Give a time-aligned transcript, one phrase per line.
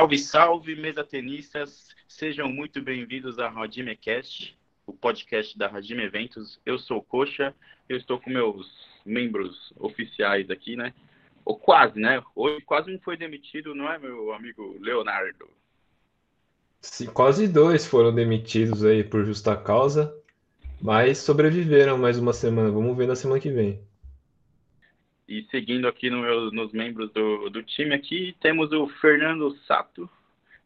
[0.00, 1.88] Salve, salve, mesa tenistas!
[2.08, 6.58] Sejam muito bem-vindos à Rodime Cast, o podcast da Rodime Eventos.
[6.64, 7.54] Eu sou o Coxa,
[7.86, 8.66] eu estou com meus
[9.04, 10.94] membros oficiais aqui, né?
[11.44, 12.22] Ou quase, né?
[12.34, 15.46] Hoje quase um foi demitido, não é, meu amigo Leonardo?
[17.12, 20.16] Quase dois foram demitidos aí por justa causa,
[20.80, 22.70] mas sobreviveram mais uma semana.
[22.70, 23.86] Vamos ver na semana que vem.
[25.30, 30.10] E seguindo aqui no meu, nos membros do, do time aqui, temos o Fernando Sato,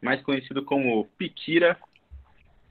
[0.01, 1.79] mais conhecido como Piquira.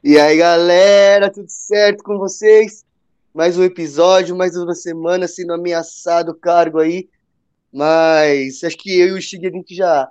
[0.03, 2.84] E aí, galera, tudo certo com vocês?
[3.31, 7.08] Mais um episódio, mais uma semana sendo ameaçado o cargo aí.
[7.72, 10.09] Mas acho que eu e o Shig, a gente já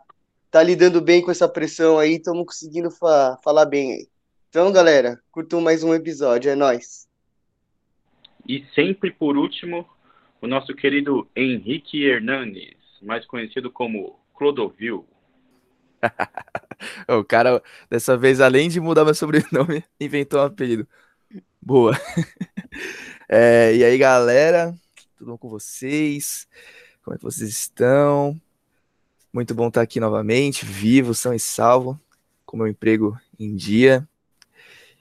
[0.52, 4.08] tá lidando bem com essa pressão aí, estamos conseguindo fa falar bem aí.
[4.50, 7.08] Então, galera, curtam mais um episódio, é nóis.
[8.46, 9.84] E sempre por último,
[10.42, 15.06] o nosso querido Henrique Hernandes, mais conhecido como Clodovil.
[17.08, 20.86] o cara, dessa vez, além de mudar meu sobrenome, inventou um apelido.
[21.60, 21.96] Boa.
[23.34, 24.74] É, e aí, galera,
[25.16, 26.46] tudo bom com vocês?
[27.02, 28.38] Como é que vocês estão?
[29.32, 31.98] Muito bom estar aqui novamente, vivo, são e salvo,
[32.44, 34.06] com meu emprego em dia.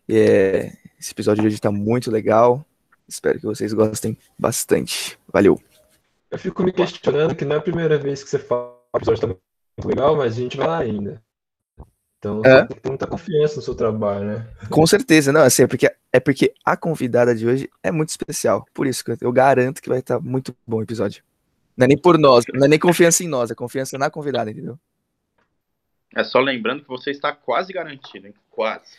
[0.08, 2.66] É, esse episódio de hoje está muito legal.
[3.08, 5.20] Espero que vocês gostem bastante.
[5.32, 5.62] Valeu.
[6.30, 9.00] Eu fico me questionando que não é a primeira vez que você fala que o
[9.00, 11.22] episódio está muito legal, mas a gente vai lá ainda.
[12.22, 12.66] Então, é.
[12.66, 14.48] tem muita confiança no seu trabalho, né?
[14.70, 18.64] Com certeza, não, assim, é porque, é porque a convidada de hoje é muito especial.
[18.74, 21.24] Por isso que eu garanto que vai estar muito bom o episódio.
[21.76, 24.52] Não é nem por nós, não é nem confiança em nós, é confiança na convidada,
[24.52, 24.78] entendeu?
[26.16, 28.34] É só lembrando que você está quase garantido, hein?
[28.52, 28.98] Quase.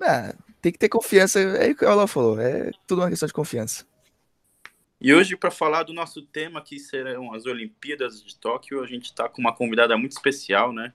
[0.00, 0.34] Ah,
[0.68, 3.86] tem que ter confiança, é o que ela falou, é tudo uma questão de confiança.
[5.00, 9.06] E hoje, para falar do nosso tema, que serão as Olimpíadas de Tóquio, a gente
[9.06, 10.92] está com uma convidada muito especial, né?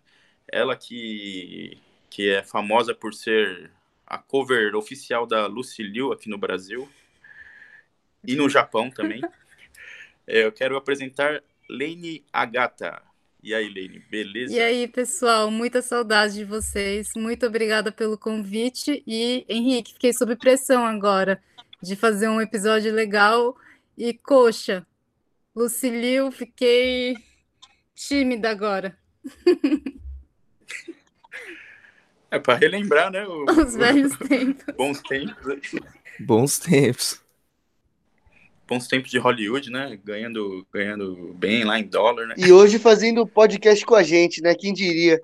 [0.51, 1.77] Ela que,
[2.09, 3.71] que é famosa por ser
[4.05, 6.87] a cover oficial da Lucy Liu aqui no Brasil
[8.23, 9.21] e no Japão também.
[10.25, 13.01] É, eu quero apresentar Lene Agata.
[13.43, 14.53] E aí, Leine, beleza?
[14.53, 17.11] E aí, pessoal, muita saudade de vocês.
[17.13, 19.03] Muito obrigada pelo convite.
[19.05, 21.43] E, Henrique, fiquei sob pressão agora
[21.81, 23.53] de fazer um episódio legal.
[23.97, 24.87] E, coxa,
[25.53, 27.17] Lucilio, fiquei
[27.93, 28.97] tímida agora.
[32.31, 33.27] É para relembrar, né?
[33.27, 34.73] O, Os velhos tempos.
[34.77, 35.81] Bons tempos.
[36.17, 37.22] Bons tempos
[38.67, 39.99] bons tempos de Hollywood, né?
[40.03, 42.35] Ganhando, ganhando bem lá em dólar, né?
[42.37, 44.55] E hoje fazendo podcast com a gente, né?
[44.55, 45.19] Quem diria?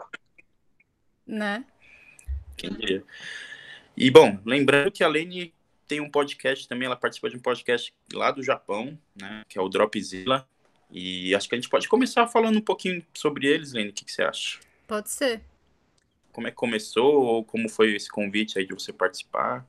[1.25, 1.63] Né?
[2.57, 3.03] Quem diria?
[3.95, 5.53] E bom, lembrando que a Lene
[5.87, 9.43] tem um podcast também, ela participa de um podcast lá do Japão, né?
[9.47, 10.47] Que é o Dropzilla.
[10.91, 13.89] E acho que a gente pode começar falando um pouquinho sobre eles, Lene.
[13.89, 14.59] O que, que você acha?
[14.87, 15.41] Pode ser.
[16.31, 19.65] Como é que começou ou como foi esse convite aí de você participar?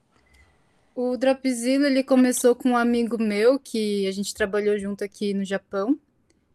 [0.94, 5.44] O Dropzilla ele começou com um amigo meu que a gente trabalhou junto aqui no
[5.44, 5.98] Japão,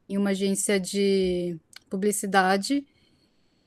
[0.10, 1.58] em uma agência de
[1.90, 2.86] publicidade.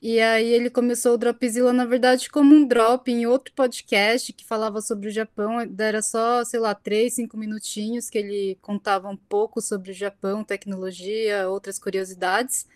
[0.01, 4.45] E aí ele começou o Dropzilla, na verdade, como um drop em outro podcast que
[4.45, 5.59] falava sobre o Japão.
[5.79, 10.45] Era só, sei lá, três, cinco minutinhos que ele contava um pouco sobre o Japão,
[10.45, 12.67] tecnologia, outras curiosidades.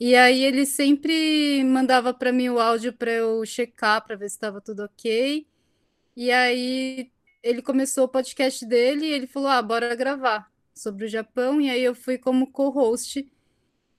[0.00, 4.36] E aí ele sempre mandava para mim o áudio para eu checar, para ver se
[4.36, 5.46] estava tudo ok.
[6.16, 7.10] E aí
[7.42, 11.60] ele começou o podcast dele e ele falou: Ah, bora gravar sobre o Japão.
[11.60, 13.28] E aí eu fui como co-host.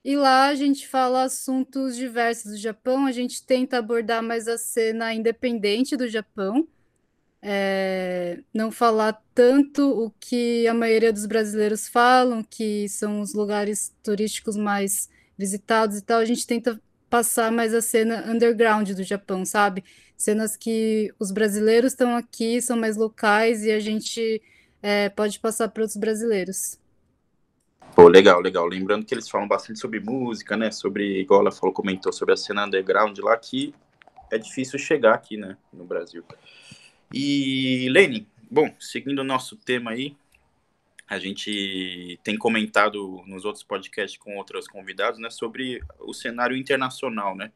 [0.04, 4.58] E lá a gente fala assuntos diversos do Japão, a gente tenta abordar mais a
[4.58, 6.68] cena independente do Japão,
[7.42, 13.96] é, não falar tanto o que a maioria dos brasileiros falam, que são os lugares
[14.04, 16.82] turísticos mais visitados e tal, a gente tenta
[17.14, 19.84] passar mais a cena underground do Japão, sabe?
[20.18, 24.42] cenas que os brasileiros estão aqui, são mais locais e a gente
[24.82, 26.80] é, pode passar para outros brasileiros.
[27.96, 28.66] Pô, legal, legal.
[28.66, 30.72] Lembrando que eles falam bastante sobre música, né?
[30.72, 33.76] Sobre, igual ela falou, comentou sobre a cena underground lá, que
[34.32, 35.56] é difícil chegar aqui, né?
[35.72, 36.24] No Brasil.
[37.14, 40.18] E, Lene, bom, seguindo o nosso tema aí,
[41.14, 45.30] a gente tem comentado nos outros podcasts com outros convidados, né?
[45.30, 47.52] Sobre o cenário internacional, né?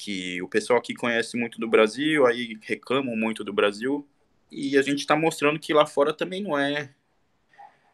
[0.00, 4.08] que o pessoal aqui conhece muito do Brasil, aí reclamam muito do Brasil,
[4.50, 6.94] e a gente está mostrando que lá fora também não é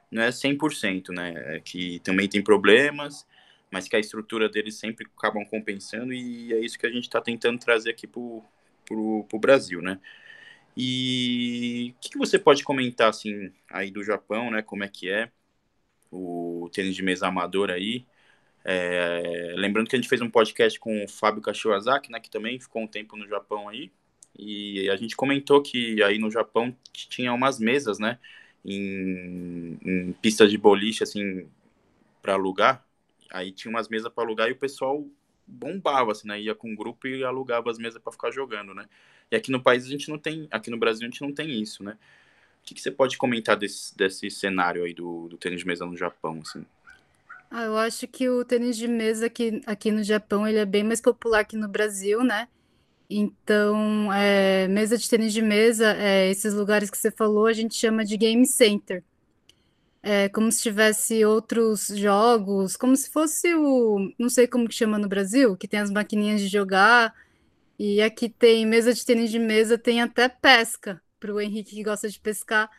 [0.09, 1.57] não é 100%, né?
[1.57, 3.27] É que também tem problemas,
[3.73, 7.21] mas que a estrutura deles sempre acabam compensando, e é isso que a gente está
[7.21, 9.99] tentando trazer aqui para o Brasil, né?
[10.77, 14.63] E o que, que, você pode comentar, assim, aí do Japão, né?
[14.63, 15.31] Como é que é
[16.11, 18.07] o tênis de mesa amador aí?
[18.65, 22.59] É, lembrando que a gente fez um podcast com o Fábio Kashiwazaki, né, que também
[22.59, 23.93] ficou um tempo no Japão aí,
[24.37, 28.19] e a gente comentou que aí no Japão tinha umas mesas, né,
[28.65, 31.49] em, em pistas de boliche, assim,
[32.21, 32.85] para alugar.
[33.31, 35.07] Aí tinha umas mesas para alugar e o pessoal
[35.47, 38.87] bombava, assim, né, ia com um grupo e alugava as mesas para ficar jogando, né.
[39.31, 41.61] E aqui no país a gente não tem, aqui no Brasil a gente não tem
[41.61, 41.97] isso, né.
[42.63, 45.87] O que, que você pode comentar desse, desse cenário aí do, do tênis de mesa
[45.87, 46.65] no Japão, assim?
[47.51, 50.83] Ah, eu acho que o tênis de mesa aqui, aqui no Japão ele é bem
[50.83, 52.49] mais popular que no Brasil, né?
[53.09, 57.75] Então, é, mesa de tênis de mesa, é, esses lugares que você falou, a gente
[57.75, 59.03] chama de game center.
[60.03, 64.99] É como se tivesse outros jogos, como se fosse o, não sei como que chama
[64.99, 67.13] no Brasil, que tem as maquininhas de jogar,
[67.79, 71.83] e aqui tem mesa de tênis de mesa, tem até pesca, para o Henrique que
[71.83, 72.71] gosta de pescar.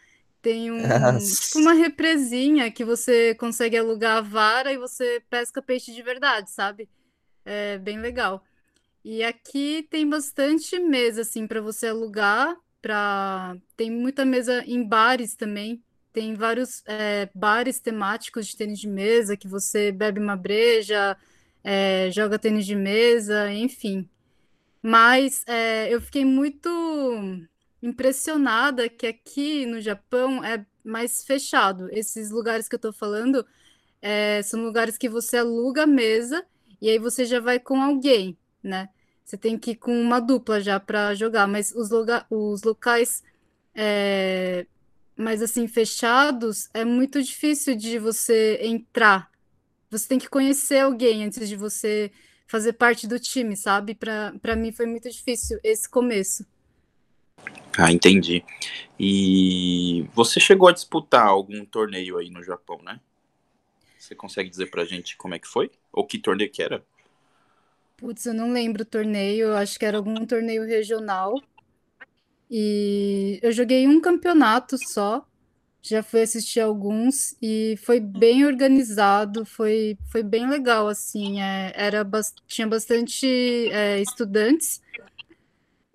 [0.42, 0.78] Tem um,
[1.20, 6.50] tipo uma represinha que você consegue alugar a vara e você pesca peixe de verdade,
[6.50, 6.90] sabe?
[7.46, 8.44] É bem legal.
[9.04, 15.36] E aqui tem bastante mesa assim para você alugar, para tem muita mesa em bares
[15.36, 15.82] também.
[16.12, 21.16] Tem vários é, bares temáticos de tênis de mesa que você bebe uma breja,
[21.64, 24.10] é, joga tênis de mesa, enfim.
[24.88, 26.70] Mas é, eu fiquei muito
[27.84, 31.90] impressionada que aqui no Japão é mais fechado.
[31.92, 33.46] Esses lugares que eu tô falando
[34.02, 36.46] é, são lugares que você aluga a mesa
[36.82, 38.88] e aí você já vai com alguém, né?
[39.26, 43.22] Você tem que ir com uma dupla já para jogar, mas os, loga os locais
[43.76, 44.66] é,
[45.18, 49.30] mais assim fechados é muito difícil de você entrar.
[49.92, 52.10] Você tem que conhecer alguém antes de você
[52.48, 53.94] fazer parte do time, sabe?
[53.94, 56.46] Para mim foi muito difícil esse começo.
[57.78, 58.44] Ah, entendi.
[59.00, 63.00] E você chegou a disputar algum torneio aí no Japão, né?
[64.00, 65.70] Você consegue dizer pra gente como é que foi?
[65.92, 66.84] Ou que torneio que era?
[67.98, 71.36] Putz, eu não lembro o torneio, acho que era algum torneio regional.
[72.50, 75.28] E eu joguei um campeonato só,
[75.82, 82.06] já fui assistir alguns e foi bem organizado, foi, foi bem legal, assim, é, era,
[82.46, 83.26] tinha bastante
[83.72, 84.82] é, estudantes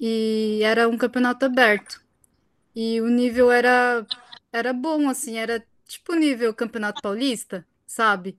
[0.01, 2.03] e era um campeonato aberto.
[2.75, 4.07] E o nível era
[4.53, 8.39] era bom, assim, era tipo nível Campeonato Paulista, sabe?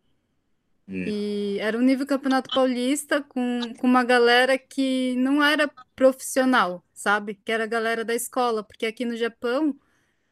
[0.88, 1.06] Hum.
[1.08, 7.36] E era um nível Campeonato Paulista com, com uma galera que não era profissional, sabe?
[7.44, 9.76] Que era a galera da escola, porque aqui no Japão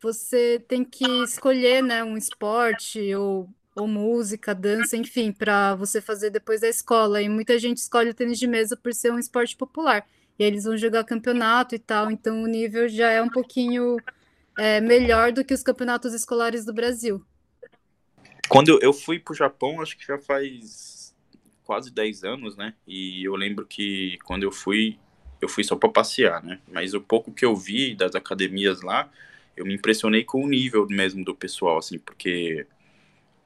[0.01, 6.29] você tem que escolher, né, um esporte ou, ou música, dança, enfim, para você fazer
[6.29, 7.21] depois da escola.
[7.21, 10.05] E muita gente escolhe o tênis de mesa por ser um esporte popular
[10.41, 13.97] e eles vão jogar campeonato e tal, então o nível já é um pouquinho
[14.57, 17.23] é, melhor do que os campeonatos escolares do Brasil.
[18.49, 21.15] Quando eu fui para o Japão, acho que já faz
[21.63, 22.73] quase 10 anos, né?
[22.87, 24.97] E eu lembro que quando eu fui,
[25.39, 26.59] eu fui só para passear, né?
[26.67, 29.09] Mas o pouco que eu vi das academias lá,
[29.55, 32.65] eu me impressionei com o nível mesmo do pessoal, assim, porque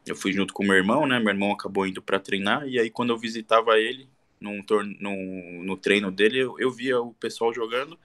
[0.05, 1.19] eu fui junto com meu irmão, né?
[1.19, 4.07] Meu irmão acabou indo para treinar e aí quando eu visitava ele,
[4.39, 4.63] num,
[4.99, 7.97] num, no treino dele, eu, eu via o pessoal jogando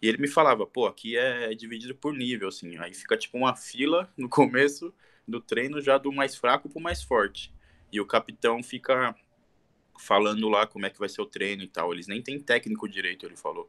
[0.00, 2.76] e ele me falava, pô, aqui é dividido por nível, assim.
[2.78, 4.92] Aí fica tipo uma fila no começo
[5.26, 7.52] do treino, já do mais fraco pro mais forte.
[7.92, 9.14] E o capitão fica
[9.98, 11.92] falando lá como é que vai ser o treino e tal.
[11.92, 13.68] Eles nem têm técnico direito, ele falou.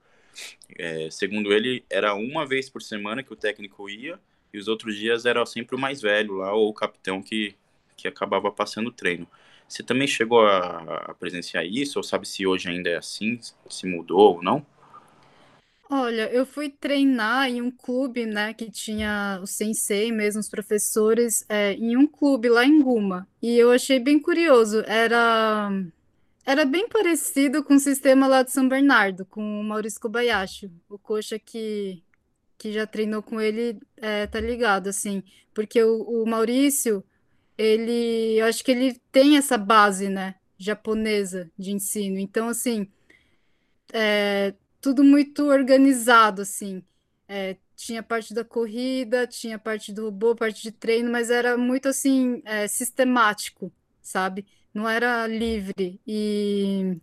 [0.78, 4.20] É, segundo ele, era uma vez por semana que o técnico ia,
[4.54, 7.56] e os outros dias era sempre o mais velho lá, ou o capitão que,
[7.96, 9.28] que acabava passando o treino.
[9.68, 13.86] Você também chegou a, a presenciar isso, ou sabe se hoje ainda é assim, se
[13.86, 14.66] mudou ou não?
[15.92, 21.44] Olha, eu fui treinar em um clube, né, que tinha o sensei mesmo, os professores,
[21.50, 23.28] é, em um clube lá em Guma.
[23.42, 24.84] E eu achei bem curioso.
[24.86, 25.72] Era,
[26.46, 30.98] era bem parecido com o sistema lá de São Bernardo, com o Maurício Kobayashi, o
[30.98, 32.04] coxa que,
[32.58, 35.24] que já treinou com ele, é, tá ligado, assim.
[35.54, 37.04] Porque o, o Maurício,
[37.58, 42.18] ele, eu acho que ele tem essa base, né, japonesa de ensino.
[42.18, 42.88] Então, assim,
[43.94, 46.84] é, tudo muito organizado, assim.
[47.28, 51.88] É, tinha parte da corrida, tinha parte do robô, parte de treino, mas era muito,
[51.88, 54.46] assim, é, sistemático, sabe?
[54.74, 56.00] Não era livre.
[56.08, 56.98] E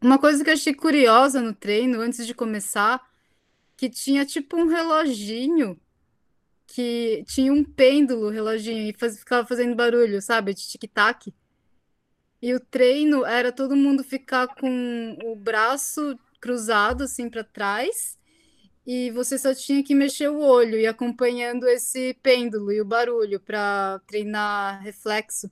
[0.00, 3.00] uma coisa que eu achei curiosa no treino, antes de começar,
[3.76, 5.78] que tinha tipo um reloginho
[6.74, 10.54] que tinha um pêndulo, reloginho, e faz, ficava fazendo barulho, sabe?
[10.54, 11.32] De tic-tac.
[12.40, 18.18] E o treino era todo mundo ficar com o braço cruzado assim para trás,
[18.86, 23.38] e você só tinha que mexer o olho e acompanhando esse pêndulo e o barulho
[23.38, 25.50] para treinar reflexo.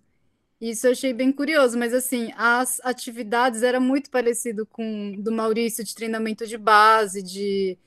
[0.60, 5.82] Isso eu achei bem curioso, mas assim, as atividades eram muito parecido com do Maurício
[5.82, 7.78] de treinamento de base, de,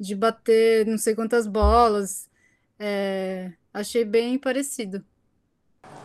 [0.00, 2.30] de bater não sei quantas bolas.
[2.78, 5.04] É, achei bem parecido.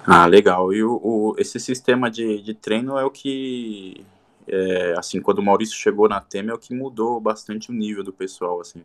[0.06, 0.74] Ah, legal.
[0.74, 4.06] E o, o, esse sistema de, de treino é o que,
[4.48, 8.04] é, assim, quando o Maurício chegou na Temer, é o que mudou bastante o nível
[8.04, 8.84] do pessoal, assim.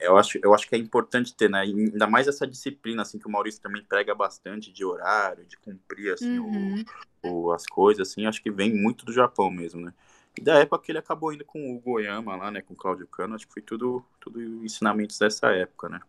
[0.00, 3.26] Eu acho, eu acho que é importante ter, né, ainda mais essa disciplina, assim, que
[3.26, 6.84] o Maurício também prega bastante de horário, de cumprir, assim, uhum.
[7.22, 9.92] o, o, as coisas, assim, acho que vem muito do Japão mesmo, né.
[10.38, 13.06] E da época que ele acabou indo com o Goiama lá, né, com o Cláudio
[13.06, 16.00] Cano, acho que foi tudo, tudo ensinamentos dessa época, né.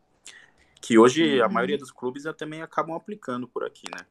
[0.82, 1.46] Que hoje uhum.
[1.46, 4.06] a maioria dos clubes também acabam aplicando por aqui, né.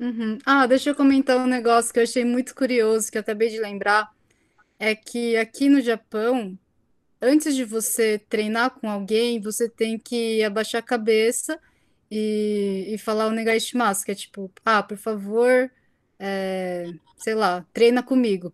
[0.00, 0.38] Uhum.
[0.46, 3.58] Ah, deixa eu comentar um negócio que eu achei muito curioso, que eu acabei de
[3.58, 4.12] lembrar.
[4.78, 6.56] É que aqui no Japão,
[7.20, 11.58] antes de você treinar com alguém, você tem que abaixar a cabeça
[12.10, 15.70] e, e falar o negaishimasu, que é tipo, ah, por favor,
[16.18, 16.86] é,
[17.18, 18.52] sei lá, treina comigo.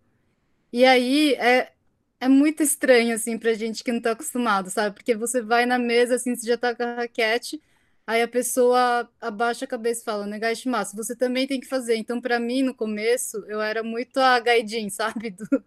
[0.73, 1.71] E aí é,
[2.19, 4.95] é muito estranho, assim, pra gente que não tá acostumado, sabe?
[4.95, 7.61] Porque você vai na mesa, assim, você já tá com a raquete,
[8.07, 11.95] Aí a pessoa abaixa a cabeça e fala, Negashimasu, você também tem que fazer.
[11.95, 15.31] Então, para mim, no começo, eu era muito a gaidin, sabe?
[15.31, 15.63] Do,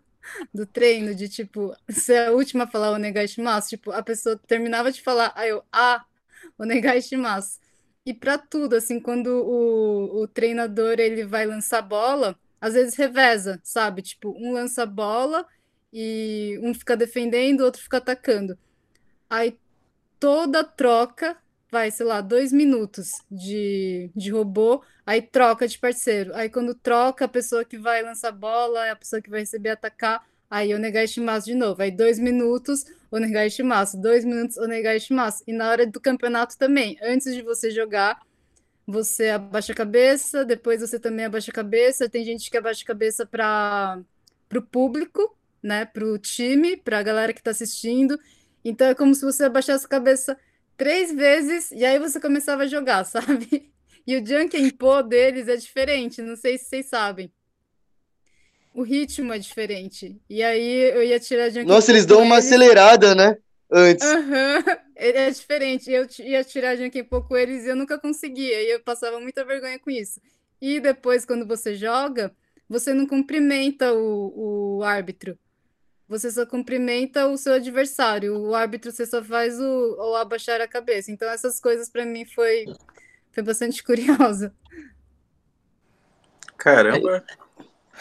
[0.53, 3.71] do treino, de tipo, ser a última a falar o Negashimasu.
[3.71, 6.05] Tipo, a pessoa terminava de falar, aí eu, ah,
[6.59, 7.59] o Negashimasu.
[8.05, 13.61] E para tudo, assim, quando o, o treinador ele vai lançar bola, às vezes reveza,
[13.63, 14.03] sabe?
[14.03, 15.47] Tipo, um lança bola
[15.93, 18.59] e um fica defendendo, o outro fica atacando.
[19.29, 19.59] Aí
[20.19, 21.37] toda troca
[21.71, 26.35] vai, sei lá, dois minutos de, de robô, aí troca de parceiro.
[26.35, 29.71] Aí quando troca, a pessoa que vai lançar bola é a pessoa que vai receber
[29.71, 31.83] atacar, aí o Negai Shimasu de novo.
[31.83, 35.45] Aí dois minutos, o Negai Shimasu, dois minutos, o Negai Shimasu.
[35.47, 38.21] E na hora do campeonato também, antes de você jogar,
[38.87, 42.09] você abaixa a cabeça, depois você também abaixa a cabeça.
[42.09, 44.03] Tem gente que abaixa a cabeça para
[44.55, 48.19] o público, né, para o time, para a galera que está assistindo.
[48.65, 50.39] Então é como se você abaixasse a cabeça
[50.79, 53.71] três vezes e aí você começava a jogar, sabe?
[54.07, 57.31] E o Junkin Po deles é diferente, não sei se vocês sabem.
[58.73, 60.17] O ritmo é diferente.
[60.31, 62.47] E aí eu ia tirar Junkin Nossa, eles dão uma eles.
[62.47, 63.37] acelerada, né?
[63.71, 64.07] Antes.
[64.07, 64.63] Uhum.
[64.97, 65.91] Ele é diferente.
[65.91, 68.63] Eu ia tirar Junkin Po com eles e eu nunca conseguia.
[68.63, 70.21] E eu passava muita vergonha com isso.
[70.61, 72.33] E depois, quando você joga,
[72.69, 75.37] você não cumprimenta o, o árbitro
[76.09, 78.39] você só cumprimenta o seu adversário.
[78.39, 81.13] O árbitro você só faz o, o abaixar a cabeça.
[81.13, 82.65] Então essas coisas para mim foi
[83.31, 84.55] foi bastante curiosa.
[86.57, 87.23] Caramba,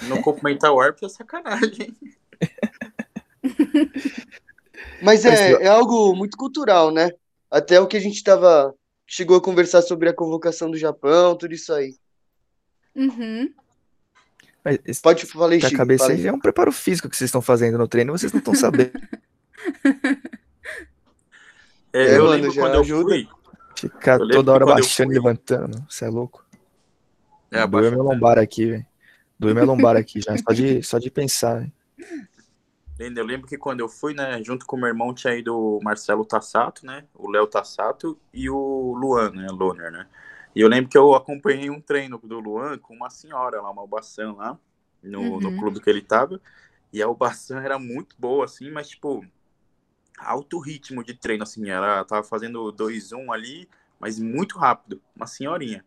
[0.03, 1.95] não cumprimentar o árbitro é sacanagem.
[5.01, 7.11] Mas é, é algo muito cultural, né?
[7.51, 8.73] Até o que a gente tava
[9.05, 11.95] chegou a conversar sobre a convocação do Japão, tudo isso aí.
[12.95, 13.53] Uhum.
[14.67, 15.67] Mas Pode falar, isso.
[15.67, 18.53] A cabeça é um preparo físico que vocês estão fazendo no treino, vocês não estão
[18.53, 18.91] sabendo.
[21.93, 23.15] é, eu, eu lembro quando ajuda.
[23.15, 23.29] eu fui.
[23.77, 26.45] Ficar toda hora baixando e levantando, você é louco.
[27.49, 28.85] É, Doeu meu lombar aqui, velho.
[29.39, 31.71] Doeu minha lombar aqui já, só de, só de pensar, véio.
[32.99, 36.25] Eu lembro que quando eu fui, né, junto com meu irmão tinha ido o Marcelo
[36.25, 40.07] Tassato, né, o Léo Tassato e o Luan, né, Loner, né.
[40.57, 43.83] E eu lembro que eu acompanhei um treino do Luan com uma senhora lá, uma
[43.83, 44.59] Albaçã lá,
[45.03, 45.39] no, uhum.
[45.39, 46.41] no clube que ele tava.
[46.91, 49.23] E a Albaçã era muito boa, assim, mas, tipo,
[50.17, 51.69] alto ritmo de treino, assim.
[51.69, 55.85] Ela tava fazendo 2-1 ali, mas muito rápido, uma senhorinha.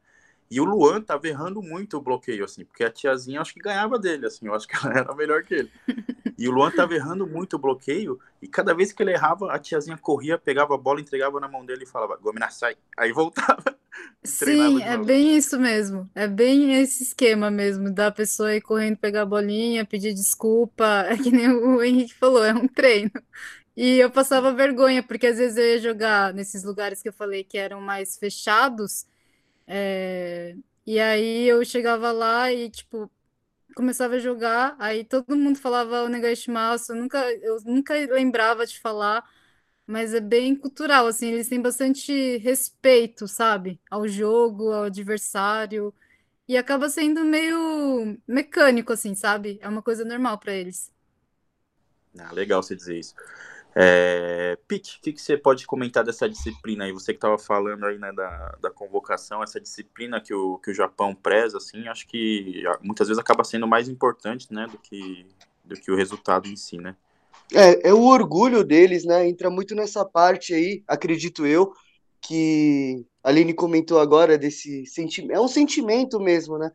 [0.51, 3.99] E o Luan tava errando muito o bloqueio, assim, porque a tiazinha acho que ganhava
[3.99, 5.71] dele, assim, eu acho que ela era melhor que ele.
[6.37, 9.59] E o Luan tava errando muito o bloqueio, e cada vez que ele errava, a
[9.59, 12.77] tiazinha corria, pegava a bola, entregava na mão dele e falava, Gomina, sai.
[12.97, 13.63] Aí voltava.
[14.25, 16.09] Sim, é bem isso mesmo.
[16.15, 21.07] É bem esse esquema mesmo, da pessoa ir correndo pegar a bolinha, pedir desculpa.
[21.11, 23.11] É que nem o Henrique falou, é um treino.
[23.77, 27.45] E eu passava vergonha, porque às vezes eu ia jogar nesses lugares que eu falei
[27.45, 29.07] que eram mais fechados.
[29.71, 30.57] É...
[30.87, 33.11] E aí eu chegava lá e, tipo,
[33.77, 38.81] começava a jogar, aí todo mundo falava o Negashimasu, eu nunca, eu nunca lembrava de
[38.81, 39.25] falar,
[39.87, 45.95] mas é bem cultural, assim, eles têm bastante respeito, sabe, ao jogo, ao adversário,
[46.49, 49.59] e acaba sendo meio mecânico, assim, sabe?
[49.63, 50.93] É uma coisa normal para eles.
[52.19, 53.15] Ah, legal você dizer isso.
[53.75, 56.93] É, Pete, o que, que, você pode comentar dessa disciplina aí?
[56.93, 60.75] Você que estava falando aí né, da, da convocação, essa disciplina que o, que o
[60.75, 65.27] Japão preza, assim, acho que muitas vezes acaba sendo mais importante, né, do que,
[65.65, 66.97] do que o resultado em si, né?
[67.53, 69.29] É, é o orgulho deles, né?
[69.29, 71.73] Entra muito nessa parte aí, acredito eu,
[72.21, 75.37] que a Aline comentou agora desse sentimento.
[75.37, 76.71] É um sentimento mesmo, né?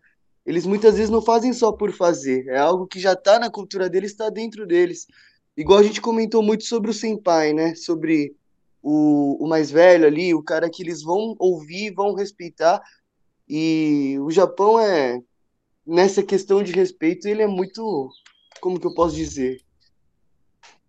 [0.46, 3.90] eles muitas vezes não fazem só por fazer, é algo que já está na cultura
[3.90, 5.08] deles, está dentro deles.
[5.58, 7.76] Igual a gente comentou muito sobre o senpai, né?
[7.76, 8.36] Sobre
[8.82, 12.82] o, o mais velho ali, o cara que eles vão ouvir, vão respeitar.
[13.48, 15.20] E o Japão é,
[15.86, 18.10] nessa questão de respeito, ele é muito,
[18.60, 19.62] como que eu posso dizer?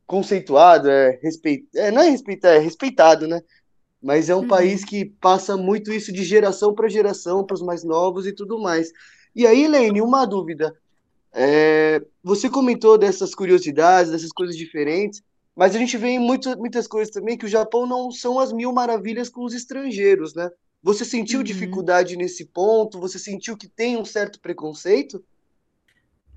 [0.06, 3.40] Conceituado, é, respeito, é não é respeitar, é respeitado, né?
[4.02, 4.48] Mas é um uhum.
[4.48, 8.60] país que passa muito isso de geração para geração, para os mais novos e tudo
[8.60, 8.90] mais.
[9.34, 10.74] E aí, Lene, uma dúvida.
[11.38, 15.22] É, você comentou dessas curiosidades, dessas coisas diferentes,
[15.54, 18.54] mas a gente vê em muito, muitas coisas também que o Japão não são as
[18.54, 20.50] mil maravilhas com os estrangeiros, né?
[20.82, 21.44] Você sentiu uhum.
[21.44, 22.98] dificuldade nesse ponto?
[23.00, 25.22] Você sentiu que tem um certo preconceito?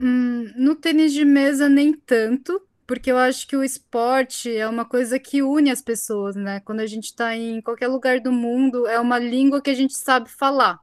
[0.01, 4.83] Hum, no tênis de mesa, nem tanto, porque eu acho que o esporte é uma
[4.83, 6.59] coisa que une as pessoas, né?
[6.59, 9.95] Quando a gente está em qualquer lugar do mundo, é uma língua que a gente
[9.95, 10.77] sabe falar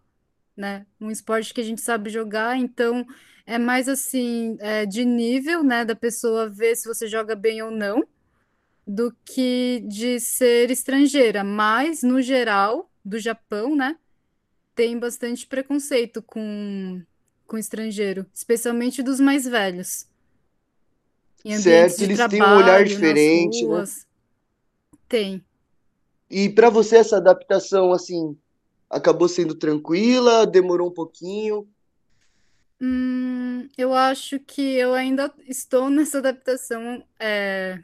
[0.57, 0.87] né?
[1.01, 3.07] Um esporte que a gente sabe jogar, então
[3.47, 7.71] é mais assim, é, de nível, né, da pessoa ver se você joga bem ou
[7.71, 8.03] não,
[8.87, 11.45] do que de ser estrangeira.
[11.45, 13.97] Mas, no geral, do Japão, né,
[14.75, 17.01] tem bastante preconceito com,
[17.47, 20.07] com estrangeiro, especialmente dos mais velhos.
[21.61, 23.85] Certo, eles trabalho, têm um olhar diferente, né?
[25.09, 25.45] Tem.
[26.29, 28.37] E para você essa adaptação assim
[28.91, 30.47] acabou sendo tranquila?
[30.47, 31.69] Demorou um pouquinho?
[32.81, 37.79] Hum, eu acho que eu ainda estou nessa adaptação é,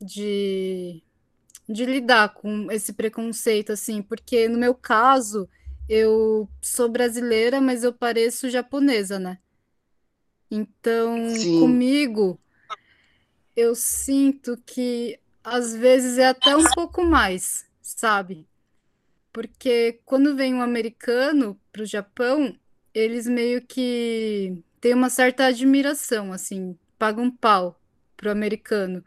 [0.00, 1.02] de,
[1.68, 5.48] de lidar com esse preconceito, assim, porque no meu caso,
[5.88, 9.38] eu sou brasileira, mas eu pareço japonesa, né?
[10.50, 11.60] Então, Sim.
[11.60, 12.40] comigo,
[13.56, 18.46] eu sinto que às vezes é até um pouco mais, sabe?
[19.38, 22.58] Porque quando vem um americano para o Japão,
[22.92, 27.80] eles meio que têm uma certa admiração, assim, pagam pau
[28.16, 29.04] pro americano.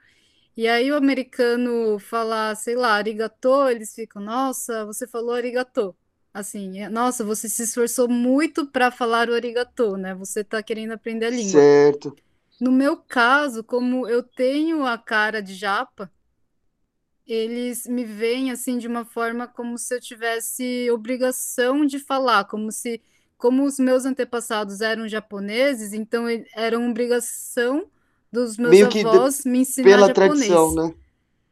[0.56, 5.94] E aí o americano fala, sei lá, arigatô, eles ficam, nossa, você falou arigatô.
[6.34, 10.16] Assim, é, nossa, você se esforçou muito para falar o arigatô, né?
[10.16, 11.60] Você está querendo aprender a língua.
[11.60, 12.16] Certo.
[12.58, 16.10] No meu caso, como eu tenho a cara de japa,
[17.28, 22.72] eles me veem assim de uma forma como se eu tivesse obrigação de falar, como
[22.72, 23.02] se
[23.38, 27.88] como os meus antepassados eram japoneses, então era uma obrigação
[28.32, 30.48] dos meus Meio avós me ensinar pela japonês.
[30.48, 30.94] Tradição, né?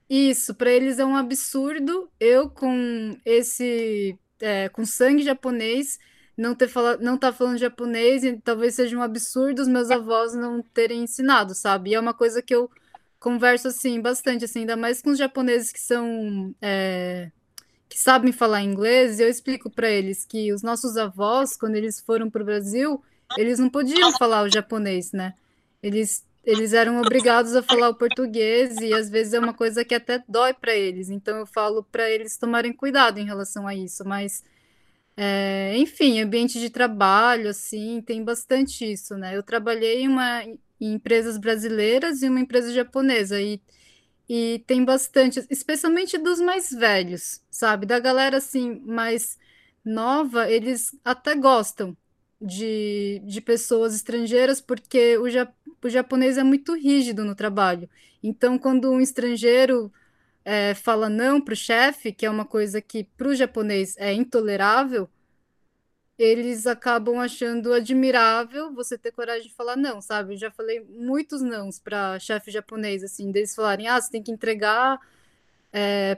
[0.09, 5.99] Isso, para eles é um absurdo eu com esse é, com sangue japonês
[6.37, 10.33] não ter fala, não tá falando japonês e talvez seja um absurdo os meus avós
[10.33, 11.91] não terem ensinado, sabe?
[11.91, 12.69] E é uma coisa que eu
[13.19, 17.31] converso assim bastante, assim, ainda mais com os japoneses que são é,
[17.89, 19.19] que sabem falar inglês.
[19.19, 23.03] Eu explico para eles que os nossos avós, quando eles foram para o Brasil,
[23.37, 25.33] eles não podiam falar o japonês, né?
[25.83, 29.93] Eles eles eram obrigados a falar o português e às vezes é uma coisa que
[29.93, 31.09] até dói para eles.
[31.09, 34.43] Então eu falo para eles tomarem cuidado em relação a isso, mas
[35.17, 39.35] é, enfim, ambiente de trabalho, assim, tem bastante isso, né?
[39.35, 40.41] Eu trabalhei em uma
[40.79, 43.41] em empresas brasileiras e uma empresa japonesa.
[43.41, 43.61] E,
[44.27, 47.85] e tem bastante, especialmente dos mais velhos, sabe?
[47.85, 49.37] Da galera assim, mais
[49.83, 51.97] nova, eles até gostam
[52.41, 55.51] de, de pessoas estrangeiras, porque o, ja,
[55.83, 57.89] o japonês é muito rígido no trabalho.
[58.23, 59.91] Então, quando um estrangeiro
[60.45, 64.13] é, fala não para o chefe, que é uma coisa que para o japonês é
[64.13, 65.09] intolerável,
[66.19, 70.33] eles acabam achando admirável você ter coragem de falar não, sabe?
[70.33, 74.29] Eu já falei muitos nãos para chefe japonês, assim, deles falarem, ah, você tem que
[74.29, 74.99] entregar
[75.71, 76.17] é,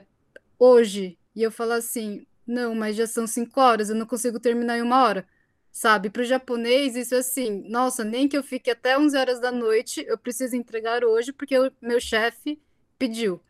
[0.58, 1.16] hoje.
[1.36, 4.82] E eu falo assim, não, mas já são cinco horas, eu não consigo terminar em
[4.82, 5.24] uma hora.
[5.70, 9.40] Sabe, para o japonês, isso é assim, nossa, nem que eu fique até 11 horas
[9.40, 12.60] da noite, eu preciso entregar hoje porque o meu chefe
[12.98, 13.40] pediu.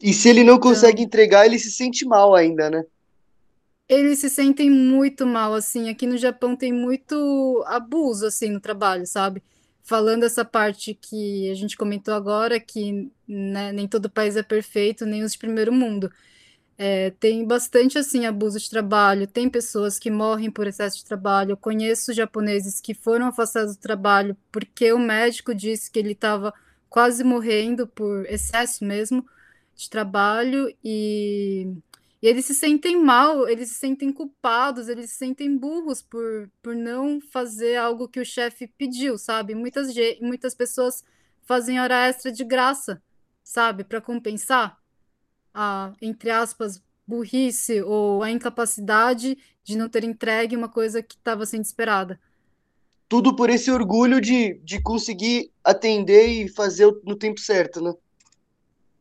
[0.00, 2.84] E se ele não então, consegue entregar, ele se sente mal ainda, né?
[3.88, 5.88] Eles se sentem muito mal, assim.
[5.88, 9.42] Aqui no Japão tem muito abuso, assim, no trabalho, sabe?
[9.82, 15.06] Falando essa parte que a gente comentou agora, que né, nem todo país é perfeito,
[15.06, 16.12] nem os de primeiro mundo.
[16.78, 19.26] É, tem bastante, assim, abuso de trabalho.
[19.26, 21.52] Tem pessoas que morrem por excesso de trabalho.
[21.52, 26.52] Eu conheço japoneses que foram afastados do trabalho porque o médico disse que ele estava
[26.90, 29.26] quase morrendo por excesso mesmo
[29.76, 31.72] de trabalho e
[32.22, 36.74] e eles se sentem mal, eles se sentem culpados, eles se sentem burros por, por
[36.74, 39.54] não fazer algo que o chefe pediu, sabe?
[39.54, 39.88] Muitas,
[40.20, 41.04] muitas pessoas
[41.44, 43.02] fazem hora extra de graça,
[43.44, 43.84] sabe?
[43.84, 44.78] Para compensar
[45.54, 51.46] a, entre aspas, burrice ou a incapacidade de não ter entregue uma coisa que estava
[51.46, 52.20] sendo esperada.
[53.08, 57.92] tudo por esse orgulho de, de conseguir atender e fazer no tempo certo, né?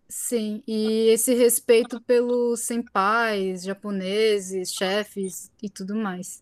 [0.10, 6.42] Sim, e esse respeito pelos senpais, japoneses, chefes e tudo mais.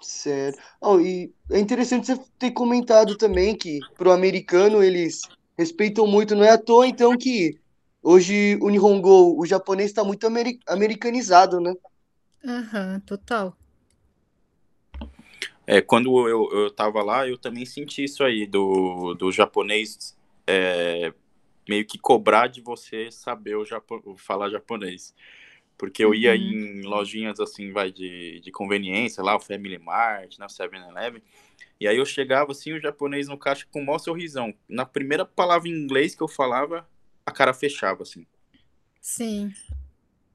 [0.00, 0.58] Certo.
[0.80, 5.22] Oh, e é interessante você ter comentado também que pro americano eles
[5.56, 7.58] respeitam muito, não é à toa então que
[8.02, 11.72] hoje o Nihongo, o japonês está muito ameri americanizado, né?
[12.44, 13.56] Aham, total.
[15.66, 20.14] É, quando eu, eu tava lá, eu também senti isso aí, do, do japonês
[20.46, 21.12] é,
[21.68, 25.14] meio que cobrar de você saber o japo, falar japonês.
[25.78, 26.36] Porque eu ia Uhum.
[26.36, 31.22] em lojinhas assim, vai, de, de conveniência, lá, o Family Mart, né, o 7-Eleven,
[31.80, 34.54] e aí eu chegava assim, o japonês no caixa com o maior sorrisão.
[34.68, 36.88] Na primeira palavra em inglês que eu falava,
[37.26, 38.26] a cara fechava, assim.
[39.00, 39.52] Sim.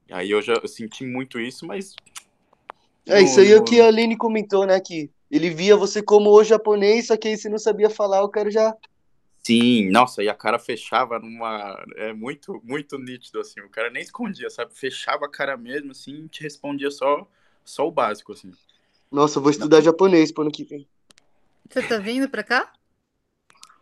[0.08, 1.94] E aí eu já eu senti muito isso, mas
[3.06, 4.80] É, isso aí é o que a Aline comentou, né?
[4.80, 8.28] Que ele via você como o japonês, só que aí você não sabia falar, o
[8.28, 8.74] cara já.
[9.42, 11.82] Sim, nossa, e a cara fechava numa.
[11.96, 13.60] É muito, muito nítido, assim.
[13.60, 14.74] O cara nem escondia, sabe?
[14.74, 17.26] Fechava a cara mesmo, assim, e te respondia só,
[17.64, 18.52] só o básico, assim.
[19.10, 20.86] Nossa, eu vou estudar japonês pro ano que vem.
[21.68, 22.72] Você tá vindo pra cá?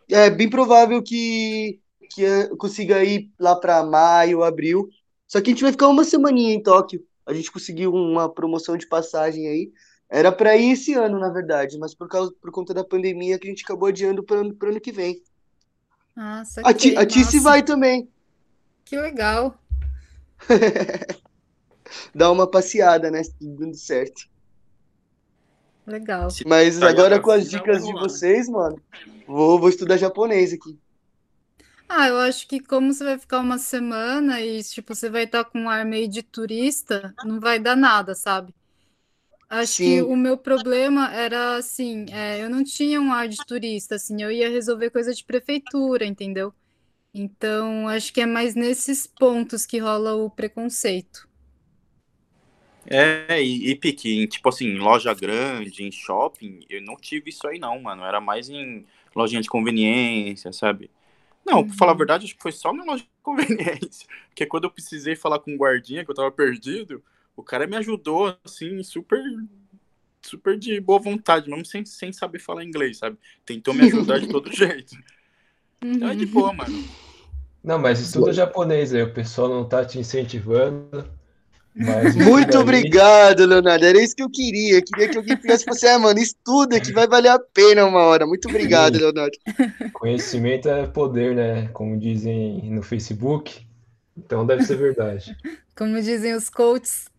[0.09, 4.89] É bem provável que, que eu consiga ir lá pra maio, abril.
[5.27, 7.05] Só que a gente vai ficar uma semaninha em Tóquio.
[7.25, 9.71] A gente conseguiu uma promoção de passagem aí.
[10.09, 13.47] Era pra ir esse ano, na verdade, mas por causa, por conta da pandemia que
[13.47, 15.21] a gente acabou adiando para ano, pro ano que vem.
[16.21, 18.09] Ah, A Ti, a Tice vai também.
[18.83, 19.57] que legal.
[22.13, 23.23] Dar uma passeada, né?
[23.23, 24.27] Se tudo dando certo.
[25.87, 26.27] Legal.
[26.45, 28.81] Mas sair agora com as dicas de vocês, mano,
[29.25, 30.77] vou, vou estudar japonês aqui.
[31.87, 35.45] Ah, eu acho que como você vai ficar uma semana e, tipo, você vai estar
[35.45, 38.53] com um ar meio de turista, não vai dar nada, sabe?
[39.49, 40.03] Acho que Sim.
[40.03, 44.31] o meu problema era, assim, é, eu não tinha um ar de turista, assim, eu
[44.31, 46.53] ia resolver coisa de prefeitura, entendeu?
[47.13, 51.27] Então, acho que é mais nesses pontos que rola o preconceito.
[52.87, 57.29] É, e, e pique, em, tipo assim, em loja grande, em shopping, eu não tive
[57.29, 58.03] isso aí não, mano.
[58.03, 58.85] Era mais em
[59.15, 60.89] lojinha de conveniência, sabe?
[61.45, 61.97] Não, pra falar a Uhum.
[61.97, 64.07] verdade, acho que foi só na loja de conveniência.
[64.29, 67.03] Porque quando eu precisei falar com um guardinha, que eu tava perdido,
[67.39, 69.21] o cara me ajudou, assim, super,
[70.21, 73.17] super de boa vontade, mesmo sem, sem saber falar inglês, sabe?
[73.45, 74.95] Tentou me ajudar de todo jeito.
[75.95, 76.31] Então é de Uhum.
[76.31, 76.75] boa, mano.
[77.63, 81.05] Não, mas estuda japonês aí, o pessoal não tá te incentivando,
[81.77, 82.59] mas Muito aí.
[82.59, 83.85] obrigado, Leonardo.
[83.85, 84.77] Era isso que eu queria.
[84.77, 87.85] Eu queria que alguém pegasse e fosse, ah, mano, estuda que vai valer a pena
[87.85, 88.25] uma hora.
[88.27, 88.99] Muito obrigado, Sim.
[88.99, 89.37] Leonardo.
[89.93, 91.67] Conhecimento é poder, né?
[91.69, 93.65] Como dizem no Facebook.
[94.17, 95.37] Então deve ser verdade.
[95.75, 97.09] Como dizem os coaches.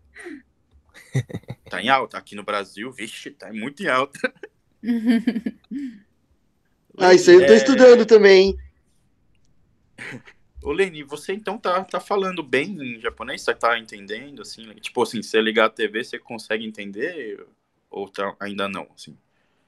[1.69, 2.19] Tá em alta.
[2.19, 4.33] Aqui no Brasil, vixe, tá muito em alta.
[6.99, 8.57] Ah, isso aí eu tô É, estudando também?
[10.63, 13.43] Ô, Leni, você então tá, tá falando bem em japonês?
[13.43, 14.73] Você tá entendendo, assim?
[14.75, 17.47] Tipo assim, se você ligar a TV, você consegue entender?
[17.91, 19.17] Ou tá, ainda não, assim?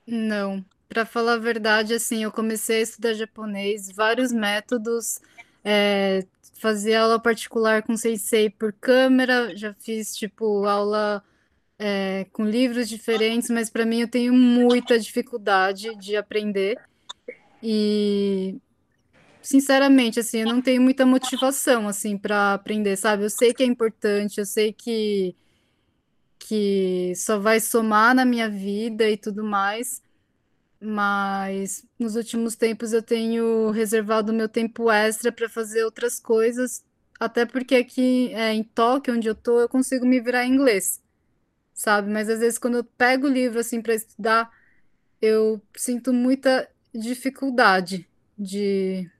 [0.06, 5.20] Não, para falar a verdade, assim, eu comecei a estudar japonês, vários métodos,
[5.64, 11.22] é, fazia aula particular com sensei por câmera, já fiz, tipo, aula
[11.84, 16.78] é, com livros diferentes, mas para mim eu tenho muita dificuldade de aprender
[17.60, 18.56] e,
[19.42, 23.24] sinceramente, assim, eu não tenho muita motivação, assim, para aprender, sabe?
[23.24, 25.34] Eu sei que é importante, eu sei que
[26.38, 30.02] que só vai somar na minha vida e tudo mais,
[30.80, 36.84] mas nos últimos tempos eu tenho reservado meu tempo extra para fazer outras coisas,
[37.18, 41.01] até porque aqui é, em Tóquio, onde eu tô, eu consigo me virar em inglês,
[41.74, 42.10] sabe?
[42.10, 44.50] Mas às vezes quando eu pego o livro assim para estudar,
[45.22, 48.08] eu sinto muita dificuldade
[48.38, 49.10] de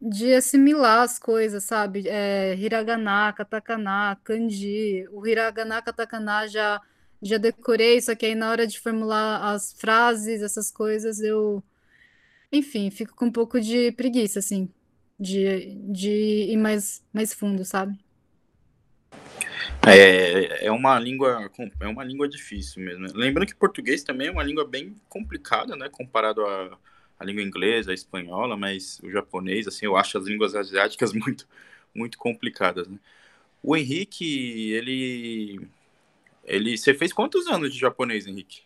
[0.00, 2.08] de assimilar as coisas, sabe?
[2.08, 5.06] É, hiragana, katakana, kanji.
[5.12, 6.80] O hiragana, katakana já
[7.24, 11.62] já decorei, só que aí na hora de formular as frases, essas coisas, eu,
[12.52, 14.68] enfim, fico com um pouco de preguiça, assim,
[15.20, 16.10] de, de
[16.52, 17.98] ir mais, mais fundo, sabe?
[19.86, 23.06] É, é uma língua é uma língua difícil mesmo.
[23.14, 25.88] Lembrando que português também é uma língua bem complicada, né?
[25.88, 26.78] Comparado à,
[27.18, 31.48] à língua inglesa, à espanhola, mas o japonês, assim, eu acho as línguas asiáticas muito,
[31.94, 32.98] muito complicadas, né?
[33.62, 35.60] O Henrique, ele,
[36.44, 38.62] ele, você fez quantos anos de japonês, Henrique?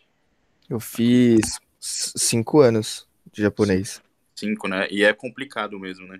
[0.69, 4.01] Eu fiz cinco anos de japonês.
[4.35, 4.87] Cinco, né?
[4.89, 6.19] E é complicado mesmo, né?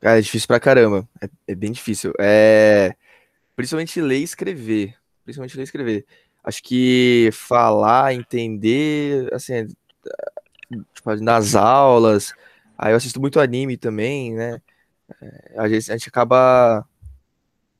[0.00, 1.08] Cara, é difícil pra caramba.
[1.20, 2.12] É, é bem difícil.
[2.18, 2.94] É...
[3.58, 4.94] Principalmente ler e escrever.
[5.24, 6.06] Principalmente ler e escrever.
[6.44, 9.66] Acho que falar, entender, assim,
[10.94, 12.32] tipo, nas aulas.
[12.78, 14.62] Aí eu assisto muito anime também, né?
[15.20, 16.86] É, às vezes a gente acaba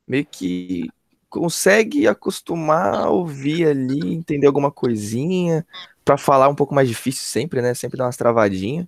[0.05, 0.89] meio que
[1.29, 5.65] consegue acostumar a ouvir ali, entender alguma coisinha,
[6.03, 7.73] para falar um pouco mais difícil sempre, né?
[7.73, 8.85] Sempre dá umas travadinhas.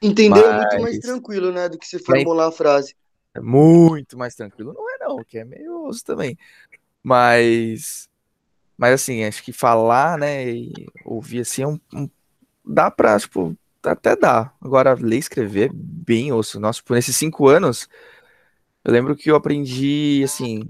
[0.00, 0.56] Entendeu Mas...
[0.56, 1.68] muito mais tranquilo, né?
[1.68, 2.94] Do que se formular a frase.
[3.34, 4.72] É muito mais tranquilo.
[4.72, 6.36] Não é não, que é meio osso também.
[7.02, 8.08] Mas
[8.78, 10.72] mas assim, acho que falar, né, e
[11.04, 12.08] ouvir assim é um, um
[12.64, 14.52] dá pra, tipo, até dá.
[14.60, 16.60] Agora, ler e escrever é bem osso.
[16.60, 17.88] Nossa, por esses cinco anos,
[18.84, 20.62] eu lembro que eu aprendi, assim,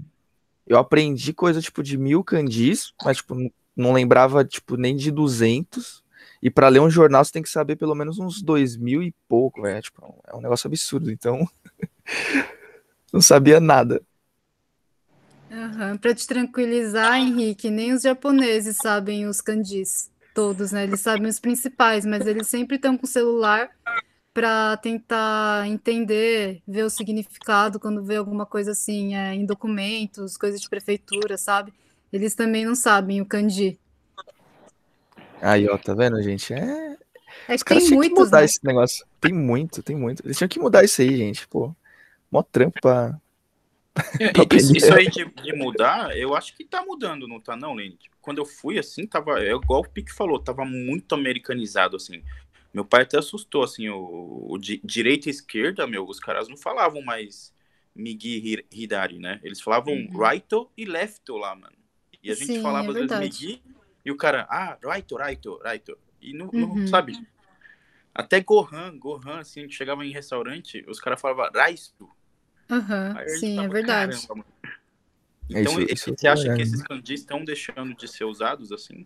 [0.67, 3.35] eu aprendi coisa, tipo, de mil candis, mas, tipo,
[3.75, 6.03] não lembrava, tipo, nem de duzentos.
[6.41, 9.13] E para ler um jornal, você tem que saber pelo menos uns dois mil e
[9.27, 11.11] pouco, é, tipo, é um negócio absurdo.
[11.11, 11.47] Então,
[13.13, 14.01] não sabia nada.
[15.51, 15.97] Uhum.
[15.97, 20.83] Para te tranquilizar, Henrique, nem os japoneses sabem os kanjis, todos, né?
[20.83, 23.69] Eles sabem os principais, mas eles sempre estão com o celular
[24.33, 30.61] para tentar entender, ver o significado quando vê alguma coisa assim é, em documentos, coisas
[30.61, 31.73] de prefeitura, sabe?
[32.13, 33.79] Eles também não sabem o kanji.
[35.41, 36.53] Aí, ó, tá vendo, gente?
[36.53, 36.97] É.
[37.47, 38.45] É que tem muitos, que mudar né?
[38.45, 39.05] esse negócio.
[39.19, 40.25] Tem muito, tem muito.
[40.25, 41.47] Eles tinham que mudar isso aí, gente.
[41.47, 41.73] Pô,
[42.31, 43.19] mó trampo pra,
[44.19, 47.97] é, isso aí de, de, mudar, eu acho que tá mudando, não tá não, Lene?
[47.97, 52.23] Tipo, quando eu fui, assim, tava, é igual o Pique falou, tava muito americanizado, assim.
[52.73, 56.57] Meu pai até assustou, assim, o, o di, direita e esquerda, meu, os caras não
[56.57, 57.53] falavam mais
[57.95, 59.39] Migi Hidari, né?
[59.43, 60.09] Eles falavam uhum.
[60.17, 61.75] righto e lefto lá, mano.
[62.21, 63.63] E a gente Sim, falava é às vezes Migi
[64.05, 65.97] e o cara, ah, righto, righto, righto.
[66.21, 66.75] E não, uhum.
[66.75, 67.13] não sabe?
[68.13, 72.09] Até Gohan, Gohan, assim, chegava em restaurante, os caras falavam raisto.
[72.69, 74.27] Uhum, sim, tava, é verdade.
[75.49, 79.05] Então, isso, isso você é acha que esses kanjis estão deixando de ser usados assim?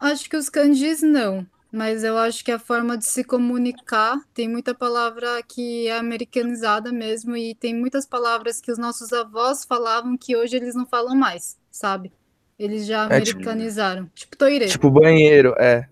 [0.00, 4.48] Acho que os kanjis não, mas eu acho que a forma de se comunicar tem
[4.48, 10.16] muita palavra que é americanizada mesmo e tem muitas palavras que os nossos avós falavam
[10.16, 12.12] que hoje eles não falam mais, sabe?
[12.58, 14.02] Eles já americanizaram.
[14.02, 14.66] É, tipo, tipo toire.
[14.66, 15.88] Tipo banheiro, é.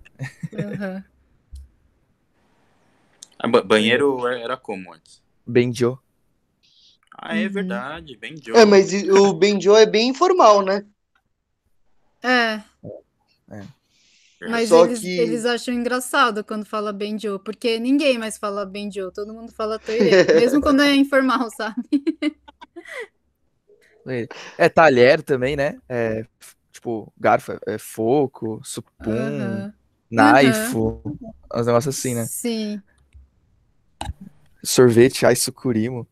[0.53, 1.03] Uhum.
[3.65, 5.23] banheiro era como antes?
[5.47, 6.01] Benjo.
[7.19, 7.53] Ah, é uhum.
[7.53, 8.57] verdade, bem Joe.
[8.57, 10.85] É, mas o Ben Joe é bem informal, né?
[12.23, 12.61] É.
[13.51, 13.63] é.
[14.49, 15.19] Mas eles, que...
[15.19, 19.51] eles acham engraçado quando fala Ben Joe, porque ninguém mais fala Ben Joe, todo mundo
[19.51, 21.89] fala Toire, mesmo quando é informal, sabe?
[24.59, 25.79] É talher também, né?
[25.89, 26.25] É,
[26.71, 29.73] tipo, garfo é, é foco, supum, uhum.
[30.11, 31.19] naifo, uhum.
[31.55, 32.27] uns negócios assim, né?
[32.27, 32.81] Sim.
[34.63, 36.07] Sorvete, ai sucurimo.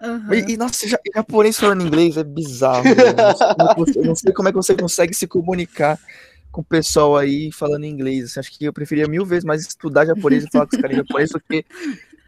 [0.00, 0.32] Uhum.
[0.32, 2.84] E, e, nossa, já, japonês falando inglês é bizarro.
[3.96, 5.98] eu não sei como é que você consegue se comunicar
[6.52, 8.24] com o pessoal aí falando inglês.
[8.24, 10.96] Assim, acho que eu preferia mil vezes mais estudar japonês e falar com os caras
[10.96, 11.64] em japonês do que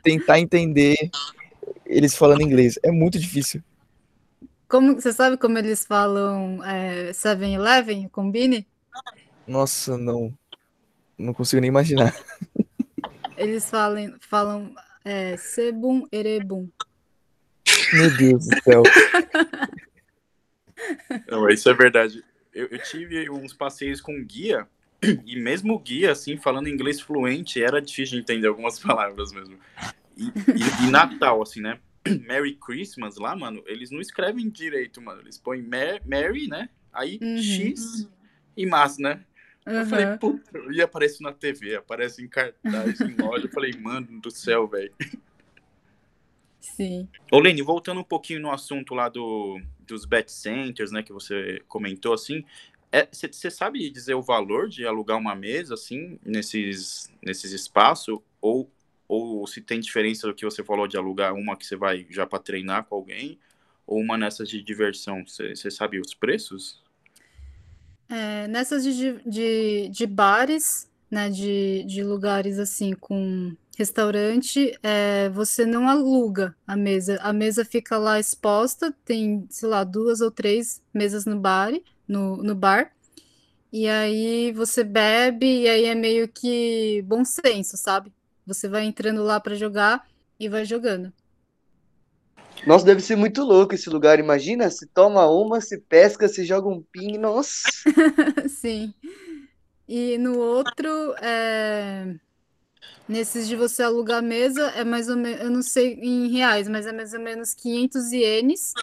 [0.03, 0.97] tentar entender
[1.87, 2.79] eles falando inglês.
[2.83, 3.63] É muito difícil.
[4.69, 8.67] Como, você sabe como eles falam é, 7-Eleven, combine?
[9.47, 10.33] Nossa, não.
[11.19, 12.15] Não consigo nem imaginar.
[13.37, 14.73] Eles falam, falam
[15.05, 16.69] é, Sebum Erebum.
[17.93, 18.83] Meu Deus do céu.
[21.29, 22.25] Não, isso é verdade.
[22.53, 24.67] Eu, eu, tive uns passeios com guia,
[25.25, 29.59] e mesmo guia, assim, falando inglês fluente, era difícil de entender algumas palavras mesmo.
[30.17, 31.79] E, e, e Natal, assim, né?
[32.27, 35.21] Merry Christmas lá, mano, eles não escrevem direito, mano.
[35.21, 36.69] Eles põem Mary, né?
[36.93, 37.39] Aí uhum.
[37.39, 38.09] X
[38.57, 39.25] e Mas, né?
[39.67, 39.75] Uhum.
[39.75, 43.47] Eu falei, puta, e aparece na TV, aparece em cartaz, em loja.
[43.47, 44.93] Eu falei, mano do céu, velho.
[46.61, 47.09] Sim.
[47.31, 51.63] Ô, Lene, voltando um pouquinho no assunto lá do, dos bet centers, né, que você
[51.67, 52.45] comentou, assim,
[53.13, 58.19] você é, sabe dizer o valor de alugar uma mesa, assim, nesses, nesses espaços?
[58.41, 58.71] Ou,
[59.07, 62.27] ou se tem diferença do que você falou de alugar uma que você vai já
[62.27, 63.39] para treinar com alguém,
[63.87, 65.25] ou uma nessas de diversão?
[65.25, 66.83] Você sabe os preços?
[68.09, 75.65] É, nessas de, de, de bares, né, de, de lugares assim com restaurante, é, você
[75.65, 77.19] não aluga a mesa.
[77.23, 81.73] A mesa fica lá exposta, tem, sei lá, duas ou três mesas no bar,
[82.07, 82.93] no, no bar.
[83.73, 88.13] E aí você bebe, e aí é meio que bom senso, sabe?
[88.47, 90.07] Você vai entrando lá para jogar
[90.39, 91.13] e vai jogando.
[92.67, 94.19] Nossa, deve ser muito louco esse lugar.
[94.19, 97.69] Imagina, se toma uma, se pesca, se joga um ping, nossa.
[98.49, 98.93] Sim.
[99.89, 102.15] E no outro, é...
[103.09, 106.69] Nesses de você alugar a mesa, é mais ou menos, eu não sei em reais,
[106.69, 108.75] mas é mais ou menos 500 ienes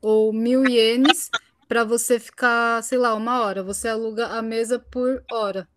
[0.00, 1.30] ou mil ienes
[1.68, 3.62] para você ficar, sei lá, uma hora.
[3.62, 5.68] Você aluga a mesa por hora.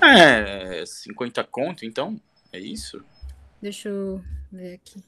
[0.00, 2.20] É, 50 conto, então?
[2.52, 3.04] É isso?
[3.60, 5.02] Deixa eu ver aqui.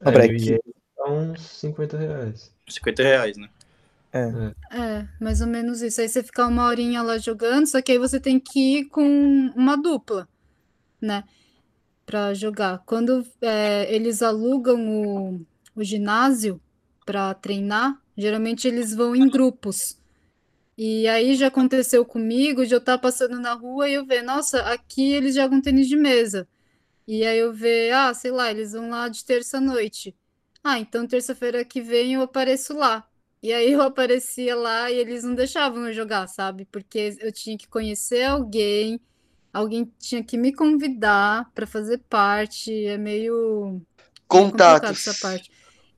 [0.00, 0.60] É, e aí
[0.96, 2.52] dá uns 50 reais.
[2.68, 3.48] 50 reais, né?
[4.12, 6.00] É, mais ou menos isso.
[6.00, 9.02] Aí você fica uma horinha lá jogando, só que aí você tem que ir com
[9.54, 10.28] uma dupla,
[11.00, 11.24] né?
[12.06, 12.82] Pra jogar.
[12.86, 16.60] Quando é, eles alugam o, o ginásio
[17.04, 19.98] pra treinar, geralmente eles vão em grupos.
[20.76, 24.62] E aí já aconteceu comigo de eu estar passando na rua e eu ver, nossa,
[24.62, 26.48] aqui eles jogam tênis de mesa.
[27.06, 30.16] E aí eu ver, ah, sei lá, eles vão lá de terça-noite.
[30.62, 33.06] Ah, então terça-feira que vem eu apareço lá.
[33.42, 36.66] E aí eu aparecia lá e eles não deixavam eu jogar, sabe?
[36.66, 39.00] Porque eu tinha que conhecer alguém,
[39.52, 42.86] alguém tinha que me convidar para fazer parte.
[42.86, 43.80] É meio
[44.28, 45.06] Contatos.
[45.06, 45.50] essa parte.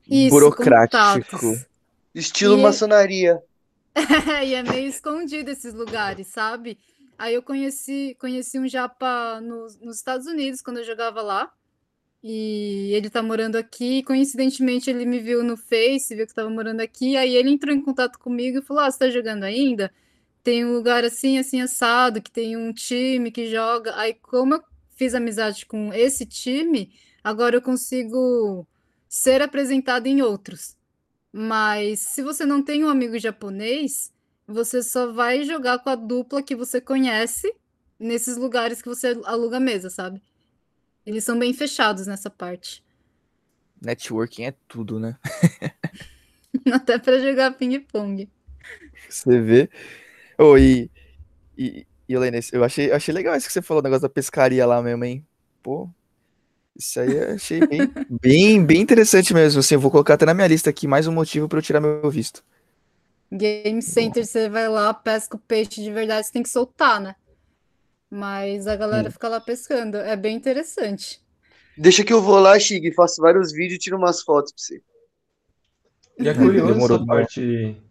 [0.09, 1.37] Isso, Burocrático.
[1.39, 1.65] contatos.
[2.13, 3.41] Estilo E- maçonaria.
[4.45, 6.77] e é meio escondido esses lugares, sabe?
[7.17, 11.51] Aí eu conheci, conheci um japa nos, nos Estados Unidos quando eu jogava lá.
[12.23, 14.01] E ele tá morando aqui.
[14.03, 17.17] Coincidentemente, ele me viu no Face, viu que eu tava morando aqui.
[17.17, 19.91] Aí ele entrou em contato comigo e falou: Ah, você tá jogando ainda?
[20.43, 23.95] Tem um lugar assim, assim, assado, que tem um time que joga.
[23.97, 24.63] Aí, como eu
[24.95, 28.67] fiz amizade com esse time, agora eu consigo
[29.07, 30.75] ser apresentado em outros.
[31.31, 34.11] Mas se você não tem um amigo japonês,
[34.47, 37.51] você só vai jogar com a dupla que você conhece
[37.97, 40.21] nesses lugares que você aluga mesa, sabe?
[41.05, 42.83] Eles são bem fechados nessa parte.
[43.81, 45.17] Networking é tudo, né?
[46.71, 48.29] Até pra jogar ping-pong.
[49.09, 49.69] Você vê.
[50.43, 50.91] Ô, e.
[51.57, 54.09] E, e Helena, eu achei, eu achei legal isso que você falou, o negócio da
[54.09, 55.25] pescaria lá mesmo, hein?
[55.61, 55.89] Pô.
[56.75, 59.59] Isso aí eu achei bem, bem, bem interessante mesmo.
[59.59, 61.79] Assim, eu vou colocar até na minha lista aqui mais um motivo pra eu tirar
[61.79, 62.43] meu visto.
[63.31, 67.15] Game Center, você vai lá, pesca o peixe de verdade, você tem que soltar, né?
[68.09, 69.97] Mas a galera fica lá pescando.
[69.97, 71.21] É bem interessante.
[71.77, 74.81] Deixa que eu vou lá, Chig, faço vários vídeos e tiro umas fotos pra você.
[76.19, 77.05] E é curioso Demorou, essa demorou.
[77.05, 77.82] parte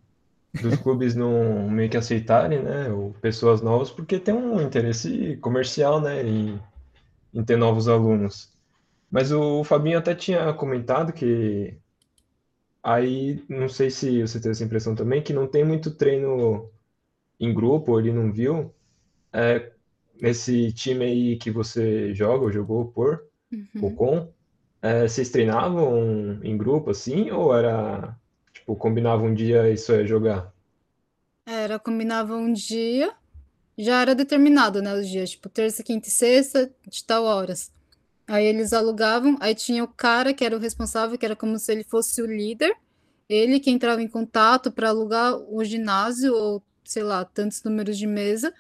[0.61, 6.01] dos clubes não meio que aceitarem, né, ou pessoas novas, porque tem um interesse comercial,
[6.01, 6.61] né, em,
[7.35, 8.53] em ter novos alunos.
[9.11, 11.79] Mas o Fabinho até tinha comentado que
[12.83, 16.71] aí, não sei se você teve essa impressão também, que não tem muito treino
[17.39, 18.75] em grupo, ou ele não viu,
[19.33, 19.73] é,
[20.21, 23.25] nesse time aí que você joga, ou jogou por,
[23.75, 23.95] Uhum.
[23.95, 24.33] com,
[24.81, 28.17] é, vocês treinavam em grupo assim, ou era
[28.53, 30.53] tipo, combinava um dia e só ia jogar?
[31.47, 33.13] Era, combinava um dia,
[33.79, 37.73] já era determinado, né, os dias, tipo, terça, quinta e sexta, de tal horas.
[38.27, 41.73] Aí eles alugavam, aí tinha o cara que era o responsável, que era como se
[41.73, 42.77] ele fosse o líder,
[43.29, 48.07] ele que entrava em contato para alugar o ginásio, ou sei lá, tantos números de
[48.07, 48.55] mesa,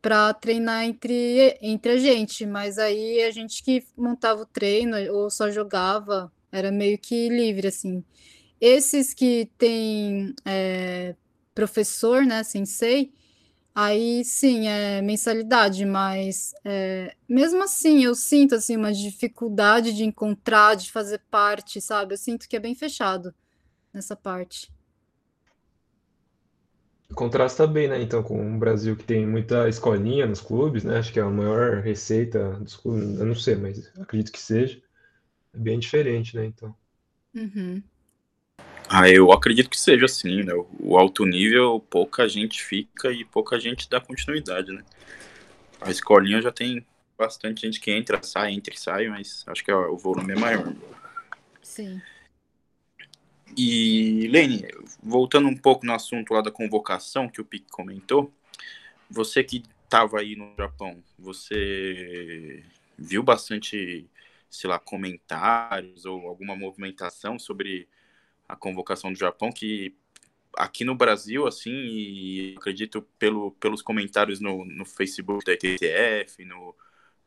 [0.00, 5.30] para treinar entre, entre a gente, mas aí a gente que montava o treino, ou
[5.30, 8.04] só jogava, era meio que livre, assim.
[8.62, 11.16] Esses que tem é,
[11.52, 13.12] professor, né, sensei,
[13.74, 20.76] aí sim é mensalidade, mas é, mesmo assim eu sinto assim uma dificuldade de encontrar,
[20.76, 22.14] de fazer parte, sabe?
[22.14, 23.34] Eu sinto que é bem fechado
[23.92, 24.72] nessa parte.
[27.16, 28.00] Contrasta bem, né?
[28.00, 30.98] Então, com o Brasil que tem muita escolinha nos clubes, né?
[30.98, 34.80] Acho que é a maior receita dos clubes, eu não sei, mas acredito que seja.
[35.52, 36.46] É bem diferente, né?
[36.46, 36.72] Então.
[37.34, 37.82] Uhum.
[38.94, 40.52] Ah, eu acredito que seja assim, né?
[40.78, 44.84] O alto nível, pouca gente fica e pouca gente dá continuidade, né?
[45.80, 46.86] A escolinha já tem
[47.16, 50.74] bastante gente que entra, sai, entra e sai, mas acho que o volume é maior.
[51.62, 52.02] Sim.
[53.56, 54.66] E, Lene,
[55.02, 58.30] voltando um pouco no assunto lá da convocação que o Pique comentou,
[59.10, 62.62] você que estava aí no Japão, você
[62.98, 64.06] viu bastante,
[64.50, 67.88] sei lá, comentários ou alguma movimentação sobre
[68.52, 69.96] a convocação do Japão que
[70.54, 76.74] aqui no Brasil, assim, e acredito pelo, pelos comentários no, no Facebook da ITTF, no,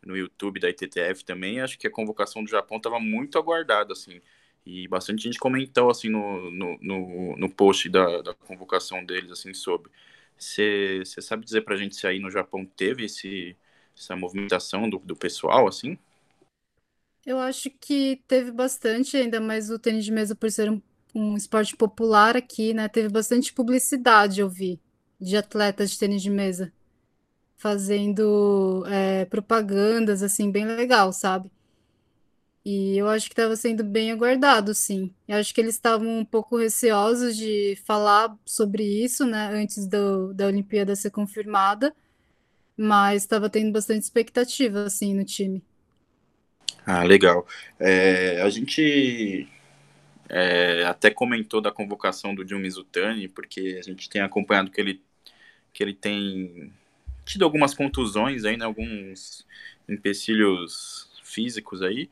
[0.05, 4.21] no YouTube da ITTF também, acho que a convocação do Japão estava muito aguardada, assim.
[4.63, 9.53] E bastante gente comentou, assim, no, no, no, no post da, da convocação deles, assim,
[9.53, 9.91] sobre.
[10.37, 13.57] Você sabe dizer pra gente se aí no Japão teve esse,
[13.97, 15.97] essa movimentação do, do pessoal, assim?
[17.25, 20.79] Eu acho que teve bastante, ainda mais o tênis de mesa por ser um,
[21.15, 22.87] um esporte popular aqui, né?
[22.89, 24.79] Teve bastante publicidade, eu vi,
[25.19, 26.71] de atletas de tênis de mesa
[27.57, 31.49] fazendo é, propagandas, assim, bem legal, sabe?
[32.63, 35.13] E eu acho que estava sendo bem aguardado, sim.
[35.27, 40.33] Eu acho que eles estavam um pouco receosos de falar sobre isso, né, antes do,
[40.33, 41.95] da Olimpíada ser confirmada,
[42.75, 45.63] mas estava tendo bastante expectativa, assim, no time.
[46.85, 47.47] Ah, legal.
[47.79, 49.47] É, a gente
[50.29, 55.01] é, até comentou da convocação do Dilma Zutani, porque a gente tem acompanhado que ele,
[55.73, 56.71] que ele tem
[57.25, 59.45] tido algumas contusões aí, né, alguns
[59.87, 62.09] empecilhos físicos aí,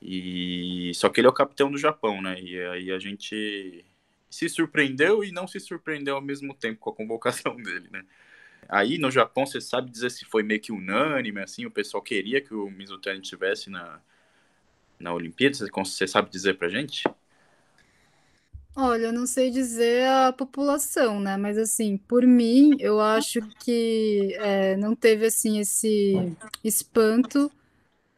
[0.00, 2.38] e só que ele é o capitão do Japão, né?
[2.40, 3.84] E aí a gente
[4.28, 8.04] se surpreendeu e não se surpreendeu ao mesmo tempo com a convocação dele, né?
[8.68, 12.40] Aí no Japão, você sabe dizer se foi meio que unânime, assim, o pessoal queria
[12.40, 14.00] que o Mizutani estivesse na,
[14.98, 15.54] na Olimpíada?
[15.54, 17.04] Você, você sabe dizer pra gente?
[18.76, 21.36] Olha, eu não sei dizer a população, né?
[21.36, 27.52] Mas assim, por mim, eu acho que é, não teve assim esse espanto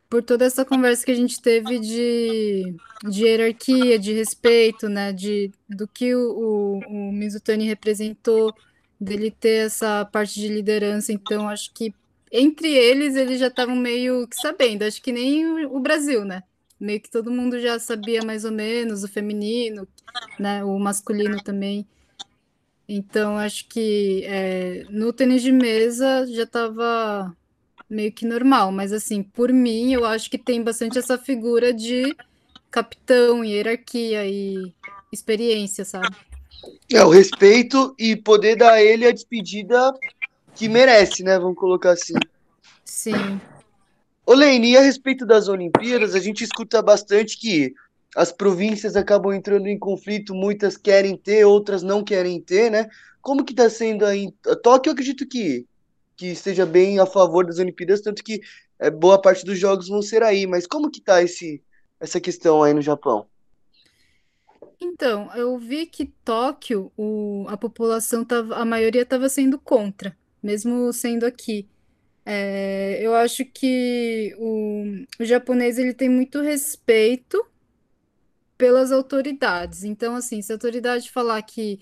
[0.08, 5.12] por toda essa conversa que a gente teve de, de hierarquia, de respeito, né?
[5.12, 8.54] De, do que o, o, o Mizutani representou,
[9.00, 11.12] dele ter essa parte de liderança.
[11.12, 11.94] Então, acho que
[12.32, 14.84] entre eles, eles já estavam meio que sabendo.
[14.84, 16.42] Acho que nem o, o Brasil, né?
[16.78, 19.86] Meio que todo mundo já sabia mais ou menos o feminino,
[20.38, 20.62] né?
[20.64, 21.86] O masculino também.
[22.88, 27.34] Então, acho que é, no tênis de mesa já estava
[27.88, 32.16] meio que normal, mas assim, por mim, eu acho que tem bastante essa figura de
[32.70, 34.72] capitão, hierarquia e
[35.12, 36.14] experiência, sabe?
[36.92, 39.92] É, o respeito e poder dar a ele a despedida
[40.54, 41.38] que merece, né?
[41.38, 42.14] Vamos colocar assim.
[42.84, 43.40] Sim.
[44.26, 47.72] Ô, Lene, e a respeito das Olimpíadas, a gente escuta bastante que
[48.14, 52.88] as províncias acabam entrando em conflito, muitas querem ter, outras não querem ter, né?
[53.22, 54.32] Como que tá sendo aí?
[54.62, 55.66] Tóquio, eu acredito que
[56.16, 58.40] que esteja bem a favor das Olimpíadas, tanto que
[58.78, 60.46] é, boa parte dos jogos vão ser aí.
[60.46, 61.62] Mas como que tá esse,
[62.00, 63.26] essa questão aí no Japão?
[64.80, 70.92] Então, eu vi que Tóquio, o, a população tava, a maioria estava sendo contra, mesmo
[70.92, 71.68] sendo aqui.
[72.28, 74.82] É, eu acho que o,
[75.20, 77.46] o japonês ele tem muito respeito
[78.58, 79.84] pelas autoridades.
[79.84, 81.80] Então, assim, se a autoridade falar que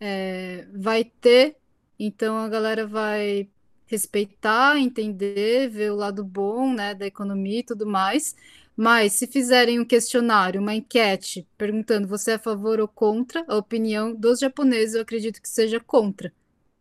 [0.00, 1.56] é, vai ter,
[1.98, 3.48] então a galera vai
[3.86, 8.34] respeitar, entender, ver o lado bom, né, da economia e tudo mais.
[8.74, 13.56] Mas se fizerem um questionário, uma enquete, perguntando você é a favor ou contra, a
[13.56, 16.32] opinião dos japoneses eu acredito que seja contra,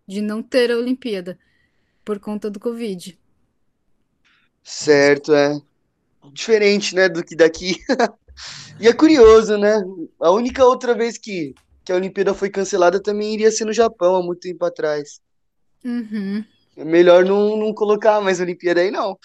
[0.08, 1.38] de não ter a Olimpíada,
[2.04, 3.18] por conta do Covid.
[4.64, 5.60] Certo, é.
[6.32, 7.78] Diferente, né, do que daqui.
[8.80, 9.82] e é curioso, né?
[10.20, 14.16] A única outra vez que, que a Olimpíada foi cancelada também iria ser no Japão,
[14.16, 15.20] há muito tempo atrás.
[15.84, 16.44] Uhum.
[16.78, 19.18] É melhor não, não colocar mais Olimpíada aí, não.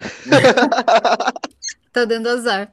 [1.92, 2.70] tá dando azar.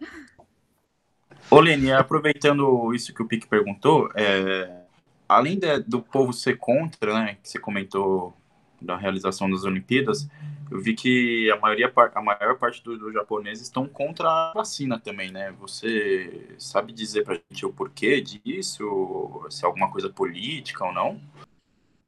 [1.50, 4.82] Ô, Lene, aproveitando isso que o Pique perguntou, é,
[5.30, 8.34] além de, do povo ser contra, né, que você comentou
[8.82, 10.28] da realização das Olimpíadas,
[10.70, 15.00] eu vi que a, maioria, a maior parte dos do japoneses estão contra a vacina
[15.00, 15.52] também, né?
[15.60, 19.46] Você sabe dizer pra gente o porquê disso?
[19.50, 21.22] Se é alguma coisa política ou não?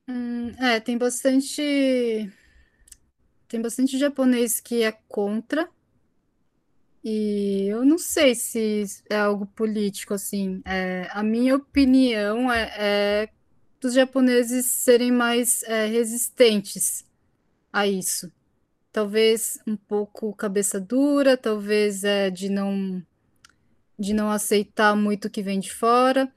[0.09, 2.31] Hum, é, tem bastante.
[3.47, 5.69] Tem bastante japonês que é contra.
[7.01, 10.61] E eu não sei se é algo político, assim.
[10.65, 13.29] É, a minha opinião é, é
[13.81, 17.05] dos japoneses serem mais é, resistentes
[17.71, 18.31] a isso.
[18.91, 23.03] Talvez um pouco cabeça dura, talvez é de não
[23.97, 26.31] de não aceitar muito o que vem de fora.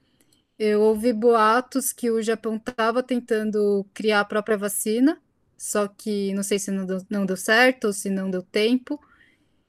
[0.59, 5.21] Eu ouvi boatos que o Japão estava tentando criar a própria vacina,
[5.57, 8.99] só que não sei se não deu, não deu certo ou se não deu tempo.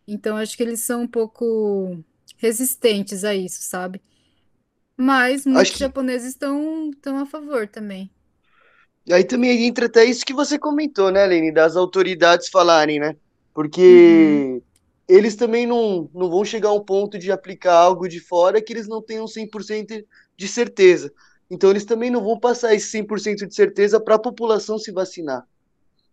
[0.06, 1.98] Então acho que eles são um pouco
[2.36, 4.02] resistentes a isso, sabe?
[4.96, 5.78] Mas muitos que...
[5.78, 8.10] japoneses estão, estão a favor também.
[9.06, 11.52] E aí também entra até isso que você comentou, né, Lene?
[11.52, 13.16] Das autoridades falarem, né?
[13.52, 14.62] Porque uhum.
[15.06, 18.72] eles também não, não vão chegar a um ponto de aplicar algo de fora que
[18.72, 20.04] eles não tenham 100%
[20.36, 21.12] de certeza.
[21.50, 25.46] Então eles também não vão passar esse 100% de certeza para a população se vacinar.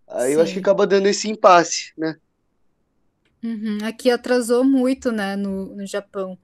[0.07, 0.33] Aí Sim.
[0.33, 2.17] eu acho que acaba dando esse impasse, né?
[3.41, 3.79] Uhum.
[3.83, 6.37] Aqui atrasou muito, né, no, no Japão.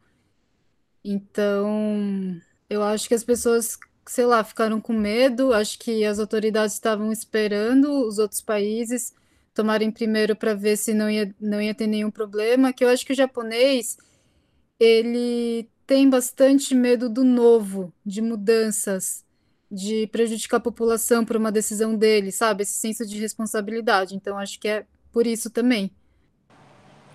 [1.09, 2.37] Então,
[2.69, 5.53] eu acho que as pessoas, sei lá, ficaram com medo.
[5.53, 9.13] Acho que as autoridades estavam esperando os outros países
[9.53, 12.73] tomarem primeiro para ver se não ia, não ia ter nenhum problema.
[12.73, 13.97] Que eu acho que o japonês,
[14.77, 19.23] ele tem bastante medo do novo, de mudanças,
[19.71, 22.63] de prejudicar a população por uma decisão dele, sabe?
[22.63, 24.13] Esse senso de responsabilidade.
[24.13, 25.89] Então, acho que é por isso também.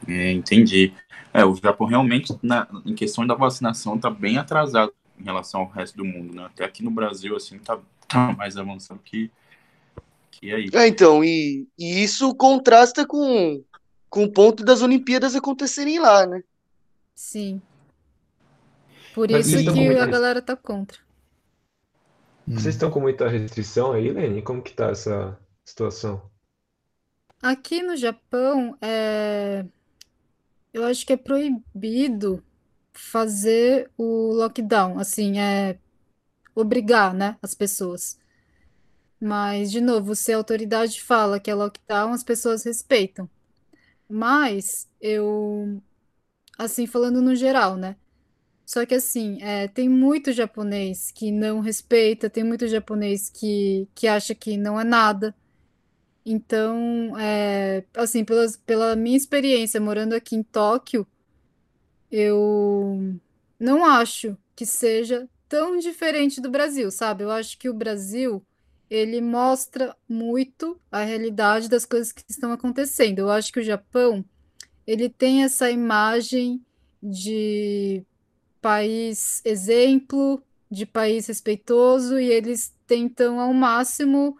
[0.09, 0.93] É, entendi.
[1.33, 5.69] É, o Japão realmente, na, em questão da vacinação, está bem atrasado em relação ao
[5.71, 6.45] resto do mundo, né?
[6.47, 7.79] Até aqui no Brasil, assim, tá,
[8.09, 9.31] tá mais avançado que,
[10.31, 10.69] que aí.
[10.73, 13.63] É, então, e, e isso contrasta com,
[14.11, 16.43] com o ponto das Olimpíadas acontecerem lá, né?
[17.15, 17.63] Sim.
[19.15, 20.99] Por Mas isso que com a muita- galera tá contra.
[22.47, 24.43] Vocês estão com muita restrição aí, Lene?
[24.43, 26.21] Como que tá essa situação?
[27.41, 29.65] Aqui no Japão, é...
[30.73, 32.43] eu acho que é proibido
[32.93, 35.79] fazer o lockdown, assim, é
[36.55, 38.19] obrigar, né, as pessoas.
[39.21, 43.31] Mas, de novo, se a autoridade fala que é lockdown, as pessoas respeitam.
[44.09, 45.81] Mas eu,
[46.59, 47.97] assim, falando no geral, né?
[48.67, 54.09] Só que assim, é, tem muito japonês que não respeita, tem muito japonês que, que
[54.09, 55.35] acha que não é nada.
[56.25, 58.25] Então, é, assim,
[58.65, 61.07] pela minha experiência morando aqui em Tóquio,
[62.11, 63.19] eu
[63.59, 67.25] não acho que seja tão diferente do Brasil, sabe?
[67.25, 68.45] Eu acho que o Brasil,
[68.89, 73.19] ele mostra muito a realidade das coisas que estão acontecendo.
[73.19, 74.25] Eu acho que o Japão,
[74.87, 76.65] ele tem essa imagem
[77.03, 78.05] de
[78.61, 84.37] país exemplo, de país respeitoso, e eles tentam ao máximo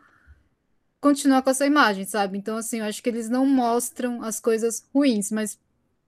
[1.03, 2.39] continuar com essa imagem, sabe?
[2.39, 5.59] Então, assim, eu acho que eles não mostram as coisas ruins, mas,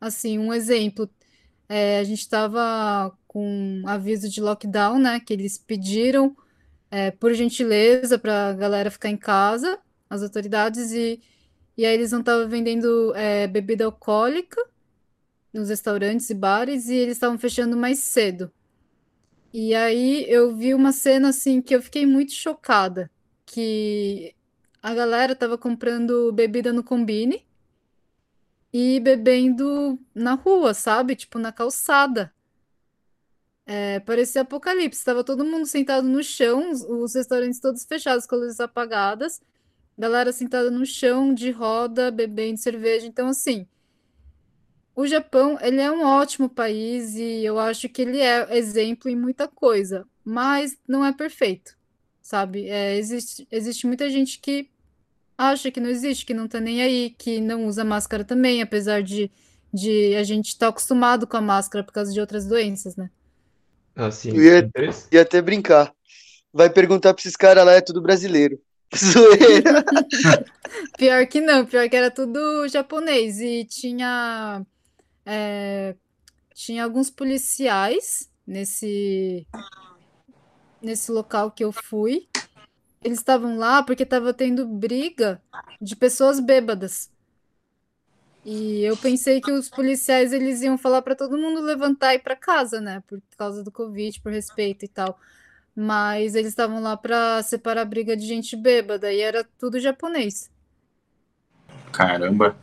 [0.01, 1.11] assim, um exemplo,
[1.69, 5.19] é, a gente estava com aviso de lockdown, né?
[5.19, 6.37] Que eles pediram,
[6.93, 11.21] é, por gentileza, para a galera ficar em casa, as autoridades, e,
[11.77, 14.65] e aí eles não estavam vendendo é, bebida alcoólica
[15.53, 18.51] nos restaurantes e bares, e eles estavam fechando mais cedo.
[19.53, 23.11] E aí eu vi uma cena assim que eu fiquei muito chocada,
[23.45, 24.35] que
[24.85, 27.43] a galera tava comprando bebida no Combini
[28.70, 31.16] e bebendo na rua, sabe?
[31.16, 32.30] Tipo na calçada.
[33.64, 35.03] É, parecia apocalipse.
[35.03, 39.41] Tava todo mundo sentado no chão, os, os restaurantes todos fechados com as luzes apagadas,
[39.97, 43.07] galera sentada no chão de roda, bebendo cerveja.
[43.07, 43.66] Então, assim,
[44.95, 49.16] o Japão, ele é um ótimo país e eu acho que ele é exemplo em
[49.16, 51.74] muita coisa, mas não é perfeito,
[52.20, 52.68] sabe?
[52.68, 54.74] É, existe, existe muita gente que
[55.37, 59.03] acha que não existe, que não tá nem aí, que não usa máscara também, apesar
[59.03, 59.30] de,
[59.72, 63.11] de a gente estar acostumado com a máscara por causa de outras doenças, né?
[63.97, 64.70] Assim, Eu ia-
[65.12, 65.93] E até brincar.
[66.53, 68.61] Vai perguntar pra esses caras lá, é tudo brasileiro.
[68.95, 69.85] Zoeira.
[70.97, 74.64] Pior que não, pior que era tudo japonês e tinha
[75.26, 75.95] é,
[76.55, 79.47] tinha alguns policiais nesse
[80.82, 82.28] nesse local que eu fui.
[83.05, 85.41] Eles estavam lá porque estava tendo briga
[85.81, 87.11] de pessoas bêbadas.
[88.45, 92.21] E eu pensei que os policiais eles iam falar para todo mundo levantar e ir
[92.21, 93.03] para casa, né?
[93.07, 95.19] Por causa do Covid, por respeito e tal.
[95.77, 100.51] Mas eles estavam lá para separar a briga de gente bêbada e era tudo japonês.
[101.93, 102.57] Caramba,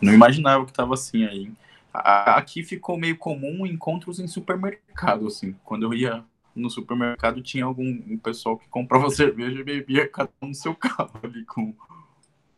[0.00, 1.52] não imaginava que tava assim aí.
[1.92, 5.56] Aqui ficou meio comum encontros em supermercado, assim.
[5.64, 10.30] Quando eu ia no supermercado, tinha algum um pessoal que comprava cerveja e bebia cada
[10.42, 11.76] um no seu carro ali, com o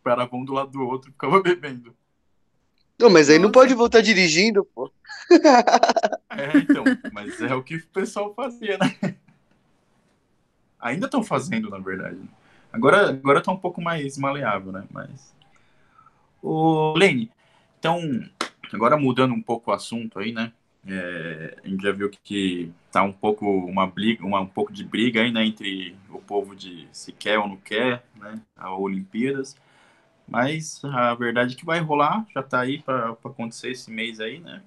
[0.03, 1.95] paravão do lado do outro, e ficava bebendo.
[2.99, 4.91] Não, mas aí não pode voltar dirigindo, pô.
[6.35, 6.83] É, então,
[7.13, 9.17] mas é o que o pessoal fazia, né?
[10.81, 12.19] Ainda estão fazendo, na verdade.
[12.73, 14.85] Agora, agora tá um pouco mais maleável, né?
[14.91, 15.35] Mas.
[16.43, 17.31] Ô, Lene,
[17.79, 18.01] então,
[18.73, 20.53] agora mudando um pouco o assunto aí, né?
[20.87, 24.85] É, a gente já viu que tá um pouco uma briga, uma, um pouco de
[24.85, 29.57] briga aí, né, entre o povo de se quer ou não quer, né, a Olimpíadas.
[30.29, 34.39] Mas a verdade é que vai rolar, já tá aí para acontecer esse mês aí,
[34.39, 34.63] né?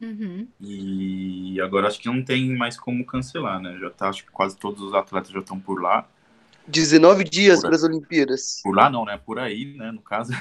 [0.00, 0.46] Uhum.
[0.60, 3.76] E agora acho que não tem mais como cancelar, né?
[3.78, 6.08] Já tá, acho que quase todos os atletas já estão por lá.
[6.66, 8.60] 19 dias para as Olimpíadas.
[8.62, 9.18] Por lá não, né?
[9.18, 9.90] Por aí, né?
[9.90, 10.32] No caso.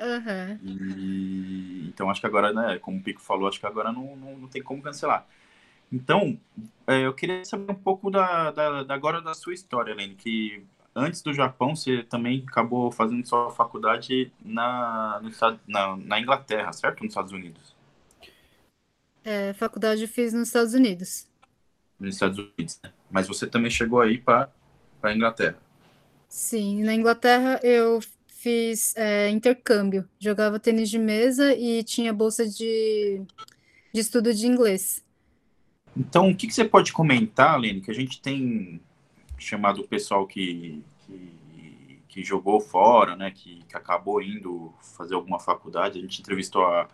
[0.00, 0.58] Aham.
[0.62, 2.78] E então acho que agora, né?
[2.78, 5.26] Como o Pico falou, acho que agora não, não, não tem como cancelar.
[5.90, 6.38] Então,
[6.86, 10.64] é, eu queria saber um pouco da, da, da- agora da sua história, Helene, que
[10.94, 15.30] antes do Japão você também acabou fazendo sua faculdade na, no
[15.66, 17.02] na, na Inglaterra, certo?
[17.02, 17.74] Nos Estados Unidos.
[19.24, 21.28] É, faculdade eu fiz nos Estados Unidos.
[21.98, 22.92] Nos Estados Unidos, né?
[23.10, 24.50] Mas você também chegou aí para
[25.02, 25.58] a Inglaterra.
[26.28, 30.08] Sim, na Inglaterra eu fiz é, intercâmbio.
[30.18, 33.22] Jogava tênis de mesa e tinha bolsa de,
[33.92, 35.04] de estudo de inglês.
[35.98, 38.80] Então, o que, que você pode comentar, Lene, que a gente tem
[39.36, 45.40] chamado o pessoal que, que, que jogou fora, né, que, que acabou indo fazer alguma
[45.40, 45.98] faculdade.
[45.98, 46.88] A gente entrevistou a,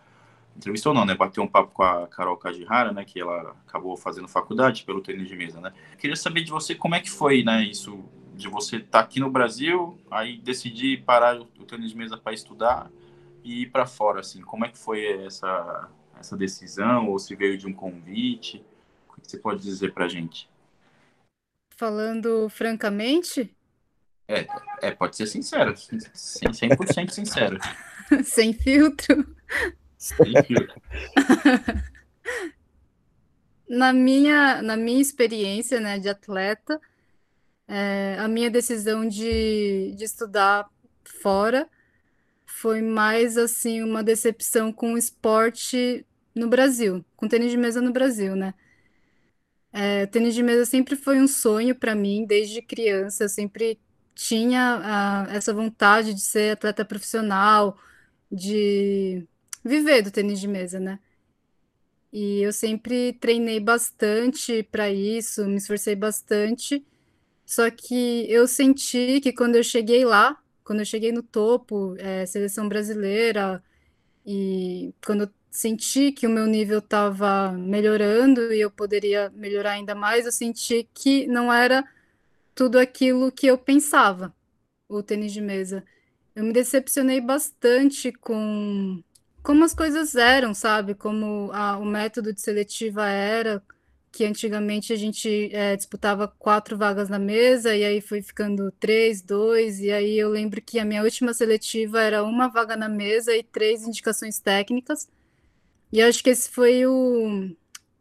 [0.57, 1.13] entrevistou não, né?
[1.13, 3.03] Bateu um papo com a Carol Kajihara, né?
[3.03, 5.73] Que ela acabou fazendo faculdade pelo tênis de mesa, né?
[5.97, 7.63] Queria saber de você como é que foi, né?
[7.63, 8.03] Isso
[8.33, 12.33] de você estar tá aqui no Brasil, aí decidir parar o tênis de mesa para
[12.33, 12.89] estudar
[13.43, 14.41] e ir para fora, assim.
[14.41, 18.63] Como é que foi essa essa decisão ou se veio de um convite?
[19.25, 20.47] Que você pode dizer para gente?
[21.71, 23.53] Falando francamente?
[24.27, 24.47] É,
[24.81, 27.59] é, pode ser sincero, 100% sincero.
[28.23, 29.35] Sem filtro?
[29.97, 30.81] Sem filtro.
[33.67, 36.79] na, minha, na minha experiência né, de atleta,
[37.67, 40.69] é, a minha decisão de, de estudar
[41.03, 41.67] fora
[42.45, 47.91] foi mais assim uma decepção com o esporte no Brasil, com tênis de mesa no
[47.91, 48.53] Brasil, né?
[49.77, 53.25] É, tênis de mesa sempre foi um sonho para mim desde criança.
[53.25, 53.77] Eu sempre
[54.15, 57.77] tinha essa vontade de ser atleta profissional,
[58.31, 59.27] de
[59.63, 60.97] viver do tênis de mesa, né?
[62.11, 66.85] E eu sempre treinei bastante para isso, me esforcei bastante.
[67.45, 72.25] Só que eu senti que quando eu cheguei lá, quando eu cheguei no topo, é,
[72.25, 73.61] seleção brasileira,
[74.25, 79.95] e quando eu senti que o meu nível estava melhorando e eu poderia melhorar ainda
[79.95, 81.83] mais, eu senti que não era
[82.53, 84.35] tudo aquilo que eu pensava,
[84.89, 85.83] o tênis de mesa.
[86.35, 89.01] Eu me decepcionei bastante com
[89.43, 90.95] como as coisas eram, sabe?
[90.95, 93.63] Como a, o método de seletiva era,
[94.11, 99.21] que antigamente a gente é, disputava quatro vagas na mesa, e aí foi ficando três,
[99.21, 103.35] dois, e aí eu lembro que a minha última seletiva era uma vaga na mesa
[103.35, 105.07] e três indicações técnicas.
[105.95, 107.49] E acho que esse foi o,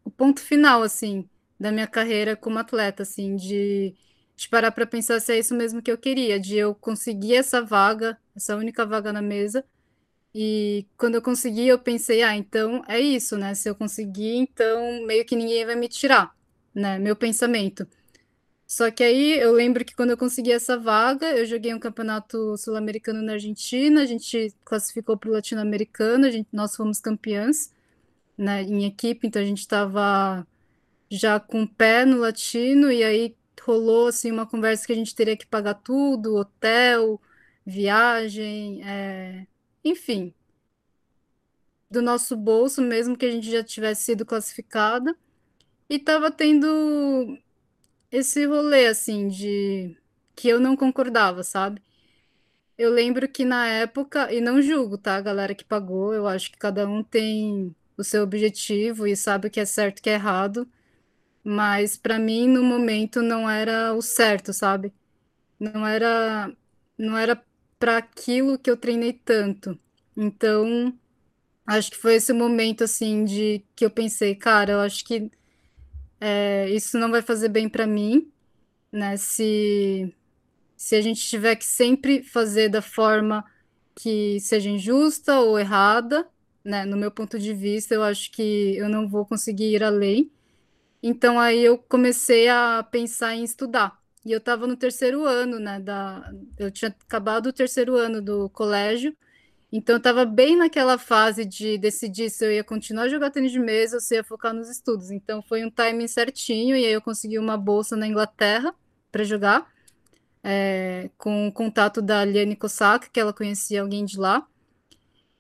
[0.05, 1.28] o ponto final, assim,
[1.59, 3.95] da minha carreira como atleta, assim, de
[4.36, 7.62] de parar para pensar se é isso mesmo que eu queria, de eu conseguir essa
[7.62, 9.64] vaga, essa única vaga na mesa.
[10.34, 13.55] E quando eu consegui, eu pensei, ah, então é isso, né?
[13.55, 16.34] Se eu conseguir, então meio que ninguém vai me tirar,
[16.74, 16.99] né?
[16.99, 17.86] Meu pensamento.
[18.66, 22.57] Só que aí eu lembro que quando eu consegui essa vaga, eu joguei um campeonato
[22.57, 27.70] sul-americano na Argentina, a gente classificou para o latino-americano, nós fomos campeãs,
[28.37, 30.47] né, em equipe, então a gente estava
[31.11, 35.14] já com o pé no latino, e aí rolou assim uma conversa que a gente
[35.14, 37.20] teria que pagar tudo, hotel,
[37.64, 39.47] viagem, é...
[39.85, 40.35] enfim,
[41.91, 45.16] do nosso bolso, mesmo que a gente já tivesse sido classificada,
[45.89, 47.39] e tava tendo
[48.11, 49.97] esse rolê assim de
[50.35, 51.82] que eu não concordava, sabe?
[52.76, 56.51] Eu lembro que na época, e não julgo, tá, a galera que pagou, eu acho
[56.51, 60.03] que cada um tem o seu objetivo e sabe o que é certo e o
[60.05, 60.68] que é errado
[61.45, 64.92] mas para mim no momento não era o certo, sabe?
[65.61, 66.53] Não era
[66.99, 67.42] não era
[67.78, 69.78] para aquilo que eu treinei tanto.
[70.16, 70.99] Então,
[71.66, 75.30] acho que foi esse momento assim de que eu pensei, cara, eu acho que
[76.20, 78.30] é, isso não vai fazer bem para mim,
[78.92, 79.16] né?
[79.16, 80.14] Se
[80.76, 83.45] se a gente tiver que sempre fazer da forma
[83.97, 86.28] que seja injusta ou errada,
[86.65, 86.85] né?
[86.85, 90.31] No meu ponto de vista, eu acho que eu não vou conseguir ir além.
[91.03, 93.99] Então aí eu comecei a pensar em estudar.
[94.25, 95.79] E eu estava no terceiro ano, né?
[95.81, 96.33] Da...
[96.59, 99.15] Eu tinha acabado o terceiro ano do colégio,
[99.71, 103.59] então eu estava bem naquela fase de decidir se eu ia continuar jogar tênis de
[103.59, 105.11] mesa ou se ia focar nos estudos.
[105.11, 108.75] Então foi um timing certinho, e aí eu consegui uma bolsa na Inglaterra
[109.12, 109.67] para jogar,
[110.43, 114.47] é, com o contato da Liane Kosaka, que ela conhecia alguém de lá.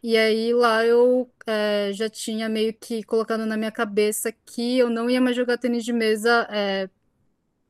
[0.04, 4.90] E aí lá eu é, já tinha meio que colocado na minha cabeça que eu
[4.90, 6.90] não ia mais jogar tênis de mesa é,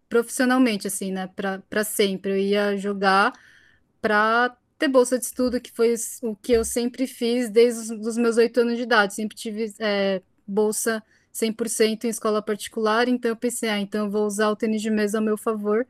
[0.09, 1.29] profissionalmente, assim, né?
[1.29, 2.33] Para sempre.
[2.33, 3.33] Eu ia jogar
[4.03, 8.37] para ter bolsa de estudo, que foi o que eu sempre fiz desde os meus
[8.37, 9.15] oito anos de idade.
[9.15, 14.27] Sempre tive é, bolsa 100% em escola particular, então eu pensei, ah, então eu vou
[14.27, 15.87] usar o tênis de mesa ao meu favor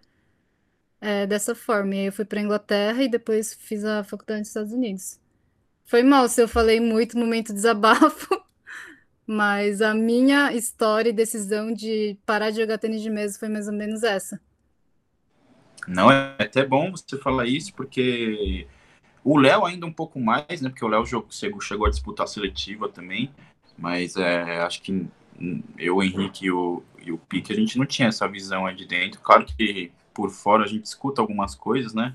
[1.28, 1.95] dessa forma.
[1.95, 5.24] E aí eu fui para Inglaterra e depois fiz a faculdade nos Estados Unidos.
[5.85, 8.43] Foi mal se eu falei muito momento desabafo,
[9.26, 13.68] mas a minha história e decisão de parar de jogar tênis de mesa foi mais
[13.68, 14.41] ou menos essa.
[15.87, 18.66] Não, é até bom você falar isso, porque
[19.22, 20.68] o Léo ainda um pouco mais, né?
[20.68, 21.05] Porque o Léo
[21.61, 23.30] chegou a disputar a seletiva também,
[23.76, 25.07] mas é, acho que
[25.78, 28.74] eu, o Henrique e o, e o Pique, a gente não tinha essa visão aí
[28.74, 29.20] de dentro.
[29.20, 32.14] Claro que por fora a gente escuta algumas coisas, né?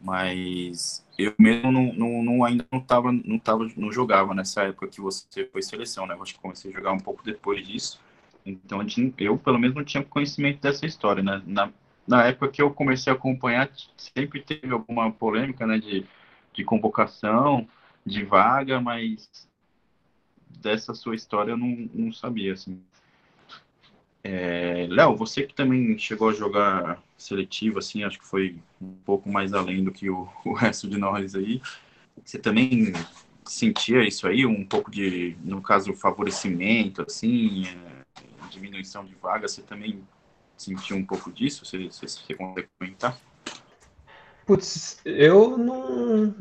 [0.00, 4.88] Mas eu mesmo não, não, não, ainda não tava, não tava, não jogava nessa época
[4.88, 6.14] que você foi seleção, né?
[6.14, 8.00] Eu acho que comecei a jogar um pouco depois disso.
[8.44, 8.80] Então
[9.18, 11.42] eu pelo menos não tinha conhecimento dessa história, né?
[11.46, 11.70] Na,
[12.06, 15.78] na época que eu comecei a acompanhar, sempre teve alguma polêmica, né?
[15.78, 16.04] De,
[16.52, 17.66] de convocação,
[18.04, 19.48] de vaga, mas
[20.48, 22.82] dessa sua história eu não, não sabia, assim.
[24.26, 29.28] É, Léo, você que também chegou a jogar seletivo, assim, acho que foi um pouco
[29.28, 31.60] mais além do que o, o resto de nós aí.
[32.24, 32.92] Você também
[33.44, 39.60] sentia isso aí, um pouco de, no caso, favorecimento, assim, é, diminuição de vaga, você
[39.60, 40.02] também
[40.56, 41.66] sentiu um pouco disso?
[41.66, 43.18] Você, você, você consegue comentar?
[44.46, 46.34] Putz, eu não,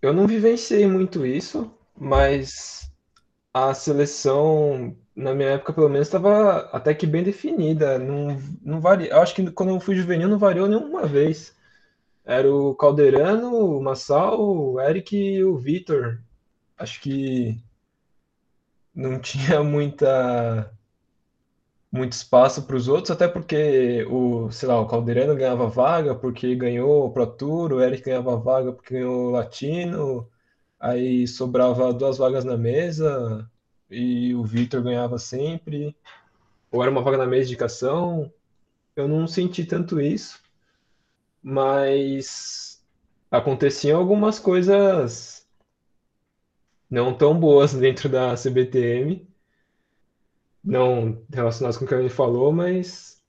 [0.00, 2.92] eu não vivenciei muito isso, mas
[3.52, 7.98] a seleção, na minha época, pelo menos, estava até que bem definida.
[7.98, 9.10] Não, não varia.
[9.10, 11.54] Eu acho que quando eu fui juvenil não variou nenhuma vez.
[12.24, 16.20] Era o Calderano, o Massal, o Eric e o Vitor.
[16.76, 17.62] Acho que
[18.94, 20.70] não tinha muita
[21.92, 26.56] muito espaço para os outros, até porque o, sei lá, o Calderano ganhava vaga porque
[26.56, 30.28] ganhou o Pro Tour, o Eric ganhava vaga porque ganhou o Latino,
[30.80, 33.48] aí sobrava duas vagas na mesa
[33.90, 35.96] e o Victor ganhava sempre,
[36.70, 38.32] ou era uma vaga na mesa de indicação.
[38.96, 40.40] Eu não senti tanto isso,
[41.42, 42.82] mas
[43.30, 45.46] aconteciam algumas coisas
[46.90, 49.26] não tão boas dentro da CBTM,
[50.62, 53.22] não relacionadas com o que a falou, mas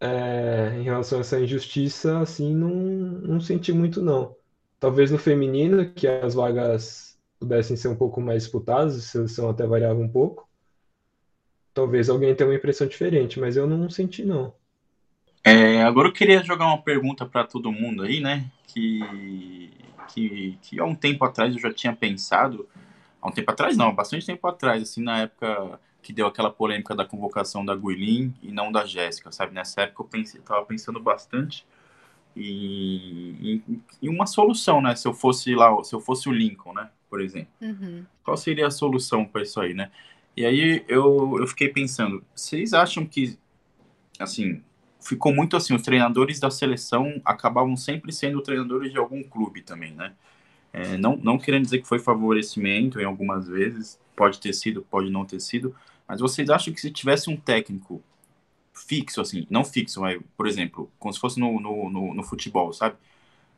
[0.00, 4.36] é, em relação a essa injustiça, assim, não, não senti muito não.
[4.78, 7.13] Talvez no feminino, que as vagas
[7.44, 10.48] pudessem ser um pouco mais disputadas, a seleção até variava um pouco.
[11.74, 14.54] Talvez alguém tenha uma impressão diferente, mas eu não senti não.
[15.44, 18.50] É, agora eu queria jogar uma pergunta para todo mundo aí, né?
[18.66, 19.70] Que,
[20.08, 22.66] que, que há um tempo atrás eu já tinha pensado,
[23.20, 26.94] há um tempo atrás não, bastante tempo atrás, assim, na época que deu aquela polêmica
[26.94, 29.54] da convocação da Guilin e não da Jéssica, sabe?
[29.54, 31.66] Nessa época eu pensei, tava pensando bastante
[32.36, 34.96] e, e, e, uma solução, né?
[34.96, 36.90] Se eu fosse lá, se eu fosse o Lincoln, né?
[37.14, 38.04] Por exemplo, uhum.
[38.24, 39.88] qual seria a solução para isso aí, né?
[40.36, 43.38] E aí eu, eu fiquei pensando, vocês acham que,
[44.18, 44.60] assim,
[45.00, 49.92] ficou muito assim, os treinadores da seleção acabavam sempre sendo treinadores de algum clube também,
[49.92, 50.12] né?
[50.72, 55.08] É, não, não querendo dizer que foi favorecimento em algumas vezes, pode ter sido, pode
[55.08, 55.72] não ter sido,
[56.08, 58.02] mas vocês acham que se tivesse um técnico
[58.72, 62.72] fixo, assim, não fixo, mas, por exemplo, como se fosse no, no, no, no futebol,
[62.72, 62.96] sabe?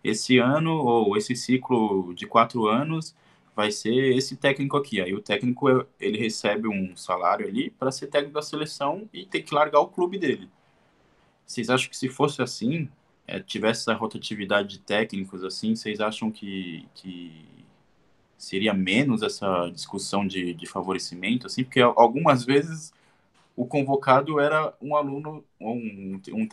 [0.05, 3.15] Esse ano ou esse ciclo de quatro anos
[3.57, 5.01] vai ser esse técnico aqui.
[5.01, 5.67] Aí o técnico
[5.99, 9.89] ele recebe um salário ali para ser técnico da seleção e tem que largar o
[9.89, 10.51] clube dele.
[11.47, 12.89] Vocês acham que se fosse assim,
[13.27, 17.47] é, tivesse essa rotatividade de técnicos assim, vocês acham que, que
[18.37, 21.65] seria menos essa discussão de, de favorecimento, assim?
[21.65, 22.93] Porque algumas vezes
[23.57, 26.47] o convocado era um aluno, um, um,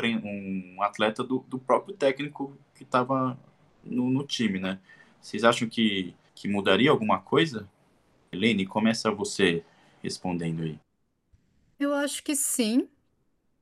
[0.77, 3.37] um atleta do, do próprio técnico que estava
[3.83, 4.79] no, no, time, né?
[5.19, 7.65] Vocês acham que, que mudaria alguma coisa?
[8.29, 9.63] Helene, começa você
[10.03, 10.77] respondendo aí.
[11.79, 12.89] Eu acho que sim,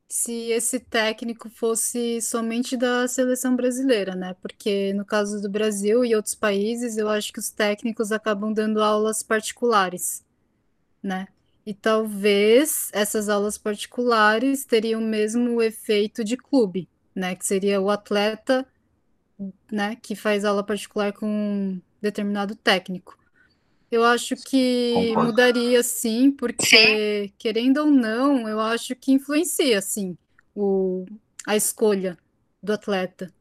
[0.10, 4.36] se esse técnico fosse somente da seleção brasileira, né?
[4.42, 8.82] Porque no caso do Brasil e outros países, eu acho que os técnicos acabam dando
[8.82, 10.26] aulas particulares,
[11.04, 11.28] né?
[11.64, 17.36] E talvez essas aulas particulares teriam mesmo o efeito de clube, né?
[17.36, 18.68] Que seria o atleta,
[19.72, 23.18] né, que faz aula particular com determinado técnico.
[23.92, 25.28] Eu acho que Concordo.
[25.28, 30.18] mudaria sim, porque querendo ou não, eu acho que influencia sim
[30.56, 31.06] o,
[31.46, 32.18] a escolha
[32.64, 33.34] do atleta.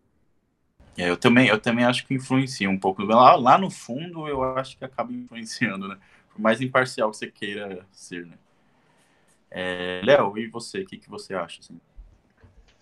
[0.99, 3.03] É, eu também, eu também acho que influencia um pouco.
[3.03, 5.97] Lá, lá no fundo, eu acho que acaba influenciando, né?
[6.33, 8.37] Por mais imparcial que você queira ser, né?
[9.51, 10.81] É, Léo, e você?
[10.81, 11.61] O que, que você acha?
[11.61, 11.81] Assim?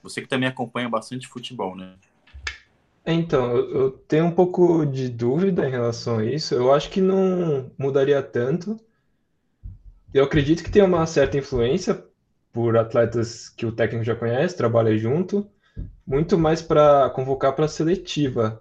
[0.03, 1.95] Você que também acompanha bastante futebol, né?
[3.11, 6.55] Então, eu tenho um pouco de dúvida em relação a isso.
[6.55, 8.79] Eu acho que não mudaria tanto.
[10.13, 12.05] Eu acredito que tem uma certa influência
[12.53, 15.51] por atletas que o técnico já conhece, trabalha junto,
[16.07, 18.61] muito mais para convocar para a seletiva.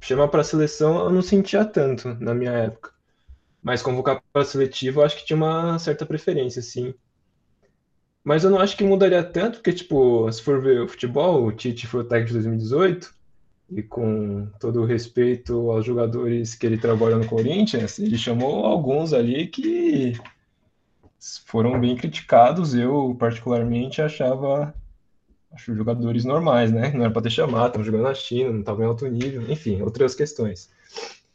[0.00, 2.92] Chamar para a seleção eu não sentia tanto na minha época.
[3.60, 6.94] Mas convocar para a seletiva eu acho que tinha uma certa preferência, sim.
[8.22, 11.50] Mas eu não acho que mudaria tanto, porque, tipo, se for ver o futebol, o
[11.52, 13.17] Tite foi o técnico de 2018,
[13.70, 19.12] e com todo o respeito aos jogadores que ele trabalha no Corinthians, ele chamou alguns
[19.12, 20.14] ali que
[21.44, 22.74] foram bem criticados.
[22.74, 24.74] Eu, particularmente, achava
[25.52, 26.90] acho jogadores normais, né?
[26.92, 29.80] Não era para ter chamado, estavam jogando na China, não estavam em alto nível, enfim,
[29.82, 30.70] outras questões.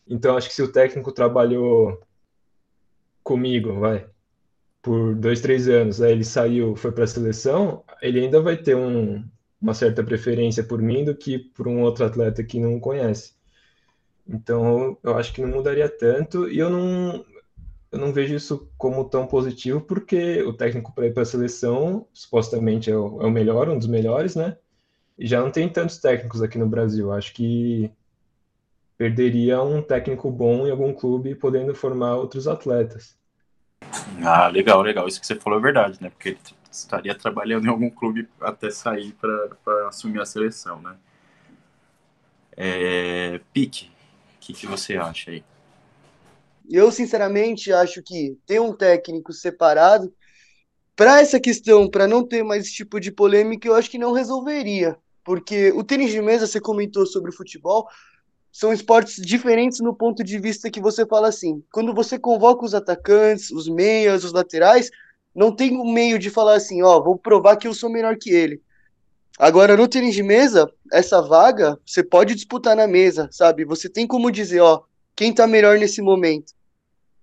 [0.08, 2.02] Então, acho que se o técnico trabalhou
[3.24, 4.06] comigo, vai,
[4.82, 8.76] por dois, três anos, aí ele saiu, foi para a seleção, ele ainda vai ter
[8.76, 9.24] um,
[9.64, 13.34] uma certa preferência por mim do que por um outro atleta que não conhece.
[14.28, 17.26] Então, eu acho que não mudaria tanto e eu não
[17.92, 22.08] eu não vejo isso como tão positivo, porque o técnico para ir para a seleção
[22.12, 24.58] supostamente é o, é o, melhor, um dos melhores, né?
[25.18, 27.12] E já não tem tantos técnicos aqui no Brasil.
[27.14, 27.92] Acho que
[28.98, 33.16] perderia um técnico bom em algum clube podendo formar outros atletas.
[34.24, 35.08] Ah, legal, legal.
[35.08, 36.10] Isso que você falou é verdade, né?
[36.10, 36.36] Porque
[36.78, 40.96] estaria trabalhando em algum clube até sair para assumir a seleção, né?
[42.56, 43.92] É, Pique,
[44.36, 45.44] o que, que você acha aí?
[46.70, 50.14] Eu, sinceramente, acho que ter um técnico separado
[50.96, 54.12] para essa questão, para não ter mais esse tipo de polêmica, eu acho que não
[54.12, 54.96] resolveria.
[55.24, 57.88] Porque o tênis de mesa, você comentou sobre o futebol,
[58.52, 61.64] são esportes diferentes no ponto de vista que você fala assim.
[61.72, 64.92] Quando você convoca os atacantes, os meias, os laterais,
[65.34, 68.30] não tem um meio de falar assim, ó, vou provar que eu sou melhor que
[68.30, 68.62] ele.
[69.38, 73.66] Agora, no tênis de mesa, essa vaga você pode disputar na mesa, sabe?
[73.66, 74.84] Você tem como dizer, ó,
[75.16, 76.54] quem tá melhor nesse momento.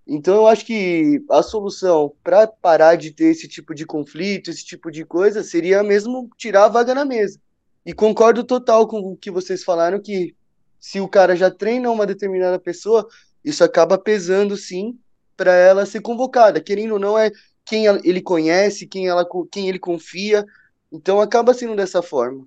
[0.06, 4.64] Então, eu acho que a solução para parar de ter esse tipo de conflito, esse
[4.64, 7.38] tipo de coisa, seria mesmo tirar a vaga na mesa.
[7.86, 10.34] E concordo total com o que vocês falaram, que
[10.80, 13.06] se o cara já treina uma determinada pessoa,
[13.44, 14.98] isso acaba pesando sim
[15.36, 16.60] para ela ser convocada.
[16.60, 17.30] Querendo ou não, é
[17.70, 20.44] quem ele conhece, quem, ela, quem ele confia.
[20.90, 22.44] Então acaba sendo dessa forma.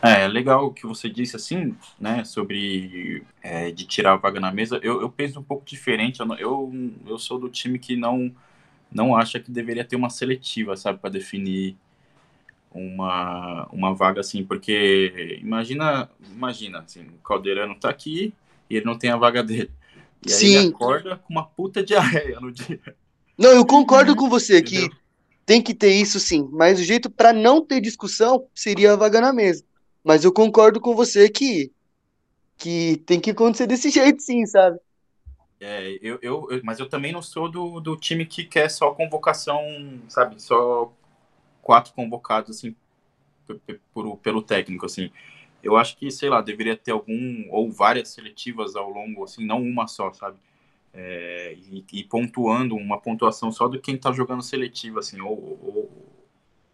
[0.00, 4.50] É, legal o que você disse assim, né, sobre é, de tirar a vaga na
[4.50, 4.80] mesa.
[4.82, 6.20] Eu, eu penso um pouco diferente.
[6.20, 6.72] Eu, eu,
[7.06, 8.34] eu sou do time que não
[8.90, 11.76] não acha que deveria ter uma seletiva, sabe, para definir
[12.70, 18.32] uma, uma vaga assim, porque imagina, imagina, assim, o Caldeirano tá aqui
[18.70, 19.70] e ele não tem a vaga dele.
[20.24, 20.56] E aí Sim.
[20.56, 22.80] ele acorda com uma puta diarreia no dia.
[23.36, 24.16] Não, eu concordo uhum.
[24.16, 24.88] com você Entendeu?
[24.90, 24.96] que
[25.44, 29.20] tem que ter isso sim, mas o jeito para não ter discussão seria a vaga
[29.20, 29.64] na mesa.
[30.02, 31.70] Mas eu concordo com você que
[32.56, 34.78] que tem que acontecer desse jeito sim, sabe?
[35.60, 38.90] É, eu, eu, eu, mas eu também não sou do, do time que quer só
[38.90, 39.62] convocação,
[40.08, 40.40] sabe?
[40.40, 40.92] Só
[41.62, 42.76] quatro convocados, assim,
[43.92, 45.10] por, pelo técnico, assim.
[45.62, 49.62] Eu acho que, sei lá, deveria ter algum, ou várias seletivas ao longo, assim, não
[49.62, 50.36] uma só, sabe?
[50.96, 56.14] É, e, e, pontuando uma pontuação só do quem tá jogando seletivo, assim, ou, ou,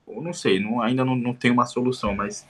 [0.07, 2.47] ou não sei, não, ainda não, não tem uma solução, mas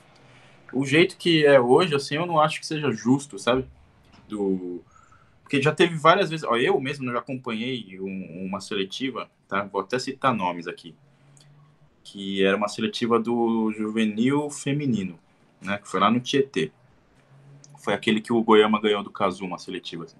[0.72, 3.64] o jeito que é hoje, assim, eu não acho que seja justo, sabe?
[4.28, 4.82] Do,
[5.42, 9.62] porque já teve várias vezes, ó, eu mesmo já acompanhei um, uma seletiva, tá?
[9.64, 10.94] Vou até citar nomes aqui
[12.12, 15.18] que era uma seletiva do juvenil feminino,
[15.60, 15.78] né?
[15.78, 16.72] Que foi lá no Tietê.
[17.78, 20.04] Foi aquele que o Goiama ganhou do Cazu, uma seletiva.
[20.04, 20.16] Assim.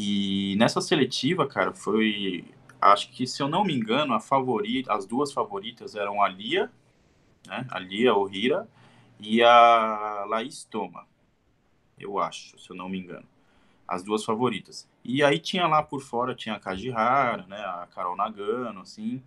[0.00, 2.44] E nessa seletiva, cara, foi.
[2.80, 6.70] Acho que, se eu não me engano, a favorita, as duas favoritas eram a Lia,
[7.44, 7.66] né?
[7.68, 8.68] A Lia Ohira
[9.18, 11.04] e a Laís Toma.
[11.98, 13.26] Eu acho, se eu não me engano.
[13.88, 14.88] As duas favoritas.
[15.02, 17.58] E aí tinha lá por fora, tinha a Kajihara, né?
[17.58, 19.20] A Carol Nagano, assim.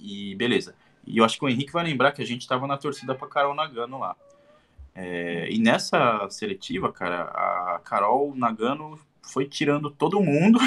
[0.00, 0.74] E beleza.
[1.06, 3.28] E eu acho que o Henrique vai lembrar que a gente estava na torcida para
[3.28, 4.16] Carol Nagano lá.
[4.94, 10.58] É, e nessa seletiva, cara, a Carol Nagano foi tirando todo mundo.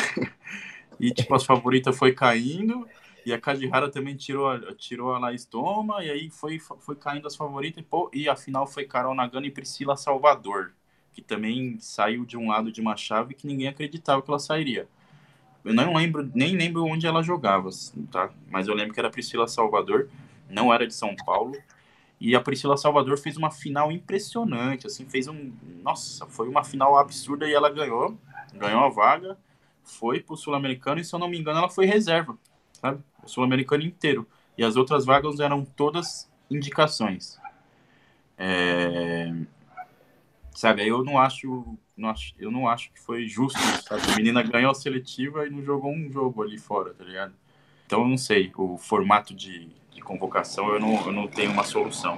[1.00, 2.88] e, tipo, as favoritas foi caindo.
[3.26, 6.04] E a Kajihara também tirou, tirou a Laís Toma.
[6.04, 7.82] E aí foi, foi caindo as favoritas.
[7.82, 10.74] E, pô, e a final foi Carol Nagano e Priscila Salvador.
[11.14, 14.88] Que também saiu de um lado de uma chave que ninguém acreditava que ela sairia.
[15.66, 17.70] Eu não lembro, nem lembro onde ela jogava,
[18.10, 18.30] tá?
[18.50, 20.08] Mas eu lembro que era Priscila Salvador
[20.50, 21.56] não era de São Paulo.
[22.20, 26.98] E a Priscila Salvador fez uma final impressionante, assim, fez um, nossa, foi uma final
[26.98, 28.18] absurda e ela ganhou,
[28.54, 29.38] ganhou a vaga,
[29.84, 32.38] foi pro Sul-Americano e se eu não me engano ela foi reserva,
[32.74, 33.04] sabe?
[33.24, 34.28] O Sul-Americano inteiro.
[34.58, 37.40] E as outras vagas eram todas indicações.
[38.38, 39.34] É...
[40.54, 44.02] Sabe, eu não acho, não acho, eu não acho que foi justo, sabe?
[44.12, 47.34] A menina ganhou a seletiva e não jogou um jogo ali fora, tá ligado?
[47.86, 51.64] Então eu não sei, o formato de de convocação, eu não, eu não tenho uma
[51.64, 52.18] solução.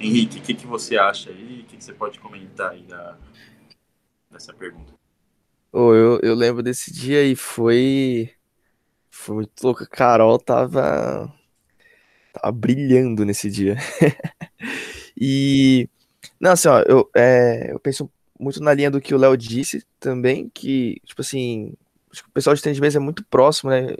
[0.00, 1.60] Henrique, o que, que você acha aí?
[1.60, 3.16] O que, que você pode comentar aí da,
[4.30, 4.94] dessa pergunta?
[5.76, 8.30] Oh, eu, eu lembro desse dia e foi.
[9.10, 9.82] Foi muito louco.
[9.82, 11.34] A Carol tava.
[12.32, 13.76] Tava brilhando nesse dia.
[15.20, 15.88] e.
[16.38, 18.08] Não, assim, ó, eu, é, eu penso
[18.38, 21.74] muito na linha do que o Léo disse também, que, tipo assim,
[22.26, 23.96] o pessoal de tênis de mesa é muito próximo, né?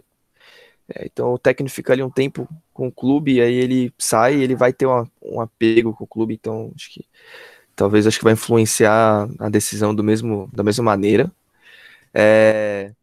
[0.94, 4.54] É, então o técnico fica ali um tempo com o clube, aí ele sai, ele
[4.54, 7.04] vai ter uma, um apego com o clube, então acho que
[7.74, 11.32] talvez acho que vai influenciar a decisão do mesmo, da mesma maneira.
[12.14, 12.94] É,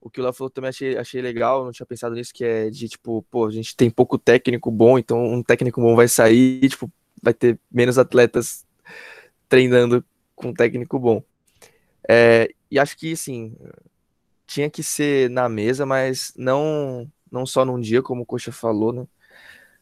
[0.00, 2.70] o que o Léo falou também achei, achei legal, não tinha pensado nisso, que é
[2.70, 6.68] de tipo, pô, a gente tem pouco técnico bom, então um técnico bom vai sair
[6.68, 6.90] tipo,
[7.22, 8.64] vai ter menos atletas
[9.48, 11.22] treinando com técnico bom.
[12.08, 13.56] É, e acho que, assim,
[14.46, 18.92] tinha que ser na mesa, mas não não só num dia, como o Coxa falou,
[18.92, 19.06] né?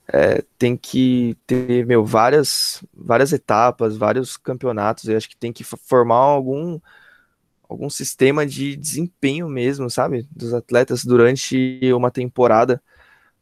[0.08, 5.08] É, tem que ter, meu, várias, várias etapas, vários campeonatos.
[5.08, 6.80] Eu acho que tem que formar algum,
[7.68, 10.26] algum sistema de desempenho mesmo, sabe?
[10.30, 12.82] Dos atletas durante uma temporada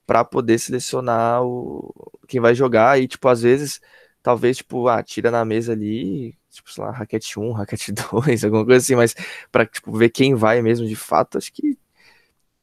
[0.06, 1.92] para poder selecionar o,
[2.28, 3.00] quem vai jogar.
[3.00, 3.80] E, tipo, às vezes,
[4.22, 8.64] talvez, tipo, ah, tira na mesa ali, tipo, sei lá, raquete 1, raquete 2, alguma
[8.64, 9.14] coisa assim, mas
[9.50, 11.78] para tipo, ver quem vai mesmo de fato, acho que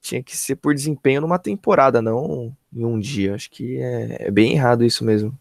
[0.01, 3.35] tinha que ser por desempenho numa temporada, não em um dia.
[3.35, 5.37] Acho que é, é bem errado isso mesmo.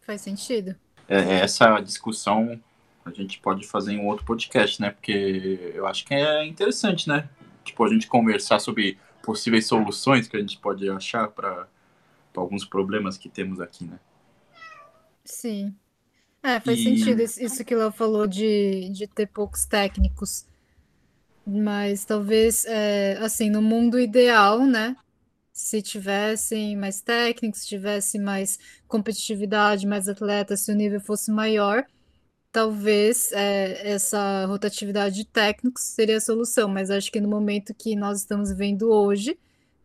[0.00, 0.74] Faz sentido.
[1.06, 2.58] É, essa discussão
[3.08, 4.90] a gente pode fazer em um outro podcast, né?
[4.90, 7.28] Porque eu acho que é interessante, né?
[7.64, 11.66] Tipo, a gente conversar sobre possíveis soluções que a gente pode achar para
[12.34, 13.98] alguns problemas que temos aqui, né?
[15.24, 15.74] Sim.
[16.42, 16.84] É, faz e...
[16.84, 20.46] sentido isso que ela falou de, de ter poucos técnicos.
[21.46, 24.96] Mas talvez, é, assim, no mundo ideal, né?
[25.52, 31.84] Se tivessem mais técnicos, se tivesse mais competitividade, mais atletas, se o nível fosse maior,
[32.52, 36.68] talvez é, essa rotatividade de técnicos seria a solução.
[36.68, 39.38] Mas acho que no momento que nós estamos vivendo hoje,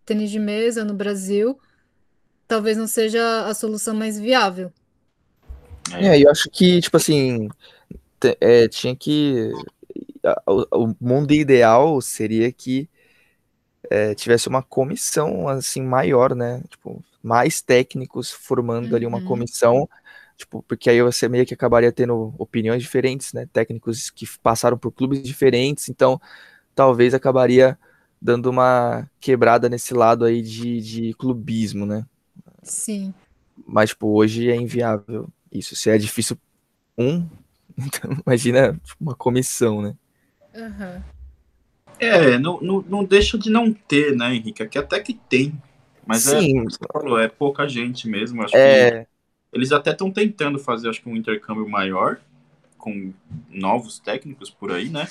[0.05, 1.59] tênis de mesa no Brasil,
[2.47, 4.71] talvez não seja a solução mais viável.
[5.91, 7.49] É, eu acho que, tipo assim,
[8.39, 9.51] é, tinha que
[10.47, 12.89] o, mundo ideal seria que
[13.89, 16.63] é, tivesse uma comissão assim maior, né?
[16.69, 18.95] Tipo, mais técnicos formando uhum.
[18.95, 19.25] ali uma uhum.
[19.25, 19.89] comissão,
[20.37, 23.47] tipo, porque aí você meio que acabaria tendo opiniões diferentes, né?
[23.51, 26.19] Técnicos que passaram por clubes diferentes, então
[26.75, 27.77] talvez acabaria
[28.21, 32.05] dando uma quebrada nesse lado aí de, de clubismo, né?
[32.61, 33.13] Sim.
[33.67, 35.75] Mas, tipo, hoje é inviável isso.
[35.75, 36.37] Se é difícil
[36.97, 37.27] um,
[37.77, 39.95] então imagina tipo, uma comissão, né?
[40.55, 41.01] Uhum.
[41.99, 44.63] É, não, não, não, deixa de não ter, né, Henrique?
[44.63, 45.53] Aqui até que tem.
[46.05, 46.59] Mas é, Sim.
[46.59, 48.43] é, você falou, é pouca gente mesmo.
[48.43, 49.05] Acho é...
[49.05, 49.12] que
[49.53, 52.19] eles até estão tentando fazer, acho que um intercâmbio maior
[52.77, 53.13] com
[53.49, 55.07] novos técnicos por aí, né?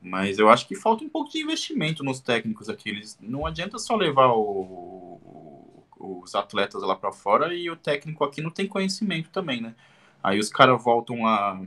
[0.00, 2.88] Mas eu acho que falta um pouco de investimento nos técnicos aqui.
[2.88, 5.20] Eles, não adianta só levar o,
[5.98, 9.74] os atletas lá para fora e o técnico aqui não tem conhecimento também, né?
[10.22, 11.60] Aí os caras voltam lá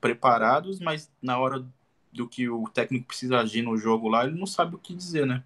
[0.00, 1.64] preparados, mas na hora
[2.12, 5.26] do que o técnico precisa agir no jogo lá, ele não sabe o que dizer,
[5.26, 5.44] né?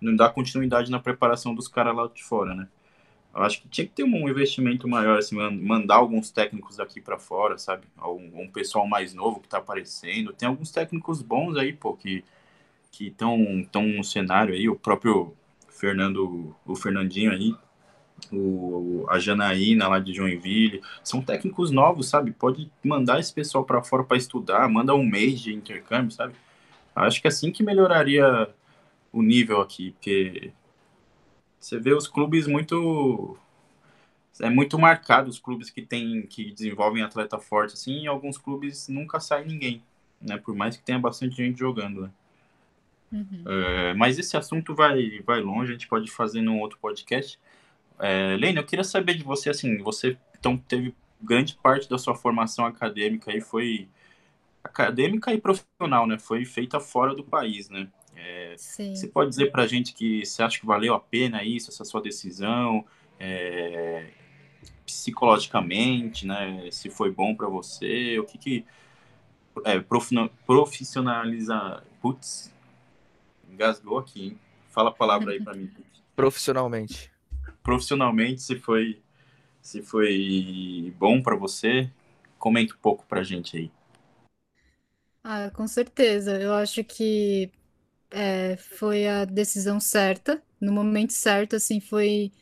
[0.00, 2.68] Não dá continuidade na preparação dos caras lá de fora, né?
[3.34, 7.18] Eu acho que tinha que ter um investimento maior, assim, mandar alguns técnicos daqui para
[7.18, 7.86] fora, sabe?
[7.98, 10.32] Um, um, pessoal mais novo que tá aparecendo.
[10.32, 12.24] Tem alguns técnicos bons aí, pô, que
[12.90, 14.68] que estão tão no cenário aí.
[14.68, 15.34] O próprio
[15.68, 17.54] Fernando, o Fernandinho aí,
[18.32, 22.32] o, a Janaína lá de Joinville, são técnicos novos, sabe?
[22.32, 26.34] Pode mandar esse pessoal para fora para estudar, manda um mês de intercâmbio, sabe?
[26.94, 28.48] Acho que é assim que melhoraria
[29.12, 30.52] o nível aqui, porque
[31.60, 33.36] você vê os clubes muito
[34.40, 38.88] é muito marcado os clubes que tem que desenvolvem atleta forte assim, e alguns clubes
[38.88, 39.82] nunca sai ninguém,
[40.20, 40.38] né?
[40.38, 42.10] Por mais que tenha bastante gente jogando, né?
[43.12, 43.42] Uhum.
[43.46, 47.38] É, mas esse assunto vai, vai longe, a gente pode fazer num outro podcast.
[47.98, 52.64] É, eu queria saber de você, assim, você então teve grande parte da sua formação
[52.64, 53.88] acadêmica aí foi
[54.64, 56.18] acadêmica e profissional, né?
[56.18, 57.88] Foi feita fora do país, né?
[58.22, 61.70] É, você pode dizer para a gente que você acha que valeu a pena isso,
[61.70, 62.84] essa sua decisão,
[63.18, 64.10] é,
[64.84, 66.68] psicologicamente, né?
[66.70, 68.64] Se foi bom para você, o que que
[69.64, 69.80] é,
[70.46, 72.54] profissionalizar, putz,
[73.50, 74.38] engasgou aqui, hein?
[74.68, 75.70] Fala a palavra aí para mim.
[76.14, 77.10] Profissionalmente
[77.62, 79.00] profissionalmente, se foi
[79.62, 81.90] se foi bom para você,
[82.38, 83.70] comente um pouco para a gente aí.
[85.22, 86.40] Ah, com certeza.
[86.40, 87.50] Eu acho que
[88.10, 92.32] é, foi a decisão certa, no momento certo, assim, foi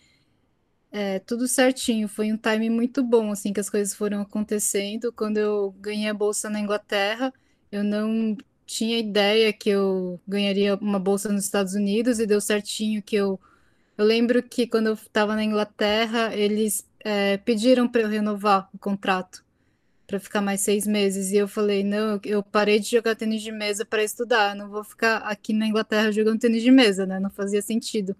[0.90, 2.08] é, tudo certinho.
[2.08, 5.12] Foi um time muito bom, assim, que as coisas foram acontecendo.
[5.12, 7.32] Quando eu ganhei a bolsa na Inglaterra,
[7.70, 13.02] eu não tinha ideia que eu ganharia uma bolsa nos Estados Unidos e deu certinho
[13.02, 13.40] que eu
[13.96, 18.78] eu lembro que quando eu estava na Inglaterra, eles é, pediram para eu renovar o
[18.78, 19.44] contrato
[20.08, 21.30] para ficar mais seis meses.
[21.30, 24.82] E eu falei: não, eu parei de jogar tênis de mesa para estudar, não vou
[24.82, 27.20] ficar aqui na Inglaterra jogando tênis de mesa, né?
[27.20, 28.16] Não fazia sentido.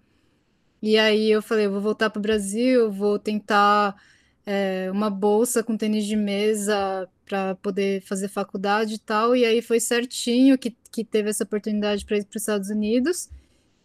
[0.81, 3.95] E aí eu falei: eu vou voltar para o Brasil, vou tentar
[4.45, 9.35] é, uma bolsa com tênis de mesa para poder fazer faculdade e tal.
[9.35, 13.29] E aí foi certinho que, que teve essa oportunidade para ir para os Estados Unidos.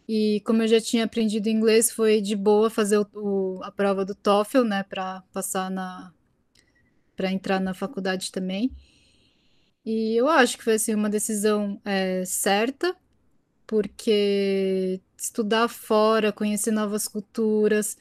[0.07, 4.05] E como eu já tinha aprendido inglês, foi de boa fazer o, o, a prova
[4.05, 6.13] do TOEFL, né, para passar na
[7.15, 8.71] para entrar na faculdade também.
[9.85, 12.95] E eu acho que foi assim, uma decisão é, certa,
[13.67, 17.97] porque estudar fora, conhecer novas culturas,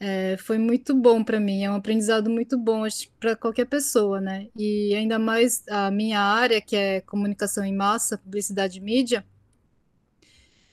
[0.00, 1.64] é, foi muito bom para mim.
[1.64, 2.82] É um aprendizado muito bom
[3.18, 4.48] para qualquer pessoa, né?
[4.56, 9.24] E ainda mais a minha área, que é comunicação em massa, publicidade e mídia.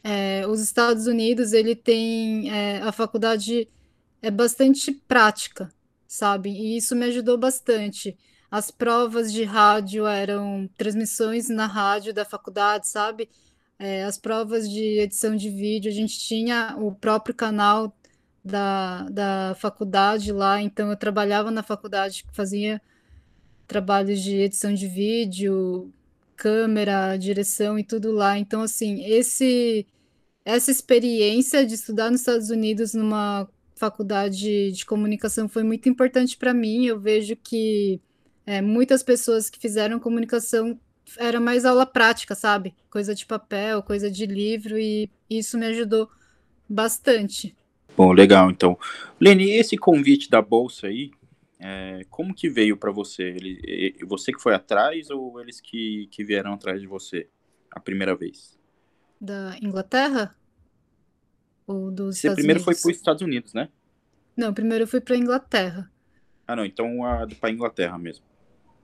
[0.04, 3.68] É, os Estados Unidos, ele tem é, a faculdade
[4.22, 5.70] é bastante prática,
[6.08, 6.50] sabe?
[6.50, 8.18] E isso me ajudou bastante.
[8.50, 13.30] As provas de rádio eram transmissões na rádio da faculdade, sabe?
[13.78, 17.94] É, as provas de edição de vídeo, a gente tinha o próprio canal
[18.44, 22.82] da, da faculdade lá, então eu trabalhava na faculdade, fazia
[23.68, 25.92] trabalhos de edição de vídeo,
[26.36, 28.38] câmera, direção e tudo lá.
[28.38, 29.86] Então, assim, esse
[30.46, 36.54] essa experiência de estudar nos Estados Unidos numa faculdade de comunicação foi muito importante para
[36.54, 36.86] mim.
[36.86, 38.02] Eu vejo que
[38.46, 40.80] é, muitas pessoas que fizeram comunicação
[41.18, 42.74] era mais aula prática, sabe?
[42.90, 46.10] Coisa de papel, coisa de livro, e isso me ajudou
[46.68, 47.56] bastante.
[47.96, 48.50] Bom, legal.
[48.50, 48.78] Então,
[49.20, 51.12] Lene, esse convite da bolsa aí,
[51.60, 53.24] é, como que veio para você?
[53.24, 57.28] Ele, você que foi atrás ou eles que, que vieram atrás de você
[57.72, 58.58] a primeira vez?
[59.20, 60.36] Da Inglaterra?
[61.68, 62.64] Ou dos você Estados primeiro Unidos?
[62.64, 63.70] foi para os Estados Unidos, né?
[64.36, 65.92] Não, primeiro eu fui para Inglaterra.
[66.48, 66.66] Ah, não.
[66.66, 67.00] Então
[67.40, 68.24] para Inglaterra mesmo.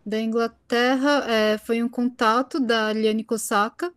[0.06, 3.94] Da Inglaterra é, foi um contato da Liane Kosaka.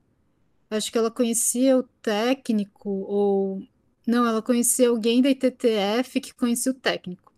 [0.71, 3.63] Acho que ela conhecia o técnico, ou.
[4.07, 7.33] Não, ela conhecia alguém da ITTF que conhecia o técnico.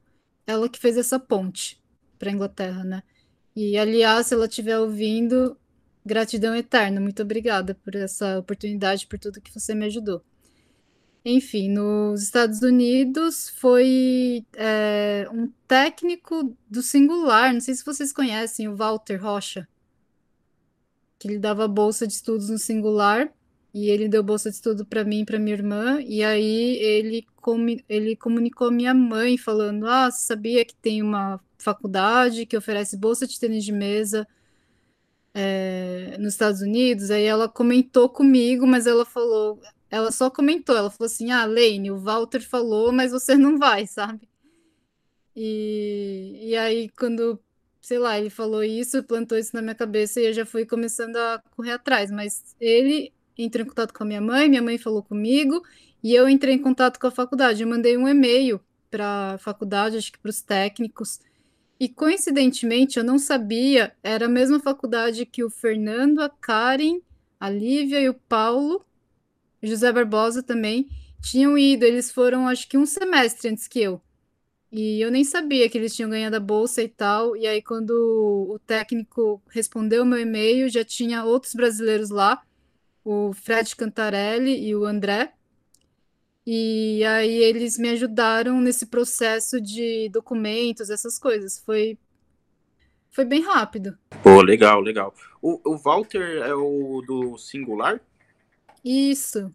[0.47, 1.81] Ela que fez essa ponte
[2.19, 3.03] para Inglaterra, né?
[3.55, 5.57] E, aliás, se ela estiver ouvindo,
[6.05, 7.01] gratidão eterna.
[7.01, 10.23] Muito obrigada por essa oportunidade, por tudo que você me ajudou.
[11.29, 18.69] Enfim, nos Estados Unidos foi é, um técnico do singular, não sei se vocês conhecem,
[18.69, 19.67] o Walter Rocha,
[21.19, 23.29] que ele dava bolsa de estudos no singular,
[23.75, 27.27] e ele deu bolsa de estudo para mim e para minha irmã, e aí ele,
[27.89, 32.97] ele comunicou a minha mãe, falando: Ah, você sabia que tem uma faculdade que oferece
[32.97, 34.29] bolsa de tênis de mesa
[35.35, 37.11] é, nos Estados Unidos?
[37.11, 39.61] Aí ela comentou comigo, mas ela falou:
[39.91, 43.87] ela só comentou, ela falou assim: Ah, Lane, o Walter falou, mas você não vai,
[43.87, 44.29] sabe?
[45.35, 47.39] E, e aí, quando,
[47.81, 51.17] sei lá, ele falou isso, plantou isso na minha cabeça e eu já fui começando
[51.17, 52.11] a correr atrás.
[52.11, 55.63] Mas ele entrou em contato com a minha mãe, minha mãe falou comigo,
[56.03, 57.63] e eu entrei em contato com a faculdade.
[57.63, 58.61] Eu mandei um e-mail
[58.91, 61.21] para a faculdade, acho que para os técnicos.
[61.79, 67.01] E coincidentemente, eu não sabia, era a mesma faculdade que o Fernando, a Karen,
[67.39, 68.83] a Lívia e o Paulo
[69.63, 70.89] José Barbosa também
[71.23, 71.85] tinham ido.
[71.85, 74.01] Eles foram, acho que um semestre antes que eu.
[74.71, 77.37] E eu nem sabia que eles tinham ganhado a bolsa e tal.
[77.37, 77.91] E aí, quando
[78.51, 82.43] o técnico respondeu o meu e-mail, já tinha outros brasileiros lá,
[83.05, 85.33] o Fred Cantarelli e o André.
[86.47, 91.59] E aí eles me ajudaram nesse processo de documentos, essas coisas.
[91.59, 91.99] Foi,
[93.11, 93.99] foi bem rápido.
[94.23, 95.13] Pô, legal, legal.
[95.43, 98.01] O, o Walter é o do singular?
[98.87, 99.55] Isso.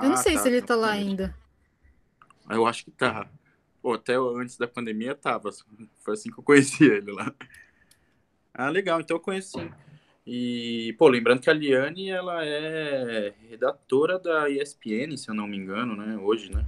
[0.00, 0.92] Eu não Ah, sei tá, se ele tá, tá lá conheço.
[0.92, 1.34] ainda.
[2.50, 3.28] Eu acho que tá.
[3.80, 5.50] Pô, até antes da pandemia tava.
[6.04, 7.32] Foi assim que eu conheci ele lá.
[8.54, 9.70] Ah, legal, então eu conheço sim.
[10.26, 15.56] E, pô, lembrando que a Liane, ela é redatora da ESPN, se eu não me
[15.56, 16.16] engano, né?
[16.18, 16.64] Hoje, né?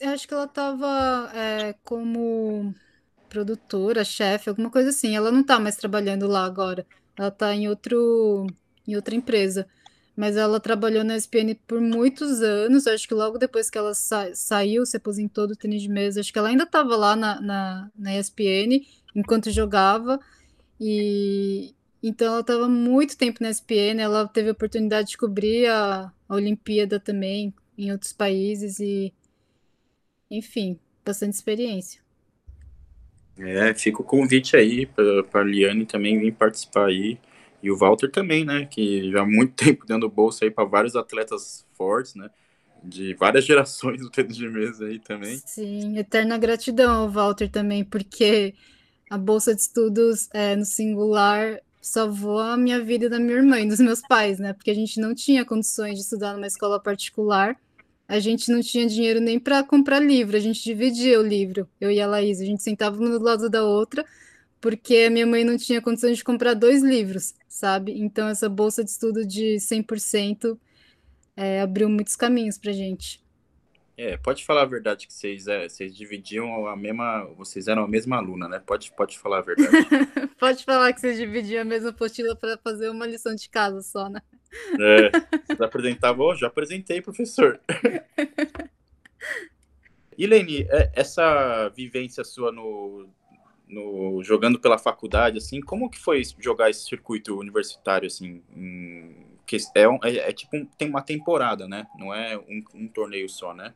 [0.00, 2.74] Eu acho que ela tava é, como
[3.28, 5.16] produtora, chefe, alguma coisa assim.
[5.16, 6.86] Ela não tá mais trabalhando lá agora.
[7.18, 8.46] Ela tá em outro,
[8.86, 9.68] em outra empresa.
[10.16, 12.86] Mas ela trabalhou na ESPN por muitos anos.
[12.86, 16.32] Acho que logo depois que ela sa- saiu, se aposentou do tênis de mesa, acho
[16.32, 20.20] que ela ainda estava lá na, na, na ESPN enquanto jogava.
[20.80, 24.02] E então ela estava muito tempo na ESPN.
[24.02, 29.12] Ela teve a oportunidade de cobrir a, a Olimpíada também em outros países e,
[30.28, 32.02] enfim, bastante experiência.
[33.38, 37.18] É, fica o convite aí pra, pra Liane também vir participar aí.
[37.62, 38.66] E o Walter também, né?
[38.66, 42.28] Que já há muito tempo dando bolsa aí para vários atletas fortes, né?
[42.82, 45.40] De várias gerações do tênis de mesa aí também.
[45.46, 48.54] Sim, eterna gratidão ao Walter também, porque
[49.08, 53.60] a bolsa de estudos é, no singular salvou a minha vida e da minha irmã
[53.60, 54.52] e dos meus pais, né?
[54.52, 57.56] Porque a gente não tinha condições de estudar numa escola particular,
[58.08, 61.90] a gente não tinha dinheiro nem para comprar livro, a gente dividia o livro, eu
[61.90, 64.04] e a Laís, a gente sentava uma do lado da outra,
[64.60, 67.92] porque a minha mãe não tinha condições de comprar dois livros, sabe?
[67.96, 70.58] Então essa bolsa de estudo de 100%
[71.36, 73.22] é, abriu muitos caminhos pra gente.
[73.96, 77.24] É, pode falar a verdade que vocês, é, vocês dividiam a mesma.
[77.36, 78.58] Vocês eram a mesma aluna, né?
[78.58, 79.70] Pode, pode falar a verdade.
[80.42, 84.08] Pode falar que vocês dividiam a mesma apostila para fazer uma lição de casa só,
[84.08, 84.20] né?
[84.80, 85.10] É,
[85.46, 87.60] vocês apresentavam, "Ô, já apresentei, professor.
[90.18, 93.08] E Lene, é- essa vivência sua no,
[93.72, 98.42] no jogando pela faculdade, assim, como que foi jogar esse circuito universitário, assim?
[98.56, 101.86] em- que é, é- é tipo um- tem uma temporada, né?
[101.98, 103.74] Não é um, um torneio só, né?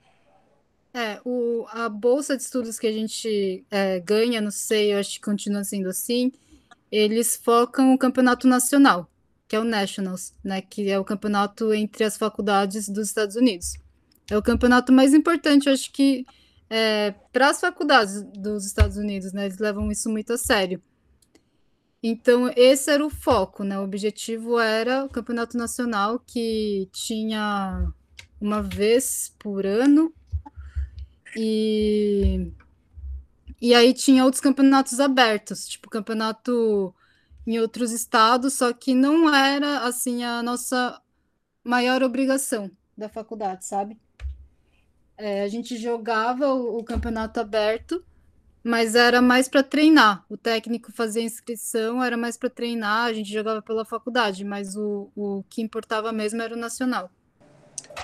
[0.94, 5.14] É, o, a bolsa de estudos que a gente é, ganha, não sei, eu acho
[5.14, 6.32] que continua sendo assim,
[6.90, 9.06] eles focam o campeonato nacional,
[9.47, 13.74] que é o Nationals, né, que é o campeonato entre as faculdades dos Estados Unidos.
[14.31, 16.24] É o campeonato mais importante, eu acho que
[17.32, 20.82] para as faculdades dos Estados Unidos, né, eles levam isso muito a sério.
[22.02, 23.78] Então, esse era o foco, né?
[23.80, 27.93] O objetivo era o campeonato nacional, que tinha
[28.40, 30.12] uma vez por ano,
[31.34, 32.52] e,
[33.60, 36.94] e aí tinha outros campeonatos abertos, tipo campeonato
[37.47, 41.01] em outros estados, só que não era assim a nossa
[41.64, 43.98] maior obrigação da faculdade, sabe?
[45.18, 48.05] É, a gente jogava o, o campeonato aberto,
[48.62, 50.24] mas era mais para treinar.
[50.28, 55.10] O técnico fazia inscrição, era mais para treinar, a gente jogava pela faculdade, mas o,
[55.16, 57.10] o que importava mesmo era o nacional.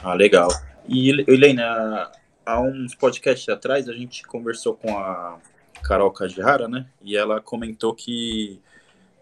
[0.02, 0.48] Ah, legal.
[0.88, 2.10] E, Helena,
[2.44, 5.38] há uns podcasts atrás a gente conversou com a
[5.82, 6.86] Carol Kajihara, né?
[7.02, 8.60] E ela comentou que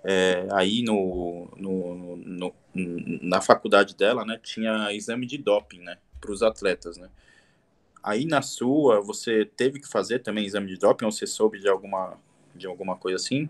[0.04, 2.54] é, aí no, no, no,
[3.22, 7.08] na faculdade dela, né, tinha exame de doping, né, para os atletas, né?
[8.02, 11.68] Aí na sua, você teve que fazer também exame de doping ou você soube de
[11.68, 12.18] alguma,
[12.54, 13.48] de alguma coisa assim?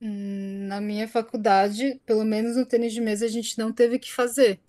[0.00, 4.12] Hum, Na minha faculdade, pelo menos no tênis de mesa, a gente não teve que
[4.12, 4.60] fazer.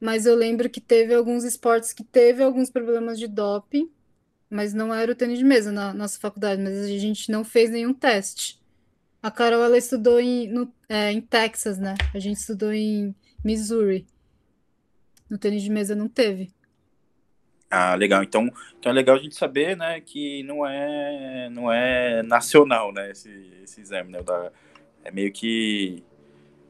[0.00, 3.90] Mas eu lembro que teve alguns esportes que teve alguns problemas de doping,
[4.50, 7.70] mas não era o tênis de mesa na nossa faculdade, mas a gente não fez
[7.70, 8.60] nenhum teste.
[9.22, 11.94] A Carol, ela estudou em, no- é, em Texas, né?
[12.14, 14.06] A gente estudou em Missouri.
[15.30, 16.50] No tênis de mesa não teve.
[17.74, 18.22] Ah, legal.
[18.22, 18.48] Então,
[18.78, 23.30] então é legal a gente saber, né, que não é, não é nacional, né, esse,
[23.64, 24.52] esse exame, né, da,
[25.04, 26.04] é meio que,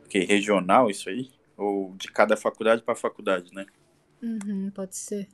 [0.08, 3.66] que regional isso aí, ou de cada faculdade para faculdade, né?
[4.22, 5.28] Uhum, pode ser.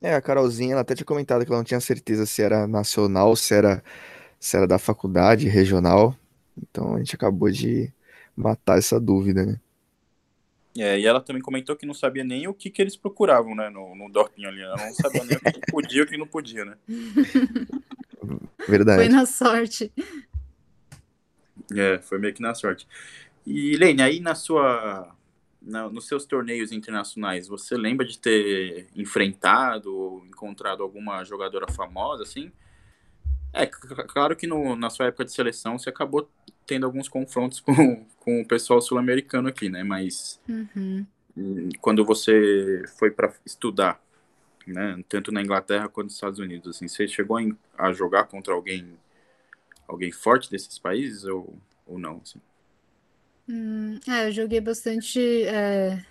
[0.00, 3.36] É, a Carolzinha, ela até tinha comentado que ela não tinha certeza se era nacional,
[3.36, 3.84] se era,
[4.38, 6.16] se era da faculdade, regional.
[6.56, 7.92] Então a gente acabou de
[8.34, 9.60] matar essa dúvida, né?
[10.78, 13.68] É, e ela também comentou que não sabia nem o que, que eles procuravam, né,
[13.68, 16.26] no, no doping ali, ela não sabia nem o que podia e o que não
[16.26, 16.76] podia, né?
[18.20, 18.38] Foi
[18.68, 19.08] Verdade.
[19.08, 19.92] na sorte.
[21.74, 22.86] É, foi meio que na sorte.
[23.46, 25.14] E, Lene, aí na sua,
[25.60, 32.22] na- nos seus torneios internacionais, você lembra de ter enfrentado ou encontrado alguma jogadora famosa,
[32.22, 32.52] assim?
[33.52, 36.30] É, claro que no- na sua época de seleção você acabou
[36.70, 39.82] tendo alguns confrontos com, com o pessoal sul-americano aqui, né?
[39.82, 41.06] Mas Uhum.
[41.36, 44.00] hum, quando você foi para estudar,
[44.66, 45.02] né?
[45.08, 47.38] Tanto na Inglaterra quanto nos Estados Unidos, assim, você chegou
[47.78, 48.98] a, jogar contra alguém,
[49.88, 52.20] alguém forte desses países ou, ou não?
[52.22, 52.40] assim?
[53.48, 56.04] Hum, é, eu joguei bastante é,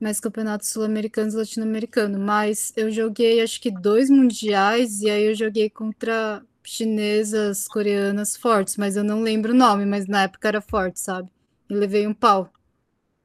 [0.00, 5.34] mais campeonatos sul-americanos e latino-americanos, mas eu joguei acho que dois mundiais e aí eu
[5.34, 10.60] joguei contra chinesas, coreanas fortes, mas eu não lembro o nome, mas na época era
[10.60, 11.30] forte, sabe?
[11.68, 12.52] E levei um pau.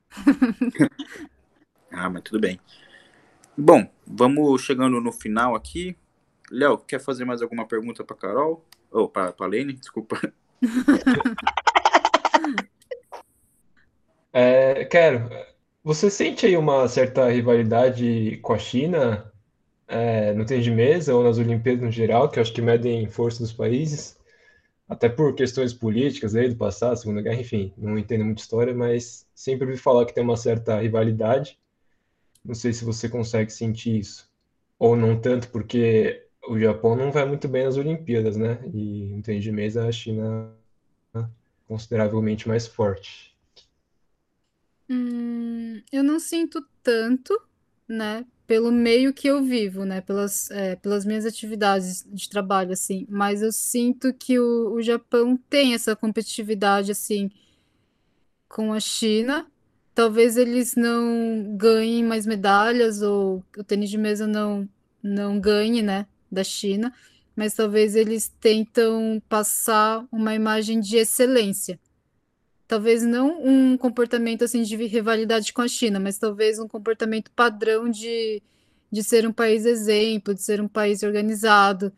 [1.89, 2.59] Ah, mas tudo bem.
[3.57, 5.97] Bom, vamos chegando no final aqui.
[6.51, 8.63] Léo, quer fazer mais alguma pergunta para Carol?
[8.91, 10.21] Ou para a Lene, desculpa.
[14.33, 15.29] É, quero.
[15.83, 19.33] Você sente aí uma certa rivalidade com a China,
[19.87, 23.39] é, no tênis de mesa ou nas Olimpíadas no geral, que acho que medem força
[23.39, 24.17] dos países,
[24.87, 29.25] até por questões políticas aí do passado, Segunda Guerra, enfim, não entendo muito história, mas
[29.33, 31.57] sempre ouvi falar que tem uma certa rivalidade.
[32.43, 34.29] Não sei se você consegue sentir isso,
[34.79, 38.59] ou não tanto, porque o Japão não vai muito bem nas Olimpíadas, né?
[38.73, 40.53] E no tênis de mesa a China
[41.13, 41.25] é
[41.67, 43.35] consideravelmente mais forte.
[44.89, 47.37] Hum, eu não sinto tanto,
[47.87, 53.05] né, pelo meio que eu vivo, né, pelas, é, pelas minhas atividades de trabalho, assim,
[53.09, 57.29] mas eu sinto que o, o Japão tem essa competitividade, assim,
[58.47, 59.45] com a China.
[59.93, 64.67] Talvez eles não ganhem mais medalhas, ou o tênis de mesa não,
[65.03, 66.93] não ganhe, né, da China,
[67.35, 71.77] mas talvez eles tentam passar uma imagem de excelência.
[72.67, 77.89] Talvez não um comportamento assim de rivalidade com a China, mas talvez um comportamento padrão
[77.89, 78.41] de,
[78.91, 81.93] de ser um país exemplo, de ser um país organizado.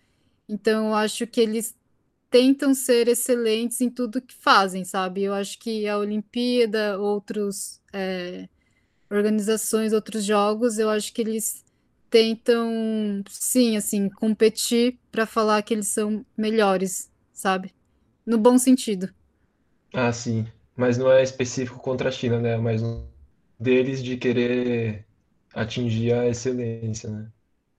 [0.48, 1.76] Então, eu acho que eles
[2.30, 5.24] tentam ser excelentes em tudo que fazem, sabe?
[5.24, 8.48] Eu acho que a Olimpíada, outros é,
[9.10, 11.66] organizações, outros jogos, eu acho que eles
[12.10, 17.74] tentam, sim, assim, competir para falar que eles são melhores, sabe?
[18.26, 19.14] No bom sentido.
[19.94, 20.48] Ah, sim.
[20.80, 22.56] Mas não é específico contra a China, né?
[22.56, 23.04] Mas um
[23.60, 25.06] deles de querer
[25.54, 27.28] atingir a excelência, né?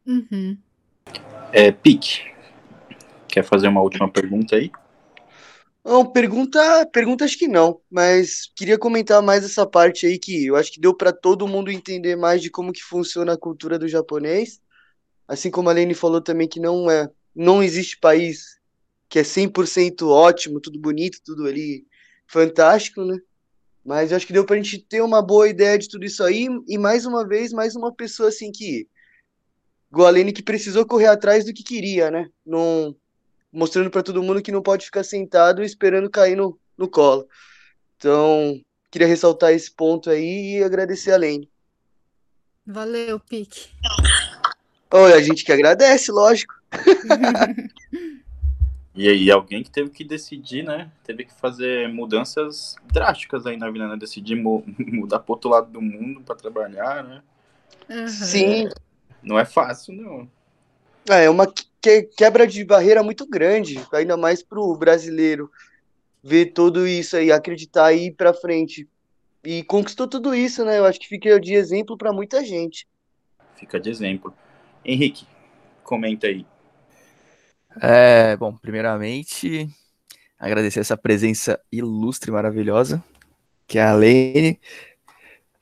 [0.06, 0.58] Uhum.
[1.50, 2.30] É, Pique,
[3.26, 4.70] quer fazer uma última pergunta aí?
[5.82, 6.60] Não, pergunta,
[6.92, 10.78] pergunta acho que não, mas queria comentar mais essa parte aí que eu acho que
[10.78, 14.60] deu para todo mundo entender mais de como que funciona a cultura do japonês.
[15.26, 18.60] Assim como a Lene falou também que não é, não existe país
[19.08, 21.86] que é 100% ótimo, tudo bonito, tudo ali
[22.30, 23.18] fantástico, né?
[23.84, 26.46] Mas eu acho que deu pra gente ter uma boa ideia de tudo isso aí
[26.68, 28.86] e mais uma vez, mais uma pessoa assim que
[29.90, 32.28] igual a Lene que precisou correr atrás do que queria, né?
[32.46, 32.94] Não
[33.52, 37.26] mostrando para todo mundo que não pode ficar sentado esperando cair no, no colo.
[37.96, 38.60] Então,
[38.92, 41.50] queria ressaltar esse ponto aí e agradecer a Lene.
[42.64, 43.70] Valeu, Pique.
[44.92, 46.54] Olha, a gente que agradece, lógico.
[48.94, 50.90] E aí, alguém que teve que decidir, né?
[51.04, 53.96] Teve que fazer mudanças drásticas aí na vida, né?
[53.96, 57.22] Decidir mu mudar pro outro lado do mundo para trabalhar, né?
[57.88, 58.08] Uhum.
[58.08, 58.68] Sim.
[59.22, 60.28] Não é fácil, não.
[61.08, 61.46] É uma
[61.80, 65.50] que quebra de barreira muito grande, ainda mais pro brasileiro
[66.22, 68.88] ver tudo isso aí, acreditar e ir para frente.
[69.42, 70.78] E conquistou tudo isso, né?
[70.78, 72.86] Eu acho que fica de exemplo para muita gente.
[73.54, 74.34] Fica de exemplo.
[74.84, 75.26] Henrique,
[75.82, 76.44] comenta aí.
[77.80, 79.68] É, bom, primeiramente,
[80.38, 83.02] agradecer essa presença ilustre, maravilhosa,
[83.66, 84.58] que é a Lene,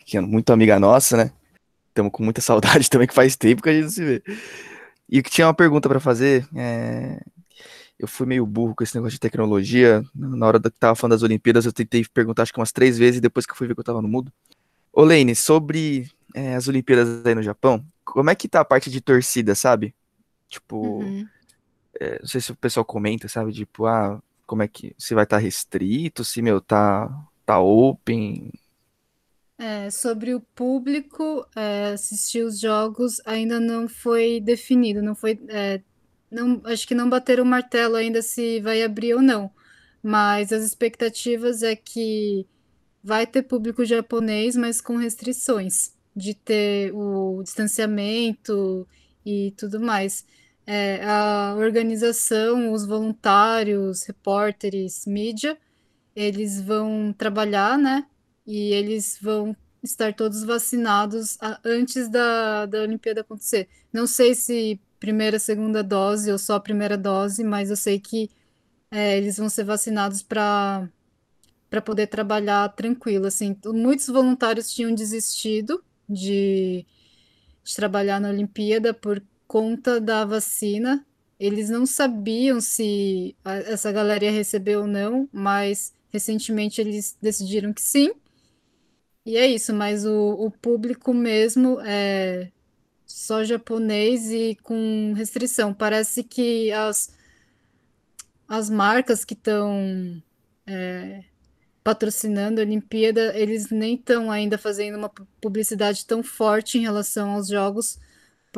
[0.07, 1.33] que é muito amiga nossa, né?
[1.89, 4.23] Estamos com muita saudade também, que faz tempo que a gente não se vê.
[5.09, 6.47] E que tinha uma pergunta para fazer.
[6.55, 7.21] É...
[7.99, 10.05] Eu fui meio burro com esse negócio de tecnologia.
[10.15, 13.19] Na hora que tava falando das Olimpíadas, eu tentei perguntar acho que umas três vezes,
[13.19, 14.33] e depois que eu fui ver que eu tava no mudo.
[14.93, 15.03] Ô,
[15.35, 19.55] sobre é, as Olimpíadas aí no Japão, como é que tá a parte de torcida,
[19.55, 19.95] sabe?
[20.49, 21.27] Tipo, Uhum.
[22.01, 23.53] É, não sei se o pessoal comenta, sabe?
[23.53, 27.09] Tipo, ah, como é que se vai estar restrito, se meu tá
[27.49, 28.53] tá open.
[29.59, 35.81] É, sobre o público é, assistir os jogos ainda não foi definido, não foi, é,
[36.31, 39.51] não, acho que não bateram o martelo ainda se vai abrir ou não,
[40.03, 42.47] mas as expectativas é que
[43.03, 48.87] vai ter público japonês, mas com restrições de ter o distanciamento
[49.25, 50.25] e tudo mais.
[50.71, 55.57] É, a organização, os voluntários, repórteres, mídia,
[56.17, 58.07] eles vão trabalhar, né?
[58.47, 63.69] E eles vão estar todos vacinados a- antes da, da Olimpíada acontecer.
[63.93, 68.31] Não sei se primeira, segunda dose ou só a primeira dose, mas eu sei que
[68.91, 70.89] é, eles vão ser vacinados para
[71.71, 73.27] para poder trabalhar tranquilo.
[73.27, 76.87] Assim, muitos voluntários tinham desistido de,
[77.65, 81.07] de trabalhar na Olimpíada por conta da vacina.
[81.41, 87.73] Eles não sabiam se a- essa galera ia receber ou não, mas recentemente eles decidiram
[87.75, 88.13] que sim.
[89.25, 92.51] E é isso, mas o, o público mesmo é
[93.07, 95.75] só japonês e com restrição.
[95.75, 97.13] Parece que as,
[98.49, 100.23] as marcas que estão
[101.83, 107.31] patrocinando a Olimpíada, eles nem estão ainda fazendo uma pu- publicidade tão forte em relação
[107.31, 107.99] aos jogos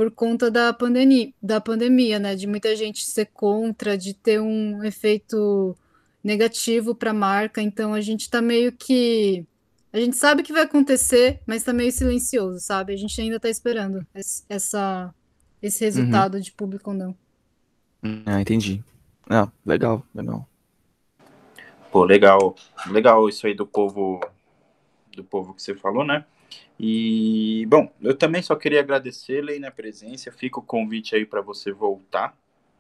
[0.01, 2.35] por conta da pandemia, da pandemia, né?
[2.35, 5.77] De muita gente ser contra, de ter um efeito
[6.25, 7.61] negativo para a marca.
[7.61, 9.45] Então a gente tá meio que.
[9.93, 12.95] A gente sabe que vai acontecer, mas tá meio silencioso, sabe?
[12.95, 15.15] A gente ainda tá esperando esse, essa,
[15.61, 17.15] esse resultado de público ou não.
[18.25, 18.83] Ah, entendi.
[19.29, 20.49] Ah, legal, legal.
[21.93, 22.57] Pô, legal.
[22.87, 24.19] Legal isso aí do povo
[25.15, 26.25] do povo que você falou, né?
[26.83, 30.33] E, bom, eu também só queria agradecer, Lei, na presença.
[30.33, 32.35] Fica o convite aí para você voltar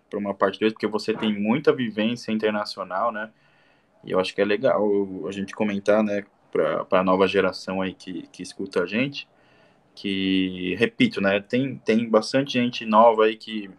[0.09, 3.31] para uma parte 2, porque você tem muita vivência internacional, né?
[4.02, 4.82] E eu acho que é legal
[5.28, 9.28] a gente comentar, né, para a nova geração aí que, que escuta a gente,
[9.94, 13.70] que, repito, né, tem, tem bastante gente nova aí que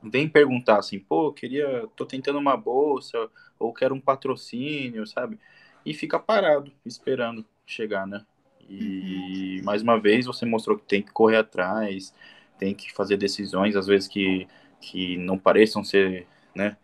[0.00, 3.28] vem perguntar assim, pô, queria, tô tentando uma bolsa,
[3.58, 5.36] ou quero um patrocínio, sabe?
[5.84, 8.24] E fica parado, esperando chegar, né?
[8.68, 12.14] E mais uma vez você mostrou que tem que correr atrás,
[12.58, 14.46] tem que fazer decisões, às vezes que,
[14.80, 16.76] que não pareçam ser, né,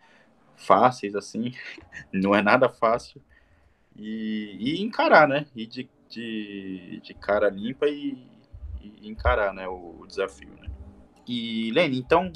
[0.55, 1.53] fáceis assim,
[2.13, 3.21] não é nada fácil.
[3.95, 5.45] E, e encarar, né?
[5.55, 8.17] E de, de, de cara limpa e,
[8.81, 10.49] e encarar né, o, o desafio.
[10.59, 10.69] Né?
[11.27, 12.31] E, Lene, então,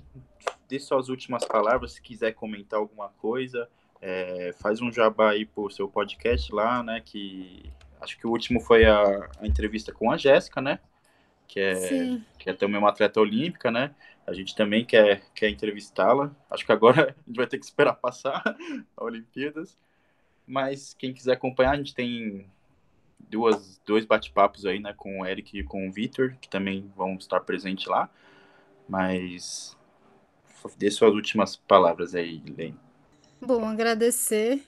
[0.68, 3.70] dê suas últimas palavras, se quiser comentar alguma coisa,
[4.02, 7.02] é, faz um jabá aí pro seu podcast lá, né?
[7.04, 7.72] Que
[8.04, 10.80] acho que o último foi a, a entrevista com a Jéssica, né?
[11.48, 13.94] Que é, que é também uma atleta olímpica, né?
[14.26, 16.32] A gente também quer, quer entrevistá-la.
[16.50, 18.42] Acho que agora a gente vai ter que esperar passar
[18.96, 19.78] a Olimpíadas.
[20.46, 22.46] Mas quem quiser acompanhar, a gente tem
[23.20, 24.94] duas, dois bate-papos aí, né?
[24.96, 28.10] Com o Eric e com o Vitor, que também vão estar presentes lá.
[28.88, 29.78] Mas
[30.78, 32.80] dê suas últimas palavras aí, Lene.
[33.42, 34.64] Bom, agradecer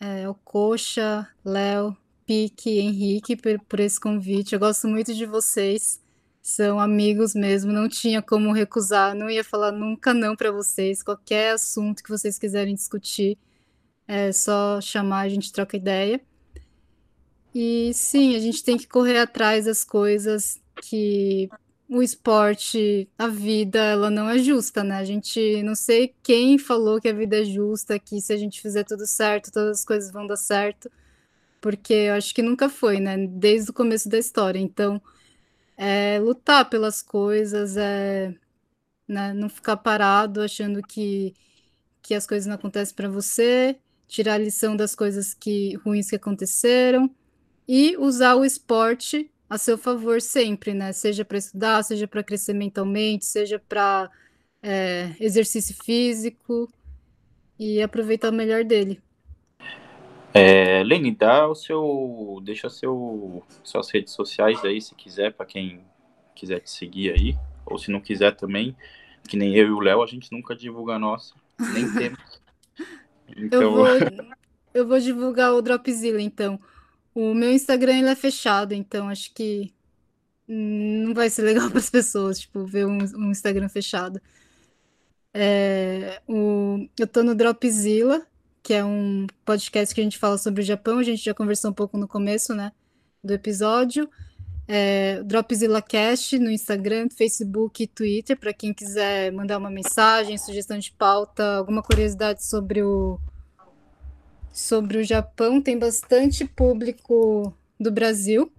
[0.00, 4.54] é, ao Coxa, Léo, Pique, Henrique por, por esse convite.
[4.54, 6.00] Eu gosto muito de vocês.
[6.42, 11.02] São amigos mesmo, não tinha como recusar, não ia falar nunca não para vocês.
[11.02, 13.38] Qualquer assunto que vocês quiserem discutir,
[14.06, 16.20] é só chamar, a gente troca ideia.
[17.54, 21.48] E sim, a gente tem que correr atrás das coisas que
[21.88, 24.96] o esporte, a vida, ela não é justa, né?
[24.96, 28.60] A gente não sei quem falou que a vida é justa, que se a gente
[28.60, 30.90] fizer tudo certo, todas as coisas vão dar certo,
[31.64, 33.16] porque eu acho que nunca foi, né?
[33.26, 34.58] Desde o começo da história.
[34.58, 35.00] Então,
[35.78, 38.34] é lutar pelas coisas, é
[39.08, 39.32] né?
[39.32, 41.34] não ficar parado achando que,
[42.02, 46.16] que as coisas não acontecem para você, tirar a lição das coisas que ruins que
[46.16, 47.10] aconteceram
[47.66, 50.92] e usar o esporte a seu favor sempre, né?
[50.92, 54.10] Seja para estudar, seja para crescer mentalmente, seja para
[54.62, 56.70] é, exercício físico
[57.58, 59.02] e aproveitar o melhor dele.
[60.36, 65.84] É, Lene, dá o seu, deixa seu, suas redes sociais aí, se quiser, para quem
[66.34, 68.76] quiser te seguir aí, ou se não quiser também,
[69.28, 71.34] que nem eu e o Léo, a gente nunca divulga a nossa,
[71.72, 72.42] nem temos.
[73.36, 73.62] Então...
[73.62, 73.86] Eu, vou,
[74.74, 76.58] eu vou divulgar o Dropzilla, então.
[77.14, 79.72] O meu Instagram ele é fechado, então acho que
[80.48, 84.20] não vai ser legal para as pessoas, tipo, ver um, um Instagram fechado.
[85.32, 88.26] É, o, eu tô no Dropzilla,
[88.64, 91.70] que é um podcast que a gente fala sobre o Japão, a gente já conversou
[91.70, 92.72] um pouco no começo, né,
[93.22, 94.08] do episódio.
[94.66, 100.78] É, Dropzilla Cast no Instagram, Facebook e Twitter, para quem quiser mandar uma mensagem, sugestão
[100.78, 103.20] de pauta, alguma curiosidade sobre o,
[104.50, 108.50] sobre o Japão, tem bastante público do Brasil.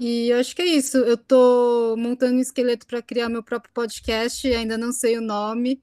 [0.00, 0.96] E eu acho que é isso.
[0.96, 5.80] Eu estou montando um esqueleto para criar meu próprio podcast, ainda não sei o nome,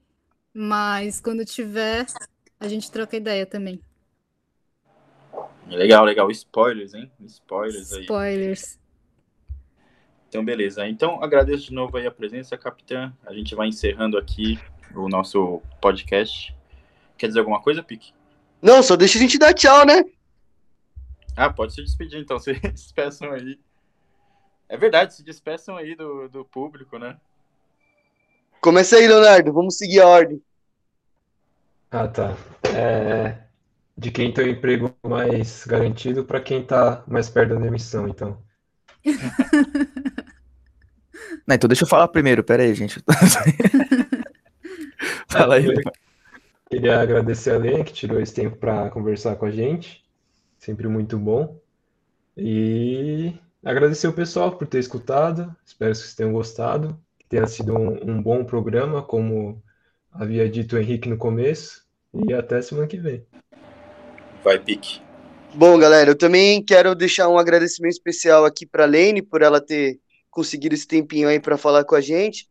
[0.52, 2.04] mas quando tiver,
[2.62, 3.80] a gente troca ideia também.
[5.66, 6.30] Legal, legal.
[6.30, 7.10] Spoilers, hein?
[7.26, 8.02] Spoilers aí.
[8.02, 8.78] Spoilers.
[10.28, 10.86] Então, beleza.
[10.88, 13.12] Então, agradeço de novo aí a presença, capitã.
[13.26, 14.58] A gente vai encerrando aqui
[14.94, 16.54] o nosso podcast.
[17.18, 18.12] Quer dizer alguma coisa, Pique?
[18.60, 20.04] Não, só deixa a gente dar tchau, né?
[21.36, 23.58] Ah, pode se despedir então, se despeçam aí.
[24.68, 27.18] É verdade, se despeçam aí do, do público, né?
[28.60, 30.40] Começa aí, Leonardo, vamos seguir a ordem.
[31.92, 32.36] Ah, tá.
[32.74, 33.36] É...
[33.96, 38.42] De quem tem o emprego mais garantido para quem tá mais perto da demissão, então.
[41.46, 43.02] Não, então deixa eu falar primeiro, pera aí, gente.
[45.28, 45.66] Fala aí.
[46.70, 50.02] Queria agradecer a Lene, que tirou esse tempo para conversar com a gente.
[50.58, 51.60] Sempre muito bom.
[52.34, 55.54] E agradecer o pessoal por ter escutado.
[55.66, 56.98] Espero que vocês tenham gostado.
[57.18, 59.62] Que tenha sido um, um bom programa, como
[60.10, 61.81] havia dito o Henrique no começo.
[62.14, 63.24] E até semana que vem.
[64.44, 65.00] Vai, Pique.
[65.54, 69.60] Bom, galera, eu também quero deixar um agradecimento especial aqui para a Lene por ela
[69.60, 72.48] ter conseguido esse tempinho aí para falar com a gente.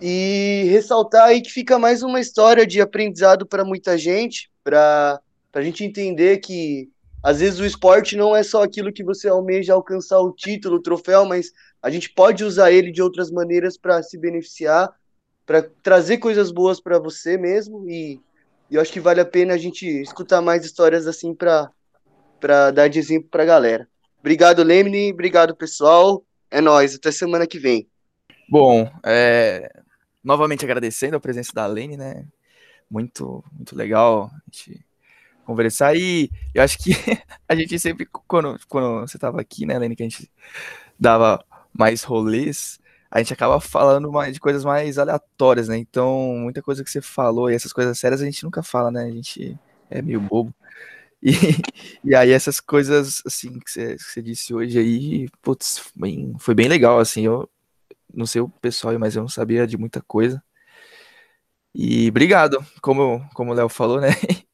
[0.00, 5.20] E ressaltar aí que fica mais uma história de aprendizado para muita gente, para
[5.52, 6.88] a gente entender que
[7.22, 10.82] às vezes o esporte não é só aquilo que você almeja alcançar o título, o
[10.82, 11.52] troféu, mas
[11.82, 14.88] a gente pode usar ele de outras maneiras para se beneficiar,
[15.44, 17.88] para trazer coisas boas para você mesmo.
[17.88, 18.20] E,
[18.70, 21.70] e, eu acho que vale a pena a gente escutar mais histórias assim para
[22.72, 23.88] dar de exemplo para a galera.
[24.20, 25.12] Obrigado, Lemni.
[25.12, 26.24] Obrigado, pessoal.
[26.50, 26.94] É nóis.
[26.94, 27.88] Até semana que vem.
[28.48, 29.70] Bom, é,
[30.24, 32.26] novamente agradecendo a presença da Lene, né?
[32.90, 34.84] Muito, muito legal a gente
[35.44, 35.96] conversar.
[35.96, 36.90] E eu acho que
[37.48, 40.30] a gente sempre, quando, quando você estava aqui, né, Lene, que a gente
[40.98, 41.42] dava
[41.72, 42.78] mais rolês,
[43.10, 45.78] a gente acaba falando mais, de coisas mais aleatórias, né?
[45.78, 49.04] Então, muita coisa que você falou e essas coisas sérias a gente nunca fala, né?
[49.04, 49.58] A gente
[49.90, 50.54] é meio bobo.
[51.20, 51.32] E,
[52.04, 55.90] e aí essas coisas, assim, que você, que você disse hoje aí, putz,
[56.38, 57.50] foi bem legal, assim, eu
[58.14, 60.40] não sei o pessoal, mas eu não sabia de muita coisa.
[61.74, 64.08] E obrigado, como, como o Léo falou, né?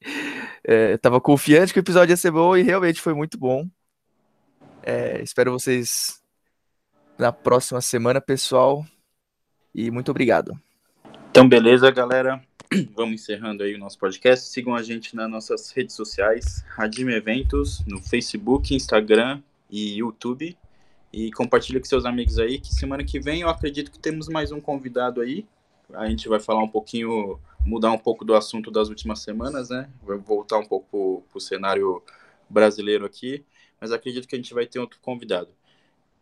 [0.67, 3.69] É, tava confiante que o episódio ia ser bom e realmente foi muito bom.
[4.83, 6.24] É, espero vocês
[7.19, 8.85] na próxima semana, pessoal.
[9.75, 10.59] E muito obrigado.
[11.31, 12.43] Então, beleza, galera.
[12.95, 14.49] Vamos encerrando aí o nosso podcast.
[14.49, 20.57] Sigam a gente nas nossas redes sociais, Radim Eventos, no Facebook, Instagram e YouTube.
[21.13, 24.51] E compartilha com seus amigos aí, que semana que vem eu acredito que temos mais
[24.51, 25.47] um convidado aí.
[25.93, 29.89] A gente vai falar um pouquinho, mudar um pouco do assunto das últimas semanas, né?
[30.03, 32.03] Vai voltar um pouco para o cenário
[32.51, 33.45] brasileiro aqui,
[33.81, 35.51] mas acredito que a gente vai ter outro convidado.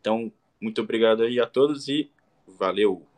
[0.01, 0.31] Então,
[0.63, 2.09] muito obrigado aí a todos e
[2.47, 3.12] valeu!